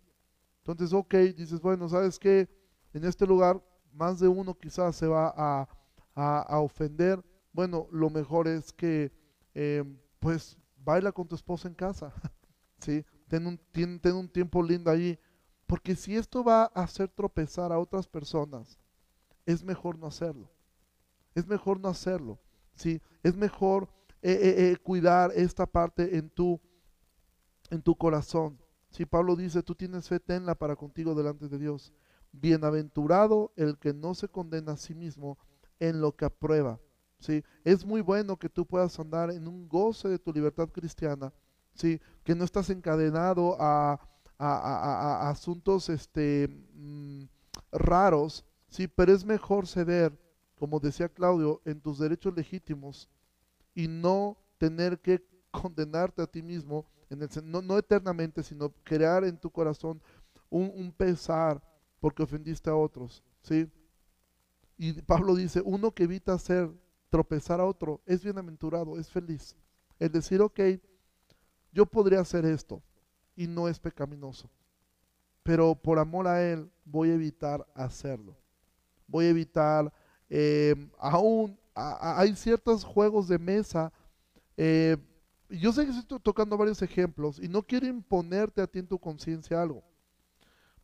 Entonces, 0.58 0.92
ok, 0.92 1.14
dices, 1.36 1.60
bueno, 1.60 1.88
¿sabes 1.88 2.16
qué? 2.16 2.48
En 2.92 3.04
este 3.04 3.26
lugar 3.26 3.60
más 3.92 4.20
de 4.20 4.28
uno 4.28 4.54
quizás 4.54 4.94
se 4.94 5.08
va 5.08 5.34
a, 5.36 5.66
ofender, 6.60 7.20
bueno, 7.52 7.88
lo 7.90 8.08
mejor 8.08 8.46
es 8.46 8.72
que 8.72 9.10
eh, 9.54 9.82
pues 10.20 10.58
baila 10.84 11.12
con 11.12 11.28
tu 11.28 11.34
esposa 11.34 11.68
en 11.68 11.74
casa, 11.74 12.12
¿sí? 12.80 13.04
Ten 13.28 13.46
un, 13.46 13.58
ten 14.00 14.14
un 14.14 14.28
tiempo 14.28 14.62
lindo 14.62 14.90
allí, 14.90 15.18
porque 15.66 15.94
si 15.94 16.16
esto 16.16 16.42
va 16.42 16.64
a 16.74 16.82
hacer 16.82 17.08
tropezar 17.08 17.72
a 17.72 17.78
otras 17.78 18.08
personas, 18.08 18.78
es 19.46 19.62
mejor 19.62 19.98
no 19.98 20.06
hacerlo. 20.06 20.50
Es 21.34 21.46
mejor 21.46 21.78
no 21.78 21.88
hacerlo. 21.88 22.40
¿sí? 22.74 23.00
Es 23.22 23.36
mejor 23.36 23.88
eh, 24.22 24.32
eh, 24.32 24.70
eh, 24.70 24.76
cuidar 24.78 25.32
esta 25.34 25.66
parte 25.66 26.16
en 26.16 26.30
tu, 26.30 26.60
en 27.70 27.82
tu 27.82 27.94
corazón. 27.94 28.58
Si 28.90 29.06
Pablo 29.06 29.36
dice, 29.36 29.62
tú 29.62 29.74
tienes 29.74 30.08
fe, 30.08 30.18
tenla 30.18 30.54
para 30.54 30.76
contigo 30.76 31.14
delante 31.14 31.48
de 31.48 31.58
Dios. 31.58 31.92
Bienaventurado 32.32 33.52
el 33.56 33.78
que 33.78 33.92
no 33.92 34.14
se 34.14 34.28
condena 34.28 34.72
a 34.72 34.76
sí 34.76 34.94
mismo 34.94 35.38
en 35.78 36.00
lo 36.00 36.16
que 36.16 36.24
aprueba. 36.24 36.80
¿Sí? 37.20 37.44
Es 37.64 37.84
muy 37.84 38.00
bueno 38.00 38.36
que 38.36 38.48
tú 38.48 38.66
puedas 38.66 38.98
andar 38.98 39.30
en 39.30 39.46
un 39.46 39.68
goce 39.68 40.08
de 40.08 40.18
tu 40.18 40.32
libertad 40.32 40.68
cristiana, 40.68 41.32
¿sí? 41.74 42.00
que 42.24 42.34
no 42.34 42.44
estás 42.44 42.70
encadenado 42.70 43.56
a, 43.60 44.00
asuntos 44.42 45.90
este, 45.90 46.48
mm, 46.72 47.24
raros, 47.72 48.44
¿sí? 48.68 48.88
pero 48.88 49.12
es 49.12 49.22
mejor 49.24 49.66
ceder 49.66 50.18
como 50.60 50.78
decía 50.78 51.08
Claudio, 51.08 51.62
en 51.64 51.80
tus 51.80 51.98
derechos 51.98 52.36
legítimos 52.36 53.08
y 53.74 53.88
no 53.88 54.36
tener 54.58 55.00
que 55.00 55.24
condenarte 55.50 56.20
a 56.20 56.26
ti 56.26 56.42
mismo, 56.42 56.84
en 57.08 57.22
el, 57.22 57.30
no, 57.44 57.62
no 57.62 57.78
eternamente, 57.78 58.42
sino 58.42 58.68
crear 58.84 59.24
en 59.24 59.38
tu 59.38 59.50
corazón 59.50 60.02
un, 60.50 60.92
pesar 60.92 61.62
porque 61.98 62.22
ofendiste 62.22 62.68
a 62.68 62.74
otros. 62.74 63.24
¿sí? 63.40 63.66
Y 64.76 64.92
Pablo 65.00 65.34
dice, 65.34 65.62
uno 65.64 65.92
que 65.92 66.02
evita 66.04 66.34
hacer 66.34 66.70
tropezar 67.10 67.60
a 67.60 67.64
otro 67.64 68.00
es 68.06 68.22
bienaventurado, 68.22 68.98
es 68.98 69.08
feliz. 69.08 69.56
El 69.98 70.10
decir, 70.12 70.40
ok, 70.40 70.60
yo 71.72 71.86
podría 71.86 72.20
hacer 72.20 72.44
esto 72.44 72.82
y 73.36 73.46
no 73.46 73.68
es 73.68 73.78
pecaminoso, 73.78 74.50
pero 75.42 75.74
por 75.74 75.98
amor 75.98 76.26
a 76.26 76.42
Él 76.42 76.70
voy 76.84 77.10
a 77.10 77.14
evitar 77.14 77.66
hacerlo. 77.74 78.36
Voy 79.06 79.26
a 79.26 79.30
evitar 79.30 79.92
eh, 80.30 80.76
aún 80.98 81.58
hay 81.74 82.36
ciertos 82.36 82.84
juegos 82.84 83.28
de 83.28 83.38
mesa. 83.38 83.92
Eh, 84.56 84.96
yo 85.48 85.72
sé 85.72 85.84
que 85.84 85.90
estoy 85.90 86.20
tocando 86.20 86.56
varios 86.56 86.80
ejemplos 86.82 87.40
y 87.40 87.48
no 87.48 87.62
quiero 87.62 87.86
imponerte 87.86 88.62
a 88.62 88.66
ti 88.66 88.78
en 88.78 88.86
tu 88.86 88.98
conciencia 88.98 89.60
algo. 89.60 89.82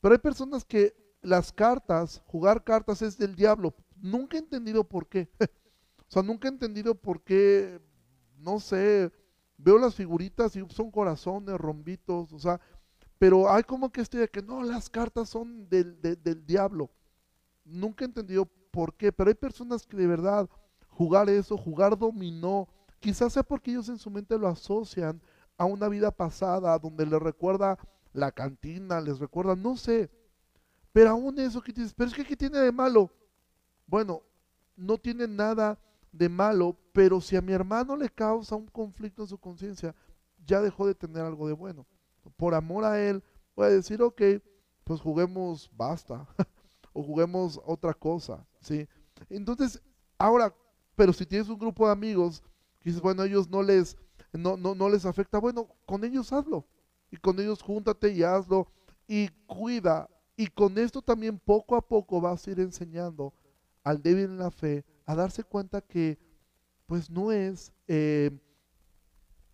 Pero 0.01 0.15
hay 0.15 0.19
personas 0.19 0.65
que 0.65 0.95
las 1.23 1.53
cartas, 1.53 2.23
jugar 2.27 2.65
cartas 2.65 3.03
es 3.03 3.17
del 3.17 3.37
diablo. 3.37 3.75
Nunca 3.97 4.37
he 4.37 4.41
entendido 4.41 4.85
por 4.85 5.09
qué. 5.09 5.29
o 6.09 6.13
sea, 6.13 6.23
nunca 6.23 6.49
he 6.49 6.51
entendido 6.51 6.95
por 6.95 7.23
qué, 7.23 7.81
no 8.39 8.61
sé, 8.61 9.11
veo 9.59 9.79
las 9.79 9.95
figuritas 9.95 10.55
y 10.57 10.65
son 10.71 10.91
corazones, 10.91 11.57
rombitos, 11.57 12.33
o 12.33 12.39
sea, 12.39 12.61
pero 13.19 13.51
hay 13.51 13.63
como 13.63 13.91
que 13.91 14.03
este 14.03 14.19
de 14.19 14.29
que 14.29 14.43
no, 14.43 14.63
las 14.63 14.91
cartas 14.91 15.29
son 15.29 15.69
del, 15.69 16.01
del 16.01 16.47
diablo. 16.47 16.91
Nunca 17.65 18.05
he 18.05 18.09
entendido 18.09 18.47
por 18.71 18.95
qué, 18.95 19.11
pero 19.11 19.29
hay 19.29 19.35
personas 19.35 19.87
que 19.87 19.97
de 19.97 20.07
verdad 20.07 20.49
jugar 20.89 21.29
eso, 21.29 21.57
jugar 21.57 21.99
dominó, 21.99 22.69
quizás 23.01 23.33
sea 23.33 23.43
porque 23.43 23.71
ellos 23.71 23.89
en 23.89 23.99
su 23.99 24.11
mente 24.11 24.39
lo 24.39 24.49
asocian 24.49 25.21
a 25.57 25.65
una 25.65 25.89
vida 25.89 26.11
pasada 26.11 26.79
donde 26.79 27.07
les 27.07 27.21
recuerda 27.21 27.79
la 28.13 28.31
cantina, 28.31 29.01
les 29.01 29.19
recuerda, 29.19 29.57
no 29.57 29.77
sé, 29.77 30.11
pero 30.93 31.11
aún 31.11 31.39
eso 31.39 31.61
que 31.61 31.73
dices, 31.73 31.95
pero 31.95 32.09
es 32.09 32.15
que 32.15 32.25
¿qué 32.25 32.37
tiene 32.37 32.59
de 32.59 32.73
malo? 32.73 33.11
Bueno, 33.87 34.23
no 34.77 34.99
tiene 34.99 35.27
nada 35.27 35.79
de 36.17 36.29
malo, 36.29 36.77
pero 36.93 37.21
si 37.21 37.37
a 37.37 37.41
mi 37.41 37.53
hermano 37.53 37.97
le 37.97 38.09
causa 38.09 38.57
un 38.57 38.67
conflicto 38.67 39.23
en 39.23 39.29
su 39.29 39.39
conciencia, 39.39 39.95
ya 40.47 40.61
dejó 40.61 40.87
de 40.87 40.95
tener 40.95 41.25
algo 41.25 41.47
de 41.47 41.53
bueno. 41.53 41.87
Por 42.37 42.55
amor 42.55 42.85
a 42.85 43.01
él, 43.01 43.23
voy 43.55 43.67
a 43.67 43.71
decir, 43.71 44.03
ok, 44.03 44.23
pues 44.85 45.01
juguemos 45.01 45.71
basta, 45.77 46.27
o 46.93 47.03
juguemos 47.03 47.61
otra 47.65 47.95
cosa. 47.95 48.47
¿sí? 48.61 48.89
Entonces, 49.29 49.81
ahora, 50.19 50.55
pero 50.95 51.13
si 51.13 51.27
tienes 51.27 51.49
un 51.49 51.59
grupo 51.59 51.87
de 51.87 51.93
amigos 51.93 52.43
que 52.81 52.91
dices, 52.91 53.03
bueno, 53.03 53.23
ellos 53.25 53.49
no 53.49 53.63
les, 53.63 53.97
no, 54.33 54.57
no, 54.57 54.75
no 54.75 54.89
les 54.89 55.05
afecta, 55.05 55.39
bueno, 55.39 55.69
con 55.85 56.05
ellos 56.05 56.33
hazlo. 56.33 56.67
Y 57.11 57.17
con 57.17 57.39
ellos 57.39 57.63
júntate 57.63 58.13
y 58.13 58.23
hazlo 58.23 58.69
y 59.07 59.29
cuida. 59.47 60.09
Y 60.37 60.49
con 60.49 60.77
esto 60.77 61.01
también 61.01 61.39
poco 61.39 61.77
a 61.77 61.87
poco 61.87 62.21
vas 62.21 62.47
a 62.47 62.51
ir 62.51 62.61
enseñando 62.61 63.33
al 63.83 64.03
débil 64.03 64.25
en 64.25 64.39
la 64.39 64.51
fe 64.51 64.85
a 65.07 65.15
darse 65.15 65.45
cuenta 65.45 65.81
que 65.81 66.19
pues 66.87 67.09
no 67.09 67.33
es, 67.33 67.73
eh, 67.89 68.31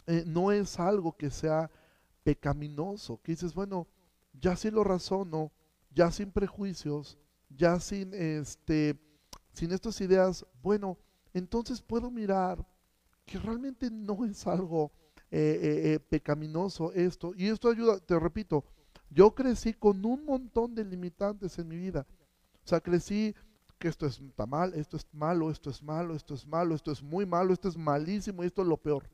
eh, 0.07 0.24
no 0.26 0.50
es 0.50 0.80
algo 0.80 1.16
que 1.16 1.30
sea 1.30 1.70
pecaminoso, 2.24 3.20
que 3.22 3.32
dices, 3.32 3.55
bueno, 3.55 3.86
ya 4.32 4.57
sí 4.57 4.70
lo 4.70 4.82
razono, 4.82 5.53
ya 5.94 6.11
sin 6.11 6.32
prejuicios, 6.32 7.18
ya 7.50 7.78
sin 7.78 8.14
este 8.14 8.98
sin 9.53 9.70
estas 9.72 10.00
ideas, 10.00 10.46
bueno, 10.62 10.96
entonces 11.34 11.82
puedo 11.82 12.11
mirar 12.11 12.66
que 13.26 13.38
realmente 13.38 13.90
no 13.90 14.24
es 14.24 14.46
algo 14.46 14.90
eh, 15.30 16.00
pecaminoso 16.09 16.90
esto. 16.92 17.32
Y 17.36 17.48
esto 17.48 17.68
ayuda, 17.68 17.98
te 17.98 18.18
repito, 18.18 18.64
yo 19.11 19.34
crecí 19.34 19.74
con 19.74 20.05
un 20.07 20.24
montón 20.24 20.74
de 20.74 20.86
limitantes 20.86 21.59
en 21.59 21.68
mi 21.68 21.76
vida. 21.76 22.07
O 22.64 22.68
sea, 22.68 22.80
crecí 22.80 23.34
que 23.83 23.89
esto 23.89 24.07
es, 24.07 24.20
está 24.20 24.47
mal, 24.47 24.74
esto 24.74 24.97
es 24.97 25.05
malo, 25.12 25.51
esto 25.51 25.68
es 25.68 25.83
malo, 25.83 26.14
esto 26.14 26.35
es 26.35 26.47
malo, 26.47 26.72
esto 26.76 26.93
es 26.93 27.03
muy 27.03 27.26
malo, 27.26 27.53
esto 27.53 27.68
es 27.68 27.76
malísimo 27.76 28.45
y 28.45 28.47
esto 28.47 28.62
es 28.62 28.68
lo 28.68 28.76
peor. 28.76 29.11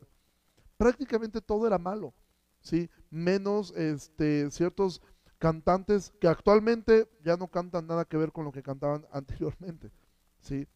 Prácticamente 0.77 1.41
todo 1.41 1.67
era 1.67 1.79
malo, 1.79 2.13
¿sí? 2.61 2.91
Menos 3.09 3.75
este, 3.75 4.51
ciertos 4.51 5.01
cantantes 5.39 6.13
que 6.21 6.29
actualmente 6.29 7.09
ya 7.25 7.39
no 7.39 7.49
cantan 7.49 7.87
nada 7.87 8.05
que 8.05 8.19
ver 8.19 8.31
con 8.31 8.45
lo 8.45 8.53
que 8.53 8.63
cantaban 8.63 9.07
anteriormente, 9.13 9.91
¿sí? 10.43 10.69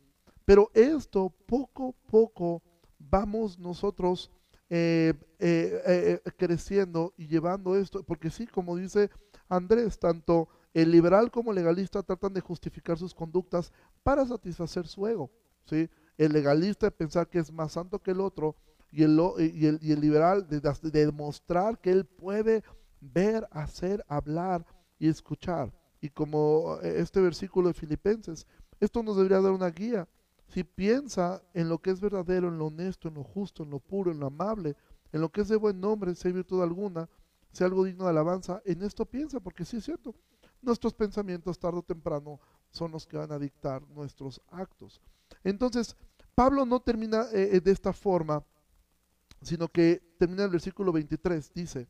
Pero 0.47 0.71
esto 0.73 1.29
poco 1.45 1.91
a 1.91 2.11
poco 2.11 2.63
vamos 2.99 3.59
nosotros 3.59 4.31
eh, 4.71 5.13
eh, 5.39 6.19
eh, 6.25 6.31
creciendo 6.39 7.13
y 7.19 7.27
llevando 7.27 7.77
esto, 7.77 8.03
porque 8.05 8.31
sí, 8.31 8.47
como 8.47 8.75
dice 8.75 9.11
Andrés, 9.51 9.99
tanto 9.99 10.49
el 10.75 10.91
liberal 10.91 11.31
como 11.31 11.53
legalista 11.53 12.03
tratan 12.03 12.33
de 12.33 12.41
justificar 12.41 12.99
sus 12.99 13.15
conductas 13.15 13.73
para 14.03 14.27
satisfacer 14.27 14.87
su 14.87 15.07
ego, 15.07 15.31
¿sí? 15.65 15.89
El 16.17 16.33
legalista 16.33 16.87
de 16.87 16.93
pensar 16.93 17.29
que 17.29 17.39
es 17.39 17.53
más 17.53 17.73
santo 17.73 17.99
que 17.99 18.13
el 18.13 18.21
otro 18.21 18.57
y 18.91 19.03
el, 19.03 19.19
y 19.39 19.91
el, 19.91 20.01
liberal 20.01 20.47
de, 20.49 20.61
de 20.61 21.07
demostrar 21.07 21.79
que 21.79 21.91
él 21.91 22.05
puede 22.05 22.63
ver, 23.01 23.49
hacer, 23.51 24.05
hablar 24.07 24.65
y 24.99 25.09
escuchar. 25.09 25.73
Y 26.01 26.11
como 26.11 26.79
eh, 26.83 27.01
este 27.01 27.21
versículo 27.21 27.69
de 27.69 27.75
Filipenses, 27.75 28.47
esto 28.81 29.03
nos 29.03 29.17
debería 29.17 29.41
dar 29.41 29.53
una 29.53 29.71
guía. 29.71 30.09
Si 30.49 30.65
piensa 30.65 31.43
en 31.55 31.69
lo 31.69 31.79
que 31.79 31.91
es 31.91 32.01
verdadero, 32.01 32.49
en 32.49 32.59
lo 32.59 32.67
honesto, 32.67 33.09
en 33.09 33.15
lo 33.15 33.25
justo, 33.25 33.63
en 33.63 33.71
lo 33.71 33.79
puro, 33.79 34.11
en 34.11 34.21
lo 34.21 34.27
amable, 34.27 34.77
en 35.13 35.21
lo 35.21 35.31
que 35.31 35.41
es 35.41 35.49
de 35.49 35.57
buen 35.57 35.81
nombre, 35.81 36.15
si 36.15 36.29
hay 36.29 36.35
virtud 36.35 36.63
alguna, 36.63 37.09
si 37.53 37.65
algo 37.65 37.85
digno 37.85 38.05
de 38.05 38.11
alabanza, 38.11 38.61
en 38.65 38.83
esto 38.83 39.07
piensa, 39.07 39.41
porque 39.41 39.65
sí 39.65 39.79
es 39.79 39.85
cierto, 39.85 40.15
nuestros 40.63 40.95
pensamientos 40.95 41.59
tarde 41.59 41.79
o 41.79 41.83
temprano 41.83 42.41
son 42.71 42.93
los 42.93 43.07
que 43.07 43.17
van 43.17 43.33
a 43.33 43.39
dictar 43.39 43.83
nuestros 43.89 44.41
actos. 44.51 45.01
Entonces, 45.45 45.97
Pablo 46.35 46.65
no 46.65 46.81
termina 46.81 47.27
eh, 47.33 47.57
eh, 47.57 47.61
de 47.61 47.71
esta 47.71 47.93
forma, 47.93 48.45
sino 49.43 49.69
que 49.69 50.01
termina 50.19 50.45
el 50.45 50.51
versículo 50.51 50.93
23, 50.93 51.53
dice, 51.53 51.89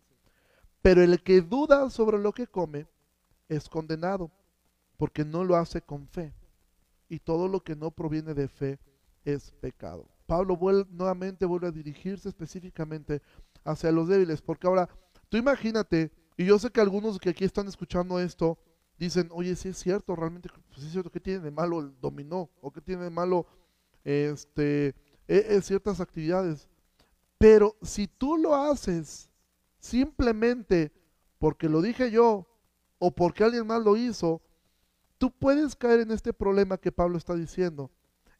pero 0.81 1.03
el 1.03 1.23
que 1.23 1.41
duda 1.41 1.91
sobre 1.91 2.18
lo 2.18 2.33
que 2.33 2.47
come 2.47 2.87
es 3.49 3.68
condenado, 3.68 4.31
porque 4.97 5.25
no 5.25 5.45
lo 5.45 5.57
hace 5.57 5.81
con 5.81 6.09
fe. 6.09 6.35
Y 7.09 7.18
todo 7.18 7.47
lo 7.47 7.62
que 7.62 7.77
no 7.77 7.91
proviene 7.91 8.35
de 8.35 8.49
fe 8.49 8.79
es 9.25 9.53
pecado. 9.53 10.09
Pablo 10.27 10.59
nuevamente 10.91 11.45
vuelve 11.45 11.68
a 11.68 11.73
dirigirse 11.73 12.29
específicamente 12.29 13.20
hacia 13.64 13.93
los 13.93 14.09
débiles, 14.09 14.41
porque 14.41 14.66
ahora, 14.66 14.89
tú 15.29 15.37
imagínate, 15.37 16.11
y 16.37 16.45
yo 16.45 16.59
sé 16.59 16.70
que 16.70 16.80
algunos 16.80 17.18
que 17.18 17.30
aquí 17.30 17.45
están 17.45 17.68
escuchando 17.68 18.18
esto, 18.18 18.59
dicen, 18.99 19.28
oye, 19.33 19.57
sí 19.57 19.68
es 19.68 19.78
cierto, 19.78 20.14
realmente, 20.16 20.49
pues 20.70 20.87
es 20.87 20.93
cierto, 20.93 21.11
¿qué 21.11 21.20
tiene 21.20 21.41
de 21.41 21.51
malo 21.51 21.80
el 21.80 21.99
dominó? 22.01 22.51
¿O 22.61 22.70
qué 22.70 22.80
tiene 22.80 23.05
de 23.05 23.11
malo 23.11 23.47
este, 24.05 24.89
e, 25.28 25.47
e, 25.57 25.62
ciertas 25.62 26.01
actividades? 26.01 26.68
Pero 27.39 27.76
si 27.83 28.07
tú 28.07 28.37
lo 28.37 28.55
haces 28.55 29.28
simplemente 29.78 30.93
porque 31.39 31.68
lo 31.68 31.83
dije 31.83 32.11
yo 32.11 32.47
o 32.99 33.11
porque 33.11 33.43
alguien 33.43 33.66
más 33.66 33.83
lo 33.83 33.97
hizo, 33.97 34.41
tú 35.18 35.33
puedes 35.33 35.74
caer 35.74 36.01
en 36.01 36.12
este 36.12 36.33
problema 36.33 36.78
que 36.78 36.93
Pablo 36.93 37.18
está 37.18 37.35
diciendo. 37.35 37.91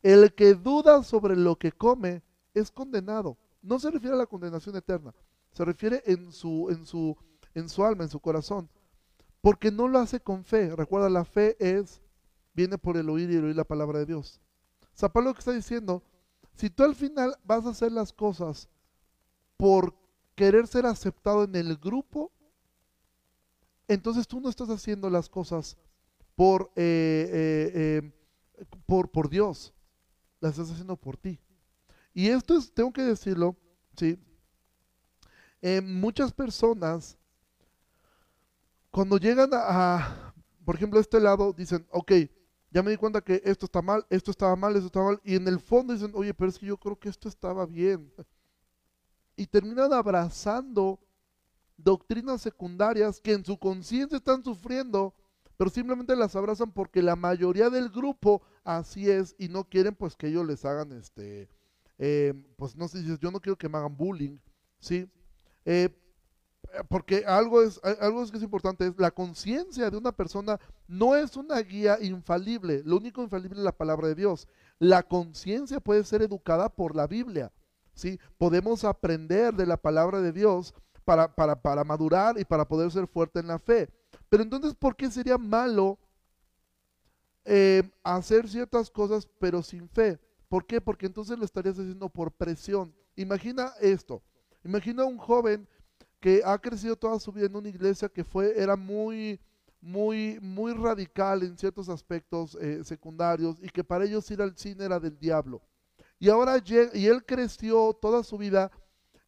El 0.03 0.33
que 0.35 0.55
duda 0.55 1.03
sobre 1.03 1.37
lo 1.37 1.57
que 1.57 1.73
come 1.73 2.23
es 2.55 2.71
condenado. 2.71 3.37
No 3.61 3.79
se 3.81 3.91
refiere 3.91 4.15
a 4.15 4.19
la 4.19 4.27
condenación 4.27 4.77
eterna, 4.77 5.15
se 5.53 5.65
refiere 5.65 6.03
en 6.07 6.33
su, 6.33 6.69
en 6.71 6.87
su, 6.87 7.17
en 7.55 7.69
su 7.69 7.85
alma, 7.85 8.05
en 8.05 8.11
su 8.11 8.21
corazón, 8.21 8.69
porque 9.41 9.71
no 9.71 9.89
lo 9.89 9.99
hace 9.99 10.21
con 10.21 10.45
fe. 10.45 10.75
Recuerda, 10.75 11.09
la 11.11 11.25
fe 11.25 11.57
es 11.59 12.03
viene 12.55 12.79
por 12.79 12.97
el 12.97 13.09
oír 13.09 13.31
y 13.31 13.37
el 13.37 13.45
oír 13.45 13.57
la 13.57 13.65
palabra 13.65 13.99
de 14.01 14.07
Dios. 14.07 14.41
O 14.95 14.99
sea, 14.99 15.09
que 15.09 15.39
está 15.39 15.53
diciendo, 15.53 16.03
si 16.55 16.71
tú 16.71 16.85
al 16.85 16.95
final 16.95 17.37
vas 17.45 17.65
a 17.65 17.71
hacer 17.71 17.93
las 17.93 18.13
cosas 18.13 18.69
por 19.57 19.95
querer 20.35 20.67
ser 20.67 20.87
aceptado 20.87 21.45
en 21.45 21.57
el 21.57 21.77
grupo, 21.77 22.33
entonces 23.89 24.27
tú 24.27 24.41
no 24.41 24.49
estás 24.49 24.69
haciendo 24.69 25.09
las 25.11 25.29
cosas 25.29 25.77
por, 26.35 26.73
eh, 26.77 27.29
eh, 27.33 28.13
eh, 28.59 28.67
por, 28.87 29.11
por 29.11 29.29
Dios, 29.29 29.73
las 30.41 30.53
estás 30.53 30.71
haciendo 30.71 30.97
por 30.97 31.17
ti. 31.17 31.39
Y 32.15 32.29
esto 32.29 32.57
es, 32.57 32.73
tengo 32.73 32.93
que 32.93 33.03
decirlo, 33.03 33.57
¿sí? 33.97 34.19
muchas 35.85 36.33
personas, 36.33 37.17
cuando 38.93 39.17
llegan 39.17 39.51
a, 39.55 40.35
por 40.65 40.77
ejemplo, 40.77 40.99
a 40.99 41.03
este 41.03 41.19
lado, 41.19 41.53
dicen, 41.55 41.87
ok, 41.91 42.13
ya 42.71 42.83
me 42.83 42.91
di 42.91 42.99
cuenta 42.99 43.23
que 43.23 43.41
esto 43.45 43.65
está 43.65 43.81
mal, 43.81 44.07
esto 44.11 44.31
estaba 44.31 44.55
mal, 44.55 44.77
esto 44.77 44.87
estaba 44.87 45.07
mal, 45.07 45.21
y 45.25 45.35
en 45.35 45.49
el 45.49 45.59
fondo 45.59 45.95
dicen, 45.95 46.13
oye, 46.15 46.35
pero 46.35 46.51
es 46.51 46.59
que 46.59 46.67
yo 46.67 46.77
creo 46.77 46.99
que 46.99 47.09
esto 47.09 47.29
estaba 47.29 47.65
bien. 47.65 48.13
Y 49.35 49.47
terminan 49.47 49.95
abrazando 49.95 51.01
doctrinas 51.79 52.43
secundarias 52.43 53.19
que 53.19 53.33
en 53.33 53.45
su 53.45 53.59
conciencia 53.59 54.19
están 54.19 54.45
sufriendo, 54.45 55.15
pero 55.57 55.71
simplemente 55.71 56.15
las 56.15 56.37
abrazan 56.37 56.71
porque 56.71 57.01
la 57.01 57.17
mayoría 57.17 57.71
del 57.71 57.89
grupo 57.89 58.43
así 58.63 59.11
es 59.11 59.35
y 59.39 59.49
no 59.49 59.65
quieren 59.65 59.95
pues 59.95 60.17
que 60.17 60.29
ellos 60.29 60.47
les 60.47 60.67
hagan 60.67 60.93
este, 60.93 61.49
eh, 61.97 62.35
pues 62.57 62.77
no 62.77 62.89
sé, 62.89 63.03
yo 63.19 63.31
no 63.31 63.41
quiero 63.41 63.57
que 63.57 63.71
me 63.71 63.79
hagan 63.79 63.97
bullying, 63.97 64.39
¿sí? 64.79 65.09
Eh, 65.65 65.89
porque 66.89 67.25
algo 67.27 67.63
es, 67.63 67.81
algo 68.01 68.27
que 68.31 68.37
es 68.37 68.43
importante, 68.43 68.87
es 68.87 68.95
la 68.99 69.11
conciencia 69.11 69.91
de 69.91 69.97
una 69.97 70.13
persona 70.13 70.59
no 70.89 71.17
es 71.17 71.37
una 71.37 71.59
guía 71.61 71.99
infalible, 72.01 72.83
lo 72.85 72.97
único 72.97 73.23
infalible 73.23 73.59
es 73.59 73.65
la 73.65 73.77
palabra 73.77 74.09
de 74.09 74.15
Dios. 74.15 74.49
La 74.79 75.03
conciencia 75.03 75.81
puede 75.81 76.05
ser 76.05 76.23
educada 76.23 76.69
por 76.69 76.97
la 76.97 77.07
Biblia, 77.07 77.53
¿sí? 77.95 78.19
Podemos 78.39 78.85
aprender 78.85 79.55
de 79.55 79.67
la 79.67 79.77
palabra 79.77 80.21
de 80.21 80.33
Dios 80.33 80.75
para, 81.05 81.35
para, 81.35 81.61
para 81.61 81.85
madurar 81.85 82.39
y 82.39 82.45
para 82.45 82.67
poder 82.67 82.91
ser 82.91 83.07
fuerte 83.07 83.41
en 83.41 83.49
la 83.49 83.59
fe. 83.59 83.89
Pero 84.29 84.43
entonces, 84.43 84.75
¿por 84.75 84.97
qué 84.97 85.11
sería 85.11 85.39
malo 85.39 85.99
eh, 87.45 87.83
hacer 88.03 88.49
ciertas 88.49 88.91
cosas 88.91 89.29
pero 89.39 89.63
sin 89.63 89.89
fe? 89.89 90.19
¿Por 90.49 90.67
qué? 90.67 90.81
Porque 90.81 91.07
entonces 91.07 91.39
lo 91.39 91.45
estarías 91.45 91.79
haciendo 91.79 92.09
por 92.09 92.33
presión. 92.33 92.95
Imagina 93.17 93.73
esto. 93.81 94.23
Imagina 94.65 95.05
un 95.05 95.19
joven 95.19 95.69
que 96.23 96.41
ha 96.45 96.57
crecido 96.57 96.95
toda 96.95 97.19
su 97.19 97.33
vida 97.33 97.47
en 97.47 97.57
una 97.57 97.69
iglesia 97.69 98.09
que 98.09 98.23
fue, 98.23 98.57
era 98.57 98.77
muy, 98.77 99.41
muy, 99.81 100.39
muy 100.41 100.73
radical 100.73 101.43
en 101.43 101.59
ciertos 101.59 101.89
aspectos 101.89 102.57
eh, 102.61 102.85
secundarios 102.85 103.57
y 103.61 103.69
que 103.69 103.83
para 103.83 104.05
ellos 104.05 104.31
ir 104.31 104.41
al 104.41 104.57
cine 104.57 104.85
era 104.85 105.01
del 105.01 105.19
diablo. 105.19 105.61
Y 106.21 106.29
ahora 106.29 106.63
y 106.65 107.07
él 107.07 107.25
creció 107.27 107.93
toda 108.01 108.23
su 108.23 108.39
vida 108.39 108.71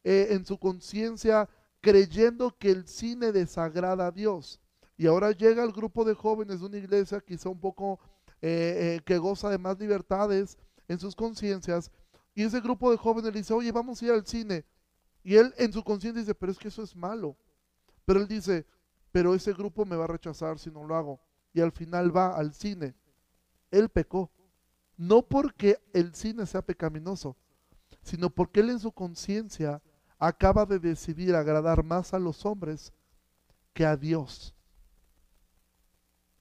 eh, 0.05 0.27
en 0.29 0.45
su 0.45 0.57
conciencia 0.57 1.49
creyendo 1.81 2.57
que 2.57 2.71
el 2.71 2.87
cine 2.87 3.33
desagrada 3.33 4.07
a 4.07 4.11
Dios. 4.11 4.61
Y 4.95 5.05
ahora 5.07 5.31
llega 5.31 5.65
el 5.65 5.73
grupo 5.73 6.05
de 6.05 6.13
jóvenes 6.13 6.61
de 6.61 6.65
una 6.65 6.77
iglesia 6.77 7.19
quizá 7.19 7.49
un 7.49 7.59
poco 7.59 7.99
eh, 8.41 9.01
que 9.05 9.17
goza 9.17 9.49
de 9.49 9.57
más 9.57 9.77
libertades 9.77 10.57
en 10.87 10.97
sus 10.97 11.13
conciencias. 11.13 11.91
Y 12.33 12.43
ese 12.43 12.61
grupo 12.61 12.89
de 12.89 12.95
jóvenes 12.95 13.33
le 13.33 13.39
dice, 13.39 13.53
oye, 13.53 13.73
vamos 13.73 14.01
a 14.01 14.05
ir 14.05 14.11
al 14.11 14.25
cine. 14.25 14.63
Y 15.25 15.37
él 15.37 15.55
en 15.57 15.73
su 15.73 15.83
conciencia 15.83 16.21
dice, 16.21 16.35
pero 16.35 16.51
es 16.51 16.59
que 16.59 16.67
eso 16.67 16.83
es 16.83 16.95
malo. 16.95 17.35
Pero 18.05 18.19
él 18.19 18.27
dice, 18.27 18.67
pero 19.11 19.33
ese 19.33 19.53
grupo 19.53 19.83
me 19.83 19.95
va 19.95 20.03
a 20.03 20.09
rechazar 20.09 20.59
si 20.59 20.69
no 20.69 20.85
lo 20.85 20.95
hago. 20.95 21.19
Y 21.51 21.61
al 21.61 21.71
final 21.71 22.15
va 22.15 22.37
al 22.37 22.53
cine. 22.53 22.93
Él 23.71 23.89
pecó. 23.89 24.31
No 24.97 25.23
porque 25.23 25.79
el 25.93 26.13
cine 26.13 26.45
sea 26.45 26.61
pecaminoso, 26.61 27.35
sino 28.03 28.29
porque 28.29 28.59
él 28.59 28.69
en 28.69 28.79
su 28.79 28.91
conciencia 28.91 29.81
acaba 30.19 30.63
de 30.67 30.77
decidir 30.77 31.33
agradar 31.33 31.83
más 31.83 32.13
a 32.13 32.19
los 32.19 32.45
hombres 32.45 32.93
que 33.73 33.83
a 33.83 33.97
Dios. 33.97 34.53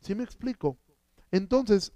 ¿Sí 0.03 0.15
me 0.15 0.25
explico? 0.25 0.77
Entonces, 1.31 1.91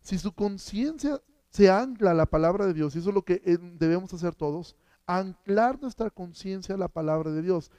si 0.00 0.18
su 0.18 0.32
conciencia 0.32 1.20
se 1.50 1.70
ancla 1.70 2.12
a 2.12 2.14
la 2.14 2.24
palabra 2.24 2.66
de 2.66 2.72
Dios, 2.72 2.96
y 2.96 3.00
eso 3.00 3.10
es 3.10 3.14
lo 3.14 3.26
que 3.26 3.42
eh, 3.44 3.58
debemos 3.60 4.14
hacer 4.14 4.34
todos, 4.34 4.74
anclar 5.18 5.80
nuestra 5.80 6.10
conciencia 6.10 6.74
a 6.74 6.78
la 6.78 6.88
palabra 6.88 7.30
de 7.30 7.42
Dios. 7.42 7.70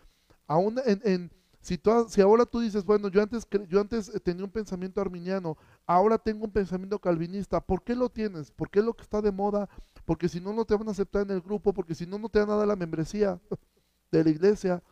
Aún 0.48 0.80
en, 0.86 1.32
si, 1.62 1.80
si, 2.10 2.22
ahora 2.22 2.46
tú 2.46 2.60
dices, 2.60 2.84
bueno, 2.84 3.08
yo 3.08 3.22
antes, 3.22 3.48
yo 3.70 3.80
antes 3.80 4.10
eh, 4.10 4.20
tenía 4.20 4.44
un 4.44 4.52
pensamiento 4.52 5.00
arminiano, 5.00 5.58
ahora 5.86 6.18
tengo 6.18 6.44
un 6.44 6.52
pensamiento 6.52 7.00
calvinista, 7.00 7.62
¿por 7.62 7.84
qué 7.84 7.96
lo 7.96 8.10
tienes? 8.10 8.52
¿Por 8.52 8.70
qué 8.70 8.80
es 8.80 8.86
lo 8.86 8.94
que 8.94 9.04
está 9.04 9.22
de 9.22 9.32
moda? 9.32 9.70
Porque 10.04 10.28
si 10.28 10.42
no, 10.42 10.52
no 10.52 10.66
te 10.66 10.76
van 10.76 10.88
a 10.88 10.92
aceptar 10.92 11.22
en 11.22 11.32
el 11.32 11.42
grupo, 11.42 11.72
porque 11.72 11.96
si 11.96 12.06
no, 12.06 12.18
no 12.18 12.30
te 12.30 12.40
van 12.40 12.50
a 12.50 12.56
dar 12.56 12.68
la 12.68 12.76
membresía 12.76 13.40
de 14.12 14.24
la 14.24 14.30
iglesia, 14.30 14.84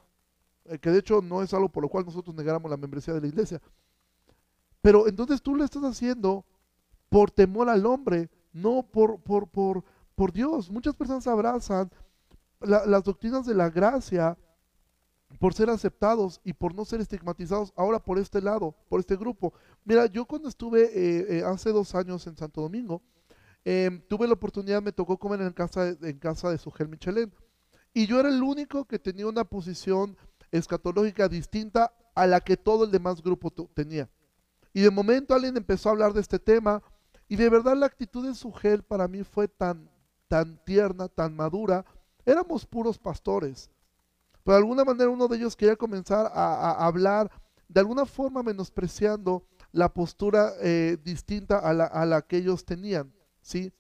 eh, 0.65 0.77
que 0.77 0.91
de 0.91 0.99
hecho 0.99 1.21
no 1.21 1.41
es 1.41 1.53
algo 1.53 1.69
por 1.69 1.83
lo 1.83 1.89
cual 1.89 2.05
nosotros 2.05 2.35
negáramos 2.35 2.69
la 2.69 2.77
membresía 2.77 3.13
de 3.13 3.21
la 3.21 3.27
iglesia. 3.27 3.61
Pero 4.81 5.07
entonces 5.07 5.41
tú 5.41 5.55
lo 5.55 5.65
estás 5.65 5.83
haciendo 5.83 6.45
por 7.09 7.31
temor 7.31 7.67
al 7.67 7.85
hombre, 7.85 8.29
no 8.53 8.83
por, 8.83 9.19
por, 9.19 9.47
por, 9.47 9.83
por 10.15 10.31
Dios. 10.31 10.69
Muchas 10.69 10.95
personas 10.95 11.27
abrazan 11.27 11.91
las 12.61 13.03
doctrinas 13.03 13.45
de 13.45 13.55
la 13.55 13.69
gracia 13.69 14.37
por 15.37 15.53
ser 15.53 15.69
aceptados 15.69 16.41
y 16.43 16.53
por 16.53 16.73
no 16.73 16.85
ser 16.85 17.01
estigmatizados 17.01 17.71
ahora 17.75 17.99
por 17.99 18.17
este 18.17 18.41
lado, 18.41 18.75
por 18.89 18.99
este 18.99 19.15
grupo. 19.15 19.53
Mira, 19.85 20.07
yo 20.07 20.25
cuando 20.25 20.49
estuve 20.49 20.83
eh, 20.85 21.37
eh, 21.37 21.43
hace 21.45 21.71
dos 21.71 21.93
años 21.93 22.25
en 22.25 22.35
Santo 22.35 22.61
Domingo, 22.61 23.01
em, 23.63 24.01
tuve 24.07 24.27
la 24.27 24.33
oportunidad, 24.33 24.81
me 24.81 24.91
tocó 24.91 25.17
comer 25.17 25.41
en 25.41 25.53
casa, 25.53 25.95
en 26.01 26.17
casa 26.17 26.49
de 26.49 26.57
Sugel 26.57 26.89
Michelén. 26.89 27.31
Y 27.93 28.07
yo 28.07 28.19
era 28.19 28.29
el 28.29 28.41
único 28.41 28.85
que 28.85 28.99
tenía 28.99 29.27
una 29.27 29.43
posición 29.43 30.17
escatológica 30.51 31.27
distinta 31.27 31.93
a 32.15 32.27
la 32.27 32.41
que 32.41 32.57
todo 32.57 32.85
el 32.85 32.91
demás 32.91 33.21
grupo 33.21 33.51
tenía. 33.73 34.09
Y 34.73 34.81
de 34.81 34.91
momento 34.91 35.33
alguien 35.33 35.57
empezó 35.57 35.89
a 35.89 35.91
hablar 35.93 36.13
de 36.13 36.21
este 36.21 36.39
tema 36.39 36.81
y 37.27 37.35
de 37.35 37.49
verdad 37.49 37.75
la 37.75 37.85
actitud 37.85 38.25
de 38.25 38.35
Sugel 38.35 38.83
para 38.83 39.07
mí 39.07 39.23
fue 39.23 39.47
tan, 39.47 39.89
tan 40.27 40.63
tierna, 40.65 41.07
tan 41.07 41.35
madura, 41.35 41.85
Éramos 42.29 42.63
puros 42.63 42.99
pastores. 42.99 43.71
Pero 44.43 44.53
de 44.53 44.59
alguna 44.59 44.85
manera 44.85 45.09
uno 45.09 45.27
de 45.27 45.37
ellos 45.37 45.55
quería 45.55 45.75
comenzar 45.75 46.31
a, 46.31 46.85
hablar, 46.85 47.31
de 47.67 47.79
alguna 47.79 48.05
forma 48.05 48.43
menospreciando 48.43 49.47
la 49.71 49.91
postura 49.91 50.53
eh, 50.61 50.97
distinta 51.03 51.57
a 51.57 51.73
la, 52.05 52.21
que 52.21 52.37
ellos 52.37 52.63
tenían. 52.63 53.11
¿sí? 53.41 53.73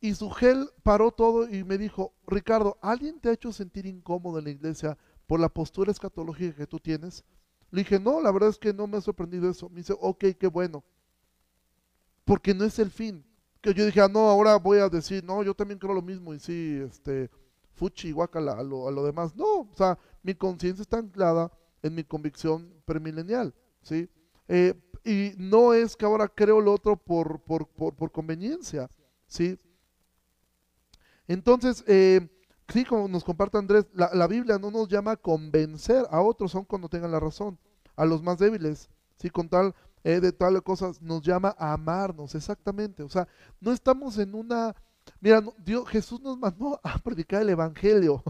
Y 0.00 0.14
gel 0.14 0.70
paró 0.82 1.10
todo 1.10 1.46
y 1.46 1.62
me 1.62 1.76
dijo, 1.76 2.14
Ricardo, 2.26 2.78
¿alguien 2.80 3.20
te 3.20 3.28
ha 3.28 3.32
hecho 3.32 3.52
sentir 3.52 3.84
incómodo 3.84 4.38
en 4.38 4.44
la 4.44 4.50
iglesia 4.50 4.96
por 5.26 5.38
la 5.38 5.50
postura 5.50 5.92
escatológica 5.92 6.56
que 6.56 6.66
tú 6.66 6.80
tienes? 6.80 7.22
Le 7.70 7.82
dije, 7.82 8.00
no, 8.00 8.22
la 8.22 8.32
verdad 8.32 8.48
es 8.48 8.58
que 8.58 8.72
no 8.72 8.86
me 8.86 8.96
ha 8.96 9.02
sorprendido 9.02 9.50
eso. 9.50 9.68
Me 9.68 9.80
dice, 9.80 9.94
ok, 10.00 10.24
qué 10.40 10.46
bueno. 10.46 10.82
Porque 12.24 12.54
no 12.54 12.64
es 12.64 12.78
el 12.78 12.90
fin. 12.90 13.22
Que 13.60 13.74
yo 13.74 13.84
dije, 13.84 14.00
ah, 14.00 14.08
no, 14.08 14.20
ahora 14.20 14.56
voy 14.56 14.78
a 14.78 14.88
decir, 14.88 15.22
no, 15.22 15.42
yo 15.42 15.52
también 15.52 15.78
creo 15.78 15.92
lo 15.92 16.00
mismo. 16.00 16.32
Y 16.32 16.38
sí, 16.38 16.80
este, 16.82 17.28
fuchi, 17.78 18.12
guacala, 18.12 18.52
a 18.52 18.62
lo, 18.62 18.88
a 18.88 18.90
lo 18.90 19.04
demás. 19.04 19.34
No, 19.36 19.60
o 19.60 19.74
sea, 19.76 19.98
mi 20.22 20.34
conciencia 20.34 20.82
está 20.82 20.98
anclada 20.98 21.50
en 21.82 21.94
mi 21.94 22.04
convicción 22.04 22.74
premilenial, 22.84 23.54
¿sí? 23.82 24.10
Eh, 24.48 24.74
y 25.04 25.32
no 25.38 25.72
es 25.72 25.96
que 25.96 26.04
ahora 26.04 26.28
creo 26.28 26.60
lo 26.60 26.72
otro 26.72 26.96
por, 26.96 27.40
por, 27.40 27.68
por, 27.68 28.12
conveniencia, 28.12 28.90
¿sí? 29.26 29.56
Entonces, 31.26 31.84
eh, 31.86 32.28
sí, 32.68 32.84
como 32.84 33.06
nos 33.08 33.24
comparte 33.24 33.58
Andrés, 33.58 33.86
la, 33.92 34.10
la, 34.12 34.26
Biblia 34.26 34.58
no 34.58 34.70
nos 34.70 34.88
llama 34.88 35.12
a 35.12 35.16
convencer 35.16 36.04
a 36.10 36.20
otros, 36.20 36.54
aun 36.54 36.64
cuando 36.64 36.88
tengan 36.88 37.12
la 37.12 37.20
razón, 37.20 37.58
a 37.96 38.04
los 38.04 38.22
más 38.22 38.38
débiles, 38.38 38.90
¿sí? 39.16 39.30
Con 39.30 39.48
tal 39.48 39.74
eh, 40.04 40.20
de 40.20 40.32
tal 40.32 40.62
cosas, 40.62 41.02
nos 41.02 41.22
llama 41.22 41.54
a 41.58 41.72
amarnos, 41.72 42.34
exactamente. 42.34 43.02
O 43.02 43.08
sea, 43.08 43.28
no 43.60 43.72
estamos 43.72 44.18
en 44.18 44.34
una 44.34 44.74
Mira, 45.20 45.42
Dios, 45.58 45.88
Jesús 45.88 46.20
nos 46.20 46.38
mandó 46.38 46.80
a 46.82 46.98
predicar 47.04 47.42
el 47.42 47.50
Evangelio. 47.50 48.22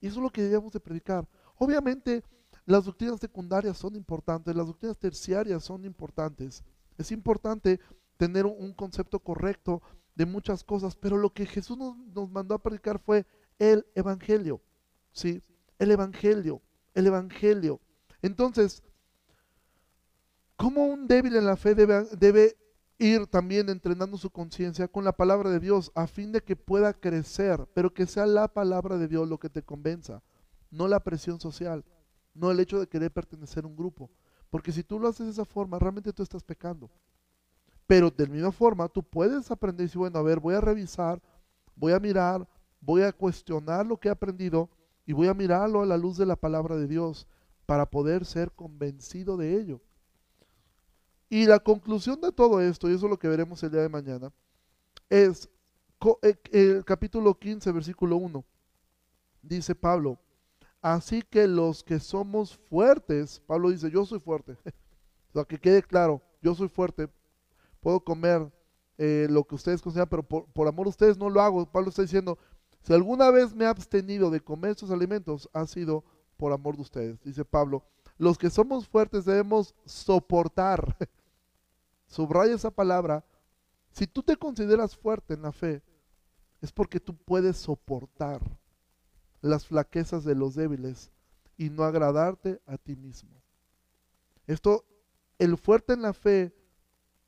Y 0.00 0.08
eso 0.08 0.16
es 0.16 0.22
lo 0.22 0.30
que 0.30 0.42
debemos 0.42 0.72
de 0.72 0.80
predicar. 0.80 1.28
Obviamente, 1.56 2.24
las 2.64 2.84
doctrinas 2.84 3.20
secundarias 3.20 3.76
son 3.76 3.96
importantes, 3.96 4.54
las 4.54 4.66
doctrinas 4.66 4.98
terciarias 4.98 5.64
son 5.64 5.84
importantes. 5.84 6.64
Es 6.98 7.10
importante 7.12 7.80
tener 8.16 8.46
un, 8.46 8.72
concepto 8.72 9.18
correcto 9.18 9.82
de 10.14 10.26
muchas 10.26 10.62
cosas, 10.62 10.94
pero 10.94 11.16
lo 11.16 11.32
que 11.32 11.46
Jesús 11.46 11.78
nos, 11.78 12.30
mandó 12.30 12.54
a 12.54 12.62
predicar 12.62 12.98
fue 12.98 13.26
el 13.58 13.86
Evangelio. 13.94 14.60
¿Sí? 15.12 15.42
El 15.78 15.90
Evangelio, 15.90 16.62
el 16.94 17.06
Evangelio. 17.06 17.80
Entonces, 18.22 18.82
¿cómo 20.56 20.86
un 20.86 21.08
débil 21.08 21.36
en 21.36 21.46
la 21.46 21.56
fe 21.56 21.74
debe, 21.74 22.04
debe 22.16 22.56
ir 23.02 23.26
también 23.26 23.68
entrenando 23.68 24.16
su 24.16 24.30
conciencia 24.30 24.86
con 24.86 25.04
la 25.04 25.12
palabra 25.12 25.50
de 25.50 25.58
Dios 25.58 25.90
a 25.94 26.06
fin 26.06 26.30
de 26.30 26.40
que 26.40 26.54
pueda 26.54 26.92
crecer, 26.92 27.66
pero 27.74 27.92
que 27.92 28.06
sea 28.06 28.26
la 28.26 28.46
palabra 28.46 28.96
de 28.96 29.08
Dios 29.08 29.28
lo 29.28 29.38
que 29.38 29.50
te 29.50 29.62
convenza, 29.62 30.22
no 30.70 30.86
la 30.86 31.00
presión 31.00 31.40
social, 31.40 31.84
no 32.32 32.50
el 32.50 32.60
hecho 32.60 32.78
de 32.78 32.86
querer 32.86 33.10
pertenecer 33.10 33.64
a 33.64 33.66
un 33.66 33.76
grupo. 33.76 34.08
Porque 34.50 34.70
si 34.70 34.84
tú 34.84 35.00
lo 35.00 35.08
haces 35.08 35.26
de 35.26 35.32
esa 35.32 35.44
forma, 35.44 35.78
realmente 35.78 36.12
tú 36.12 36.22
estás 36.22 36.44
pecando. 36.44 36.90
Pero 37.86 38.10
de 38.10 38.26
la 38.26 38.32
misma 38.32 38.52
forma, 38.52 38.88
tú 38.88 39.02
puedes 39.02 39.50
aprender 39.50 39.84
y 39.84 39.86
decir, 39.86 39.98
bueno, 39.98 40.18
a 40.18 40.22
ver, 40.22 40.38
voy 40.38 40.54
a 40.54 40.60
revisar, 40.60 41.20
voy 41.74 41.92
a 41.92 41.98
mirar, 41.98 42.46
voy 42.80 43.02
a 43.02 43.12
cuestionar 43.12 43.84
lo 43.84 43.96
que 43.98 44.08
he 44.08 44.12
aprendido 44.12 44.70
y 45.04 45.12
voy 45.12 45.26
a 45.26 45.34
mirarlo 45.34 45.82
a 45.82 45.86
la 45.86 45.96
luz 45.96 46.16
de 46.16 46.26
la 46.26 46.36
palabra 46.36 46.76
de 46.76 46.86
Dios 46.86 47.26
para 47.66 47.90
poder 47.90 48.24
ser 48.24 48.52
convencido 48.52 49.36
de 49.36 49.58
ello. 49.58 49.80
Y 51.32 51.46
la 51.46 51.60
conclusión 51.60 52.20
de 52.20 52.30
todo 52.30 52.60
esto, 52.60 52.90
y 52.90 52.94
eso 52.94 53.06
es 53.06 53.10
lo 53.10 53.18
que 53.18 53.26
veremos 53.26 53.62
el 53.62 53.70
día 53.70 53.80
de 53.80 53.88
mañana, 53.88 54.30
es 55.08 55.48
eh, 56.20 56.36
el 56.52 56.84
capítulo 56.84 57.38
15, 57.38 57.72
versículo 57.72 58.16
1. 58.16 58.44
Dice 59.40 59.74
Pablo, 59.74 60.18
así 60.82 61.22
que 61.22 61.48
los 61.48 61.82
que 61.82 62.00
somos 62.00 62.58
fuertes, 62.68 63.40
Pablo 63.46 63.70
dice, 63.70 63.90
yo 63.90 64.04
soy 64.04 64.20
fuerte, 64.20 64.58
para 65.32 65.46
que 65.46 65.56
quede 65.56 65.82
claro, 65.82 66.20
yo 66.42 66.54
soy 66.54 66.68
fuerte, 66.68 67.08
puedo 67.80 67.98
comer 68.00 68.52
eh, 68.98 69.26
lo 69.30 69.42
que 69.44 69.54
ustedes 69.54 69.80
consideran, 69.80 70.10
pero 70.10 70.22
por, 70.22 70.44
por 70.52 70.68
amor 70.68 70.86
a 70.86 70.90
ustedes 70.90 71.16
no 71.16 71.30
lo 71.30 71.40
hago. 71.40 71.64
Pablo 71.64 71.88
está 71.88 72.02
diciendo, 72.02 72.36
si 72.82 72.92
alguna 72.92 73.30
vez 73.30 73.54
me 73.54 73.64
he 73.64 73.68
abstenido 73.68 74.30
de 74.30 74.42
comer 74.42 74.72
estos 74.72 74.90
alimentos, 74.90 75.48
ha 75.54 75.66
sido 75.66 76.04
por 76.36 76.52
amor 76.52 76.76
de 76.76 76.82
ustedes. 76.82 77.22
Dice 77.22 77.42
Pablo, 77.42 77.86
los 78.18 78.36
que 78.36 78.50
somos 78.50 78.86
fuertes 78.86 79.24
debemos 79.24 79.74
soportar 79.86 80.94
Subraya 82.12 82.54
esa 82.54 82.70
palabra. 82.70 83.24
Si 83.90 84.06
tú 84.06 84.22
te 84.22 84.36
consideras 84.36 84.94
fuerte 84.94 85.32
en 85.32 85.40
la 85.40 85.50
fe, 85.50 85.82
es 86.60 86.70
porque 86.70 87.00
tú 87.00 87.16
puedes 87.16 87.56
soportar 87.56 88.42
las 89.40 89.66
flaquezas 89.66 90.22
de 90.22 90.34
los 90.34 90.54
débiles 90.54 91.10
y 91.56 91.70
no 91.70 91.84
agradarte 91.84 92.60
a 92.66 92.76
ti 92.76 92.96
mismo. 92.96 93.30
Esto, 94.46 94.84
el 95.38 95.56
fuerte 95.56 95.94
en 95.94 96.02
la 96.02 96.12
fe 96.12 96.54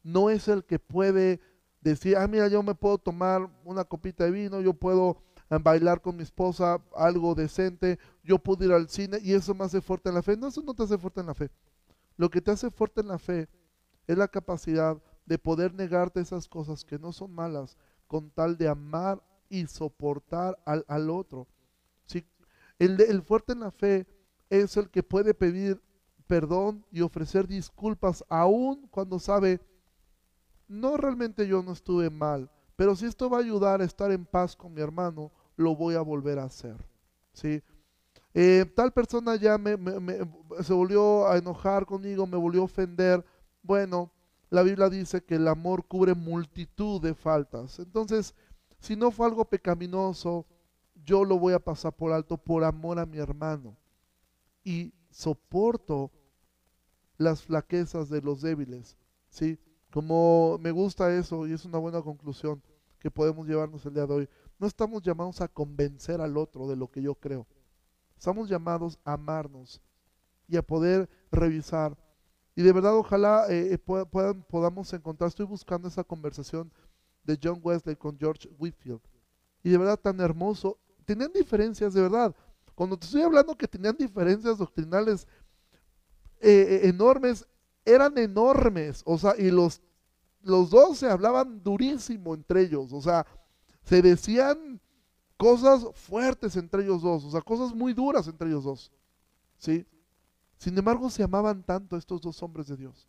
no 0.02 0.28
es 0.28 0.48
el 0.48 0.64
que 0.64 0.78
puede 0.78 1.40
decir, 1.80 2.18
ah, 2.18 2.28
mira, 2.28 2.48
yo 2.48 2.62
me 2.62 2.74
puedo 2.74 2.98
tomar 2.98 3.50
una 3.64 3.84
copita 3.84 4.24
de 4.24 4.32
vino, 4.32 4.60
yo 4.60 4.74
puedo 4.74 5.22
eh, 5.48 5.58
bailar 5.58 6.02
con 6.02 6.14
mi 6.14 6.24
esposa 6.24 6.78
algo 6.94 7.34
decente, 7.34 7.98
yo 8.22 8.38
puedo 8.38 8.66
ir 8.66 8.72
al 8.72 8.90
cine 8.90 9.18
y 9.22 9.32
eso 9.32 9.54
me 9.54 9.64
hace 9.64 9.80
fuerte 9.80 10.10
en 10.10 10.16
la 10.16 10.22
fe. 10.22 10.36
No, 10.36 10.48
eso 10.48 10.60
no 10.60 10.74
te 10.74 10.82
hace 10.82 10.98
fuerte 10.98 11.20
en 11.20 11.26
la 11.28 11.34
fe. 11.34 11.50
Lo 12.18 12.28
que 12.28 12.42
te 12.42 12.50
hace 12.50 12.70
fuerte 12.70 13.00
en 13.00 13.08
la 13.08 13.18
fe 13.18 13.48
es 14.06 14.16
la 14.16 14.28
capacidad 14.28 15.00
de 15.26 15.38
poder 15.38 15.74
negarte 15.74 16.20
esas 16.20 16.48
cosas 16.48 16.84
que 16.84 16.98
no 16.98 17.12
son 17.12 17.32
malas 17.32 17.76
con 18.06 18.30
tal 18.30 18.56
de 18.56 18.68
amar 18.68 19.22
y 19.48 19.66
soportar 19.66 20.58
al, 20.66 20.84
al 20.88 21.10
otro. 21.10 21.46
¿sí? 22.06 22.26
El, 22.78 23.00
el 23.00 23.22
fuerte 23.22 23.52
en 23.52 23.60
la 23.60 23.70
fe 23.70 24.06
es 24.50 24.76
el 24.76 24.90
que 24.90 25.02
puede 25.02 25.34
pedir 25.34 25.80
perdón 26.26 26.84
y 26.90 27.00
ofrecer 27.00 27.46
disculpas 27.46 28.24
aún 28.28 28.86
cuando 28.88 29.18
sabe, 29.18 29.60
no 30.68 30.96
realmente 30.96 31.46
yo 31.46 31.62
no 31.62 31.72
estuve 31.72 32.10
mal, 32.10 32.50
pero 32.76 32.96
si 32.96 33.06
esto 33.06 33.28
va 33.28 33.38
a 33.38 33.40
ayudar 33.40 33.80
a 33.80 33.84
estar 33.84 34.10
en 34.10 34.24
paz 34.24 34.56
con 34.56 34.72
mi 34.72 34.80
hermano, 34.80 35.30
lo 35.56 35.76
voy 35.76 35.94
a 35.94 36.00
volver 36.00 36.38
a 36.38 36.44
hacer. 36.44 36.76
¿sí? 37.32 37.62
Eh, 38.32 38.64
tal 38.74 38.92
persona 38.92 39.36
ya 39.36 39.58
me, 39.58 39.76
se 40.62 40.72
volvió 40.72 41.28
a 41.28 41.36
enojar 41.36 41.86
conmigo, 41.86 42.26
me 42.26 42.36
volvió 42.36 42.62
a 42.62 42.64
ofender, 42.64 43.24
bueno, 43.64 44.12
la 44.50 44.62
Biblia 44.62 44.88
dice 44.88 45.24
que 45.24 45.34
el 45.36 45.48
amor 45.48 45.86
cubre 45.86 46.14
multitud 46.14 47.00
de 47.00 47.14
faltas. 47.14 47.78
Entonces, 47.80 48.34
si 48.78 48.94
no 48.94 49.10
fue 49.10 49.26
algo 49.26 49.46
pecaminoso, 49.46 50.46
yo 51.04 51.24
lo 51.24 51.38
voy 51.38 51.54
a 51.54 51.58
pasar 51.58 51.92
por 51.94 52.12
alto 52.12 52.36
por 52.36 52.62
amor 52.62 52.98
a 52.98 53.06
mi 53.06 53.18
hermano. 53.18 53.76
Y 54.62 54.92
soporto 55.10 56.12
las 57.16 57.42
flaquezas 57.42 58.10
de 58.10 58.20
los 58.20 58.42
débiles. 58.42 58.96
¿sí? 59.30 59.58
Como 59.90 60.58
me 60.60 60.70
gusta 60.70 61.14
eso 61.16 61.46
y 61.46 61.52
es 61.52 61.64
una 61.64 61.78
buena 61.78 62.02
conclusión 62.02 62.62
que 62.98 63.10
podemos 63.10 63.46
llevarnos 63.46 63.84
el 63.86 63.94
día 63.94 64.06
de 64.06 64.14
hoy. 64.14 64.28
No 64.58 64.66
estamos 64.66 65.02
llamados 65.02 65.40
a 65.40 65.48
convencer 65.48 66.20
al 66.20 66.36
otro 66.36 66.68
de 66.68 66.76
lo 66.76 66.90
que 66.90 67.00
yo 67.00 67.14
creo. 67.14 67.46
Estamos 68.16 68.48
llamados 68.48 68.98
a 69.04 69.14
amarnos 69.14 69.80
y 70.48 70.56
a 70.56 70.62
poder 70.62 71.08
revisar 71.32 71.96
y 72.56 72.62
de 72.62 72.72
verdad, 72.72 72.96
ojalá 72.96 73.46
eh, 73.48 73.74
eh, 73.74 74.38
podamos 74.48 74.92
encontrar, 74.92 75.28
estoy 75.28 75.46
buscando 75.46 75.88
esa 75.88 76.04
conversación 76.04 76.72
de 77.24 77.38
John 77.42 77.60
Wesley 77.62 77.96
con 77.96 78.16
George 78.18 78.48
Whitfield. 78.58 79.00
Y 79.62 79.70
de 79.70 79.78
verdad, 79.78 79.98
tan 79.98 80.20
hermoso. 80.20 80.78
Tenían 81.04 81.32
diferencias, 81.32 81.94
de 81.94 82.02
verdad. 82.02 82.34
Cuando 82.74 82.96
te 82.96 83.06
estoy 83.06 83.22
hablando 83.22 83.56
que 83.56 83.66
tenían 83.66 83.96
diferencias 83.96 84.58
doctrinales 84.58 85.26
eh, 86.40 86.82
enormes, 86.84 87.46
eran 87.84 88.16
enormes. 88.18 89.02
O 89.04 89.18
sea, 89.18 89.34
y 89.36 89.50
los, 89.50 89.82
los 90.42 90.70
dos 90.70 90.98
se 90.98 91.10
hablaban 91.10 91.62
durísimo 91.62 92.34
entre 92.34 92.62
ellos. 92.62 92.92
O 92.92 93.00
sea, 93.00 93.26
se 93.82 94.00
decían 94.00 94.80
cosas 95.36 95.86
fuertes 95.94 96.56
entre 96.56 96.84
ellos 96.84 97.02
dos. 97.02 97.24
O 97.24 97.30
sea, 97.30 97.40
cosas 97.40 97.74
muy 97.74 97.92
duras 97.94 98.28
entre 98.28 98.48
ellos 98.48 98.64
dos. 98.64 98.92
¿Sí? 99.58 99.84
Sin 100.58 100.76
embargo, 100.78 101.10
se 101.10 101.22
amaban 101.22 101.62
tanto 101.62 101.96
estos 101.96 102.20
dos 102.20 102.42
hombres 102.42 102.66
de 102.66 102.76
Dios. 102.76 103.08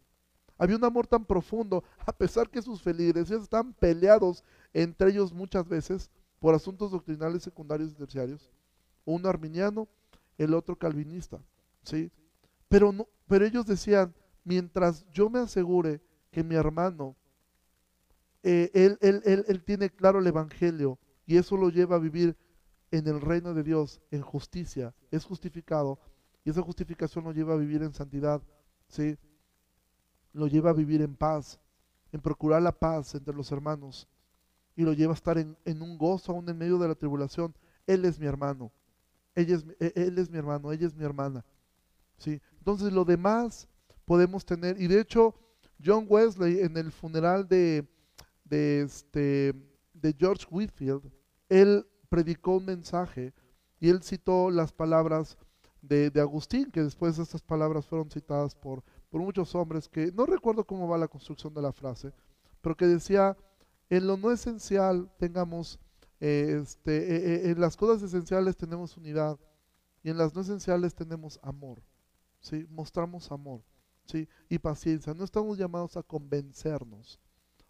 Había 0.57 0.77
un 0.77 0.85
amor 0.85 1.05
tan 1.05 1.25
profundo, 1.25 1.83
a 2.05 2.11
pesar 2.13 2.49
que 2.49 2.61
sus 2.61 2.81
feligreses 2.81 3.41
estaban 3.41 3.73
peleados 3.73 4.43
entre 4.73 5.09
ellos 5.09 5.33
muchas 5.33 5.67
veces 5.67 6.09
por 6.39 6.55
asuntos 6.55 6.91
doctrinales 6.91 7.43
secundarios 7.43 7.91
y 7.91 7.95
terciarios. 7.95 8.49
Uno 9.03 9.27
arminiano, 9.27 9.87
el 10.37 10.53
otro 10.53 10.77
calvinista, 10.77 11.39
¿sí? 11.83 12.11
Pero, 12.69 12.91
no, 12.91 13.07
pero 13.27 13.45
ellos 13.45 13.65
decían, 13.65 14.13
mientras 14.43 15.05
yo 15.11 15.29
me 15.29 15.39
asegure 15.39 16.01
que 16.31 16.43
mi 16.43 16.55
hermano, 16.55 17.15
eh, 18.43 18.71
él, 18.73 18.97
él, 19.01 19.21
él, 19.25 19.45
él 19.47 19.63
tiene 19.63 19.89
claro 19.89 20.19
el 20.19 20.27
Evangelio 20.27 20.99
y 21.25 21.37
eso 21.37 21.57
lo 21.57 21.69
lleva 21.69 21.95
a 21.95 21.99
vivir 21.99 22.37
en 22.91 23.07
el 23.07 23.21
reino 23.21 23.53
de 23.53 23.63
Dios, 23.63 24.01
en 24.11 24.21
justicia, 24.21 24.93
es 25.11 25.25
justificado, 25.25 25.99
y 26.45 26.51
esa 26.51 26.61
justificación 26.61 27.25
lo 27.25 27.31
lleva 27.33 27.55
a 27.55 27.57
vivir 27.57 27.81
en 27.81 27.91
santidad, 27.91 28.39
¿sí? 28.87 29.17
Lo 30.31 30.45
lleva 30.45 30.69
a 30.69 30.73
vivir 30.73 31.01
en 31.01 31.15
paz, 31.15 31.59
en 32.11 32.21
procurar 32.21 32.61
la 32.61 32.71
paz 32.71 33.15
entre 33.15 33.35
los 33.35 33.51
hermanos. 33.51 34.07
Y 34.75 34.83
lo 34.83 34.93
lleva 34.93 35.13
a 35.13 35.15
estar 35.15 35.39
en, 35.39 35.57
un 35.81 35.97
gozo 35.97 36.31
aún 36.31 36.47
en 36.47 36.57
medio 36.57 36.77
de 36.77 36.87
la 36.87 36.93
tribulación. 36.93 37.55
Él 37.87 38.05
es 38.05 38.19
mi 38.19 38.27
hermano. 38.27 38.71
Ella 39.33 39.55
es, 39.55 39.65
e, 39.79 39.91
él 39.95 40.19
es 40.19 40.29
mi 40.29 40.37
hermano, 40.37 40.71
ella 40.71 40.85
es 40.85 40.93
mi 40.93 41.03
hermana. 41.03 41.43
¿sí? 42.19 42.39
Entonces 42.59 42.93
lo 42.93 43.05
demás 43.05 43.67
podemos 44.05 44.45
tener. 44.45 44.79
Y 44.79 44.87
de 44.87 44.99
hecho, 44.99 45.33
John 45.83 46.05
Wesley 46.07 46.59
en 46.59 46.77
el 46.77 46.91
funeral 46.91 47.47
de, 47.47 47.87
de, 48.43 48.81
este, 48.81 49.51
de 49.93 50.15
George 50.15 50.45
Whitfield, 50.51 51.11
él 51.49 51.87
predicó 52.07 52.57
un 52.57 52.65
mensaje 52.65 53.33
y 53.79 53.89
él 53.89 54.03
citó 54.03 54.51
las 54.51 54.71
palabras 54.71 55.37
de, 55.87 56.11
Agustín, 56.21 56.71
que 56.71 56.83
después 56.83 57.17
estas 57.19 57.41
palabras 57.41 57.85
fueron 57.85 58.09
citadas 58.09 58.55
por, 58.55 58.83
por 59.09 59.21
muchos 59.21 59.53
hombres, 59.55 59.87
que 59.87 60.11
no 60.11 60.25
recuerdo 60.25 60.65
cómo 60.65 60.87
va 60.87 60.97
la 60.97 61.07
construcción 61.07 61.53
de 61.53 61.61
la 61.61 61.73
frase, 61.73 62.13
pero 62.61 62.75
que 62.75 62.85
decía, 62.85 63.37
en 63.89 64.07
lo 64.07 64.17
no 64.17 64.31
esencial 64.31 65.09
tengamos, 65.17 65.79
eh, 66.19 66.59
este, 66.61 66.97
eh, 66.97 67.35
eh, 67.35 67.51
en 67.51 67.59
las 67.59 67.77
cosas 67.77 68.01
esenciales 68.01 68.57
tenemos 68.57 68.97
unidad 68.97 69.39
y 70.03 70.09
en 70.09 70.17
las 70.17 70.33
no 70.33 70.41
esenciales 70.41 70.95
tenemos 70.95 71.39
amor, 71.43 71.81
¿sí? 72.39 72.65
Mostramos 72.69 73.31
amor, 73.31 73.63
¿sí? 74.05 74.27
Y 74.49 74.59
paciencia. 74.59 75.13
No 75.13 75.23
estamos 75.23 75.57
llamados 75.57 75.97
a 75.97 76.03
convencernos. 76.03 77.19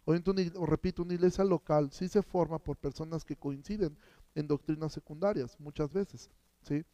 Hoy, 0.04 0.22
repito, 0.66 1.02
una 1.02 1.14
iglesia 1.14 1.44
local 1.44 1.90
sí 1.90 2.08
se 2.08 2.22
forma 2.22 2.58
por 2.58 2.76
personas 2.76 3.24
que 3.24 3.36
coinciden 3.36 3.98
en 4.34 4.46
doctrinas 4.46 4.92
secundarias, 4.92 5.58
muchas 5.58 5.92
veces, 5.92 6.30
¿sí? 6.62 6.84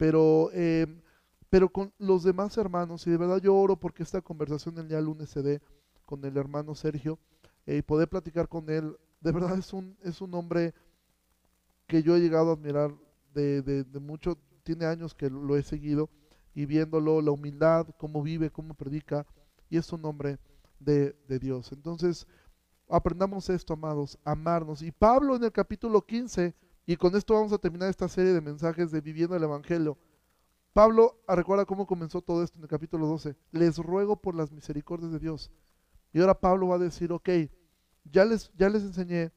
Pero, 0.00 0.48
eh, 0.54 0.86
pero 1.50 1.68
con 1.68 1.92
los 1.98 2.22
demás 2.22 2.56
hermanos, 2.56 3.06
y 3.06 3.10
de 3.10 3.18
verdad 3.18 3.36
yo 3.36 3.54
oro 3.54 3.76
porque 3.76 4.02
esta 4.02 4.22
conversación 4.22 4.78
el 4.78 4.88
día 4.88 4.98
lunes 4.98 5.28
se 5.28 5.42
dé 5.42 5.60
con 6.06 6.24
el 6.24 6.38
hermano 6.38 6.74
Sergio 6.74 7.18
eh, 7.66 7.76
y 7.76 7.82
poder 7.82 8.08
platicar 8.08 8.48
con 8.48 8.70
él, 8.70 8.96
de 9.20 9.30
verdad 9.30 9.58
es 9.58 9.74
un, 9.74 9.98
es 10.02 10.22
un 10.22 10.32
hombre 10.32 10.72
que 11.86 12.02
yo 12.02 12.16
he 12.16 12.20
llegado 12.20 12.48
a 12.48 12.54
admirar 12.54 12.94
de, 13.34 13.60
de, 13.60 14.00
mucho, 14.00 14.38
tiene 14.62 14.86
años 14.86 15.12
que 15.14 15.28
lo 15.28 15.54
he 15.54 15.62
seguido 15.62 16.08
y 16.54 16.64
viéndolo, 16.64 17.20
la 17.20 17.32
humildad, 17.32 17.86
cómo 17.98 18.22
vive, 18.22 18.48
cómo 18.48 18.72
predica, 18.72 19.26
y 19.68 19.76
es 19.76 19.92
un 19.92 20.02
hombre 20.06 20.38
de, 20.78 21.14
de, 21.28 21.38
Dios. 21.38 21.72
Entonces, 21.72 22.26
aprendamos 22.88 23.50
esto, 23.50 23.74
amados, 23.74 24.18
amarnos. 24.24 24.80
Y 24.80 24.92
Pablo 24.92 25.36
en 25.36 25.44
el 25.44 25.52
capítulo 25.52 26.00
15 26.00 26.54
y 26.90 26.96
con 26.96 27.14
esto 27.14 27.34
vamos 27.34 27.52
a 27.52 27.58
terminar 27.58 27.88
esta 27.88 28.08
serie 28.08 28.32
de 28.32 28.40
mensajes 28.40 28.90
de 28.90 29.00
viviendo 29.00 29.36
el 29.36 29.42
Evangelio. 29.44 29.96
Pablo, 30.72 31.20
ah, 31.28 31.36
recuerda 31.36 31.64
cómo 31.64 31.86
comenzó 31.86 32.20
todo 32.20 32.42
esto 32.42 32.58
en 32.58 32.64
el 32.64 32.68
capítulo 32.68 33.06
12. 33.06 33.36
Les 33.52 33.78
ruego 33.78 34.16
por 34.16 34.34
las 34.34 34.50
misericordias 34.50 35.12
de 35.12 35.20
Dios. 35.20 35.52
Y 36.12 36.20
ahora 36.20 36.40
Pablo 36.40 36.66
va 36.66 36.74
a 36.74 36.80
decir, 36.80 37.12
ok, 37.12 37.28
ya 38.04 38.24
les, 38.24 38.50
ya 38.56 38.68
les 38.68 38.82
enseñé 38.82 39.30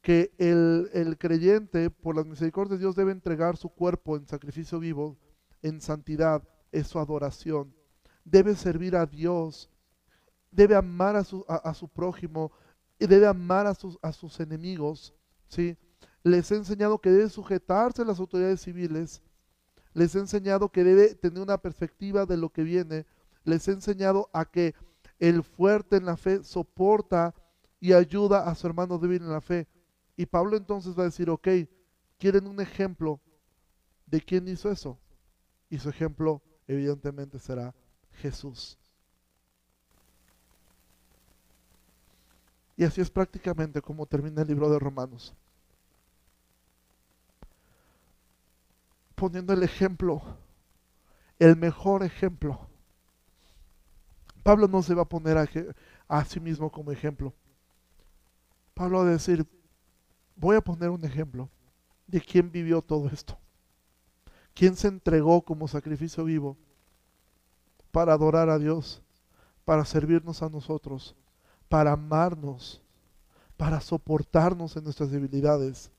que 0.00 0.32
el, 0.38 0.88
el 0.94 1.18
creyente, 1.18 1.90
por 1.90 2.16
las 2.16 2.24
misericordias 2.24 2.78
de 2.78 2.84
Dios, 2.84 2.96
debe 2.96 3.12
entregar 3.12 3.58
su 3.58 3.68
cuerpo 3.68 4.16
en 4.16 4.26
sacrificio 4.26 4.78
vivo, 4.78 5.18
en 5.60 5.82
santidad, 5.82 6.42
es 6.72 6.86
su 6.86 6.98
adoración. 6.98 7.74
Debe 8.24 8.54
servir 8.54 8.96
a 8.96 9.04
Dios 9.04 9.70
debe 10.50 10.74
amar 10.74 11.16
a 11.16 11.24
su, 11.24 11.44
a, 11.48 11.74
su 11.74 11.88
prójimo 11.88 12.52
y 12.98 13.06
debe 13.06 13.26
amar 13.26 13.66
a 13.66 13.74
sus, 13.74 13.98
a 14.02 14.12
sus 14.12 14.40
enemigos, 14.40 15.14
¿sí? 15.48 15.76
Les 16.28 16.52
he 16.52 16.56
enseñado 16.56 16.98
que 16.98 17.10
debe 17.10 17.30
sujetarse 17.30 18.02
a 18.02 18.04
las 18.04 18.20
autoridades 18.20 18.60
civiles, 18.60 19.22
les 19.94 20.14
he 20.14 20.18
enseñado 20.18 20.68
que 20.68 20.84
debe 20.84 21.14
tener 21.14 21.42
una 21.42 21.56
perspectiva 21.56 22.26
de 22.26 22.36
lo 22.36 22.50
que 22.50 22.62
viene, 22.62 23.06
les 23.44 23.66
he 23.66 23.72
enseñado 23.72 24.28
a 24.34 24.44
que 24.44 24.74
el 25.18 25.42
fuerte 25.42 25.96
en 25.96 26.04
la 26.04 26.18
fe 26.18 26.44
soporta 26.44 27.34
y 27.80 27.94
ayuda 27.94 28.46
a 28.46 28.54
su 28.54 28.66
hermano 28.66 28.98
débil 28.98 29.22
en 29.22 29.32
la 29.32 29.40
fe. 29.40 29.66
Y 30.16 30.26
Pablo 30.26 30.58
entonces 30.58 30.96
va 30.96 31.02
a 31.02 31.06
decir, 31.06 31.30
ok, 31.30 31.48
¿quieren 32.18 32.46
un 32.46 32.60
ejemplo 32.60 33.20
de 34.04 34.20
quién 34.20 34.48
hizo 34.48 34.70
eso? 34.70 34.98
Y 35.70 35.78
su 35.78 35.88
ejemplo 35.88 36.42
evidentemente 36.66 37.38
será 37.38 37.74
Jesús. 38.20 38.78
Y 42.76 42.84
así 42.84 43.00
es 43.00 43.10
prácticamente 43.10 43.80
como 43.80 44.04
termina 44.04 44.42
el 44.42 44.48
libro 44.48 44.68
de 44.68 44.78
Romanos. 44.78 45.34
Poniendo 49.18 49.52
el 49.52 49.62
ejemplo, 49.62 50.22
el 51.38 51.56
mejor 51.56 52.02
ejemplo. 52.02 52.68
Pablo 54.42 54.68
no 54.68 54.82
se 54.82 54.94
va 54.94 55.02
a 55.02 55.08
poner 55.08 55.36
a, 56.08 56.24
sí 56.24 56.40
mismo 56.40 56.70
como 56.70 56.92
ejemplo. 56.92 57.34
Pablo 58.74 58.98
va 58.98 59.04
a 59.04 59.12
decir, 59.12 59.44
voy 60.36 60.56
a 60.56 60.60
poner 60.60 60.90
un 60.90 61.04
ejemplo 61.04 61.48
de 62.06 62.20
quién 62.20 62.50
vivió 62.52 62.80
todo 62.80 63.08
esto. 63.08 63.36
¿Quién 64.54 64.76
se 64.76 64.88
entregó 64.88 65.42
como 65.42 65.68
sacrificio 65.68 66.24
vivo 66.24 66.56
para 67.90 68.12
adorar 68.12 68.48
a 68.48 68.58
Dios, 68.58 69.02
para 69.64 69.84
servirnos 69.84 70.42
a 70.42 70.48
nosotros, 70.48 71.16
para 71.68 71.92
amarnos, 71.92 72.80
para 73.56 73.80
soportarnos 73.80 74.76
en 74.76 74.84
nuestras 74.84 75.10
debilidades. 75.10 75.90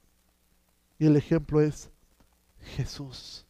Y 0.97 1.05
el 1.05 1.17
ejemplo 1.17 1.61
es 1.61 1.91
Jesús. 2.61 3.45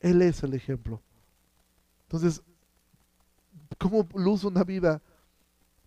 Él 0.00 0.22
es 0.22 0.42
el 0.42 0.54
ejemplo. 0.54 1.00
Entonces, 2.02 2.42
¿cómo 3.78 4.06
luce 4.14 4.46
una 4.46 4.64
vida 4.64 5.02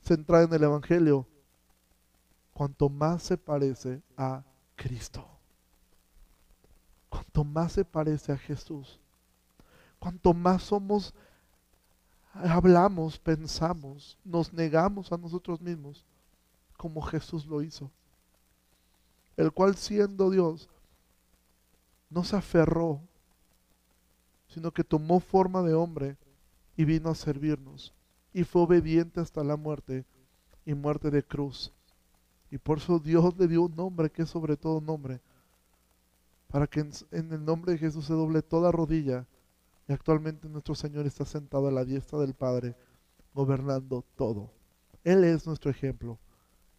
centrada 0.03 0.45
en 0.45 0.53
el 0.53 0.63
Evangelio? 0.63 1.27
Cuanto 2.53 2.89
más 2.89 3.23
se 3.23 3.37
parece 3.37 4.01
a 4.17 4.43
Cristo. 4.75 5.27
Cuanto 7.09 7.43
más 7.43 7.73
se 7.73 7.85
parece 7.85 8.31
a 8.31 8.37
Jesús. 8.37 8.99
Cuanto 9.99 10.33
más 10.33 10.63
somos 10.63 11.13
hablamos, 12.33 13.19
pensamos, 13.19 14.17
nos 14.23 14.53
negamos 14.53 15.11
a 15.11 15.17
nosotros 15.17 15.61
mismos, 15.61 16.05
como 16.77 17.01
Jesús 17.01 17.45
lo 17.45 17.61
hizo, 17.61 17.91
el 19.35 19.51
cual 19.51 19.75
siendo 19.75 20.29
Dios, 20.29 20.69
no 22.11 22.23
se 22.23 22.35
aferró, 22.35 23.01
sino 24.47 24.71
que 24.71 24.83
tomó 24.83 25.19
forma 25.19 25.63
de 25.63 25.73
hombre 25.73 26.17
y 26.75 26.85
vino 26.85 27.09
a 27.09 27.15
servirnos, 27.15 27.93
y 28.33 28.43
fue 28.43 28.61
obediente 28.61 29.19
hasta 29.19 29.43
la 29.43 29.55
muerte 29.55 30.05
y 30.65 30.73
muerte 30.73 31.09
de 31.09 31.23
cruz. 31.23 31.73
Y 32.51 32.57
por 32.57 32.77
eso 32.77 32.99
Dios 32.99 33.35
le 33.37 33.47
dio 33.47 33.63
un 33.63 33.75
nombre 33.75 34.11
que 34.11 34.23
es 34.23 34.29
sobre 34.29 34.57
todo 34.57 34.81
nombre, 34.81 35.21
para 36.47 36.67
que 36.67 36.81
en, 36.81 36.91
en 37.11 37.31
el 37.31 37.43
nombre 37.43 37.71
de 37.71 37.77
Jesús 37.77 38.05
se 38.05 38.13
doble 38.13 38.41
toda 38.41 38.71
rodilla 38.71 39.25
y 39.87 39.93
actualmente 39.93 40.49
nuestro 40.49 40.75
Señor 40.75 41.05
está 41.07 41.25
sentado 41.25 41.69
a 41.69 41.71
la 41.71 41.85
diestra 41.85 42.19
del 42.19 42.33
Padre, 42.33 42.75
gobernando 43.33 44.03
todo. 44.15 44.51
Él 45.03 45.23
es 45.23 45.47
nuestro 45.47 45.71
ejemplo. 45.71 46.19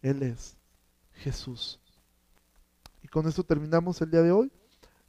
Él 0.01 0.21
es 0.21 0.57
Jesús. 1.13 1.79
Y 3.01 3.07
con 3.07 3.27
esto 3.27 3.43
terminamos 3.43 3.99
el 4.01 4.11
día 4.11 4.21
de 4.21 4.31
hoy 4.31 4.51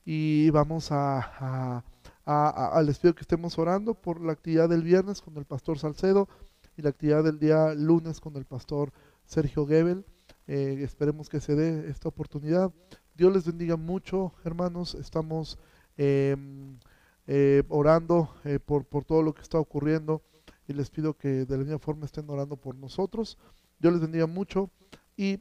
y 0.04 0.50
vamos 0.50 0.92
a, 0.92 1.82
a, 2.26 2.82
les 2.82 2.98
pido 2.98 3.14
que 3.14 3.22
estemos 3.22 3.58
orando 3.58 3.94
por 3.94 4.20
la 4.20 4.32
actividad 4.32 4.68
del 4.68 4.82
viernes 4.82 5.22
con 5.22 5.36
el 5.36 5.44
pastor 5.44 5.78
Salcedo 5.78 6.28
y 6.76 6.82
la 6.82 6.90
actividad 6.90 7.24
del 7.24 7.38
día 7.38 7.74
lunes 7.74 8.20
con 8.20 8.36
el 8.36 8.44
pastor 8.44 8.92
Sergio 9.24 9.66
Gebel. 9.66 10.04
Eh, 10.46 10.78
esperemos 10.82 11.28
que 11.28 11.40
se 11.40 11.54
dé 11.54 11.88
esta 11.90 12.08
oportunidad. 12.08 12.72
Dios 13.14 13.32
les 13.32 13.46
bendiga 13.46 13.76
mucho, 13.76 14.32
hermanos. 14.44 14.94
Estamos 14.94 15.58
em, 15.96 16.78
eh, 17.26 17.62
orando 17.68 18.34
eh, 18.44 18.58
por, 18.58 18.84
por 18.84 19.04
todo 19.04 19.22
lo 19.22 19.34
que 19.34 19.42
está 19.42 19.58
ocurriendo 19.58 20.22
y 20.66 20.72
les 20.72 20.90
pido 20.90 21.14
que 21.16 21.44
de 21.44 21.56
la 21.56 21.64
misma 21.64 21.78
forma 21.78 22.06
estén 22.06 22.28
orando 22.28 22.56
por 22.56 22.74
nosotros. 22.74 23.38
Dios 23.78 23.92
les 23.92 24.02
bendiga 24.02 24.26
mucho 24.26 24.70
y 25.16 25.40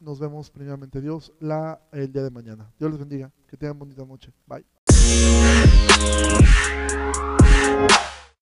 nos 0.00 0.18
vemos 0.18 0.50
primeramente 0.50 1.00
Dios 1.00 1.32
la, 1.40 1.80
el 1.92 2.12
día 2.12 2.22
de 2.22 2.30
mañana. 2.30 2.72
Dios 2.78 2.90
les 2.90 2.98
bendiga. 2.98 3.30
Que 3.46 3.56
tengan 3.56 3.78
bonita 3.78 4.04
noche. 4.04 4.32
Bye. 4.46 4.64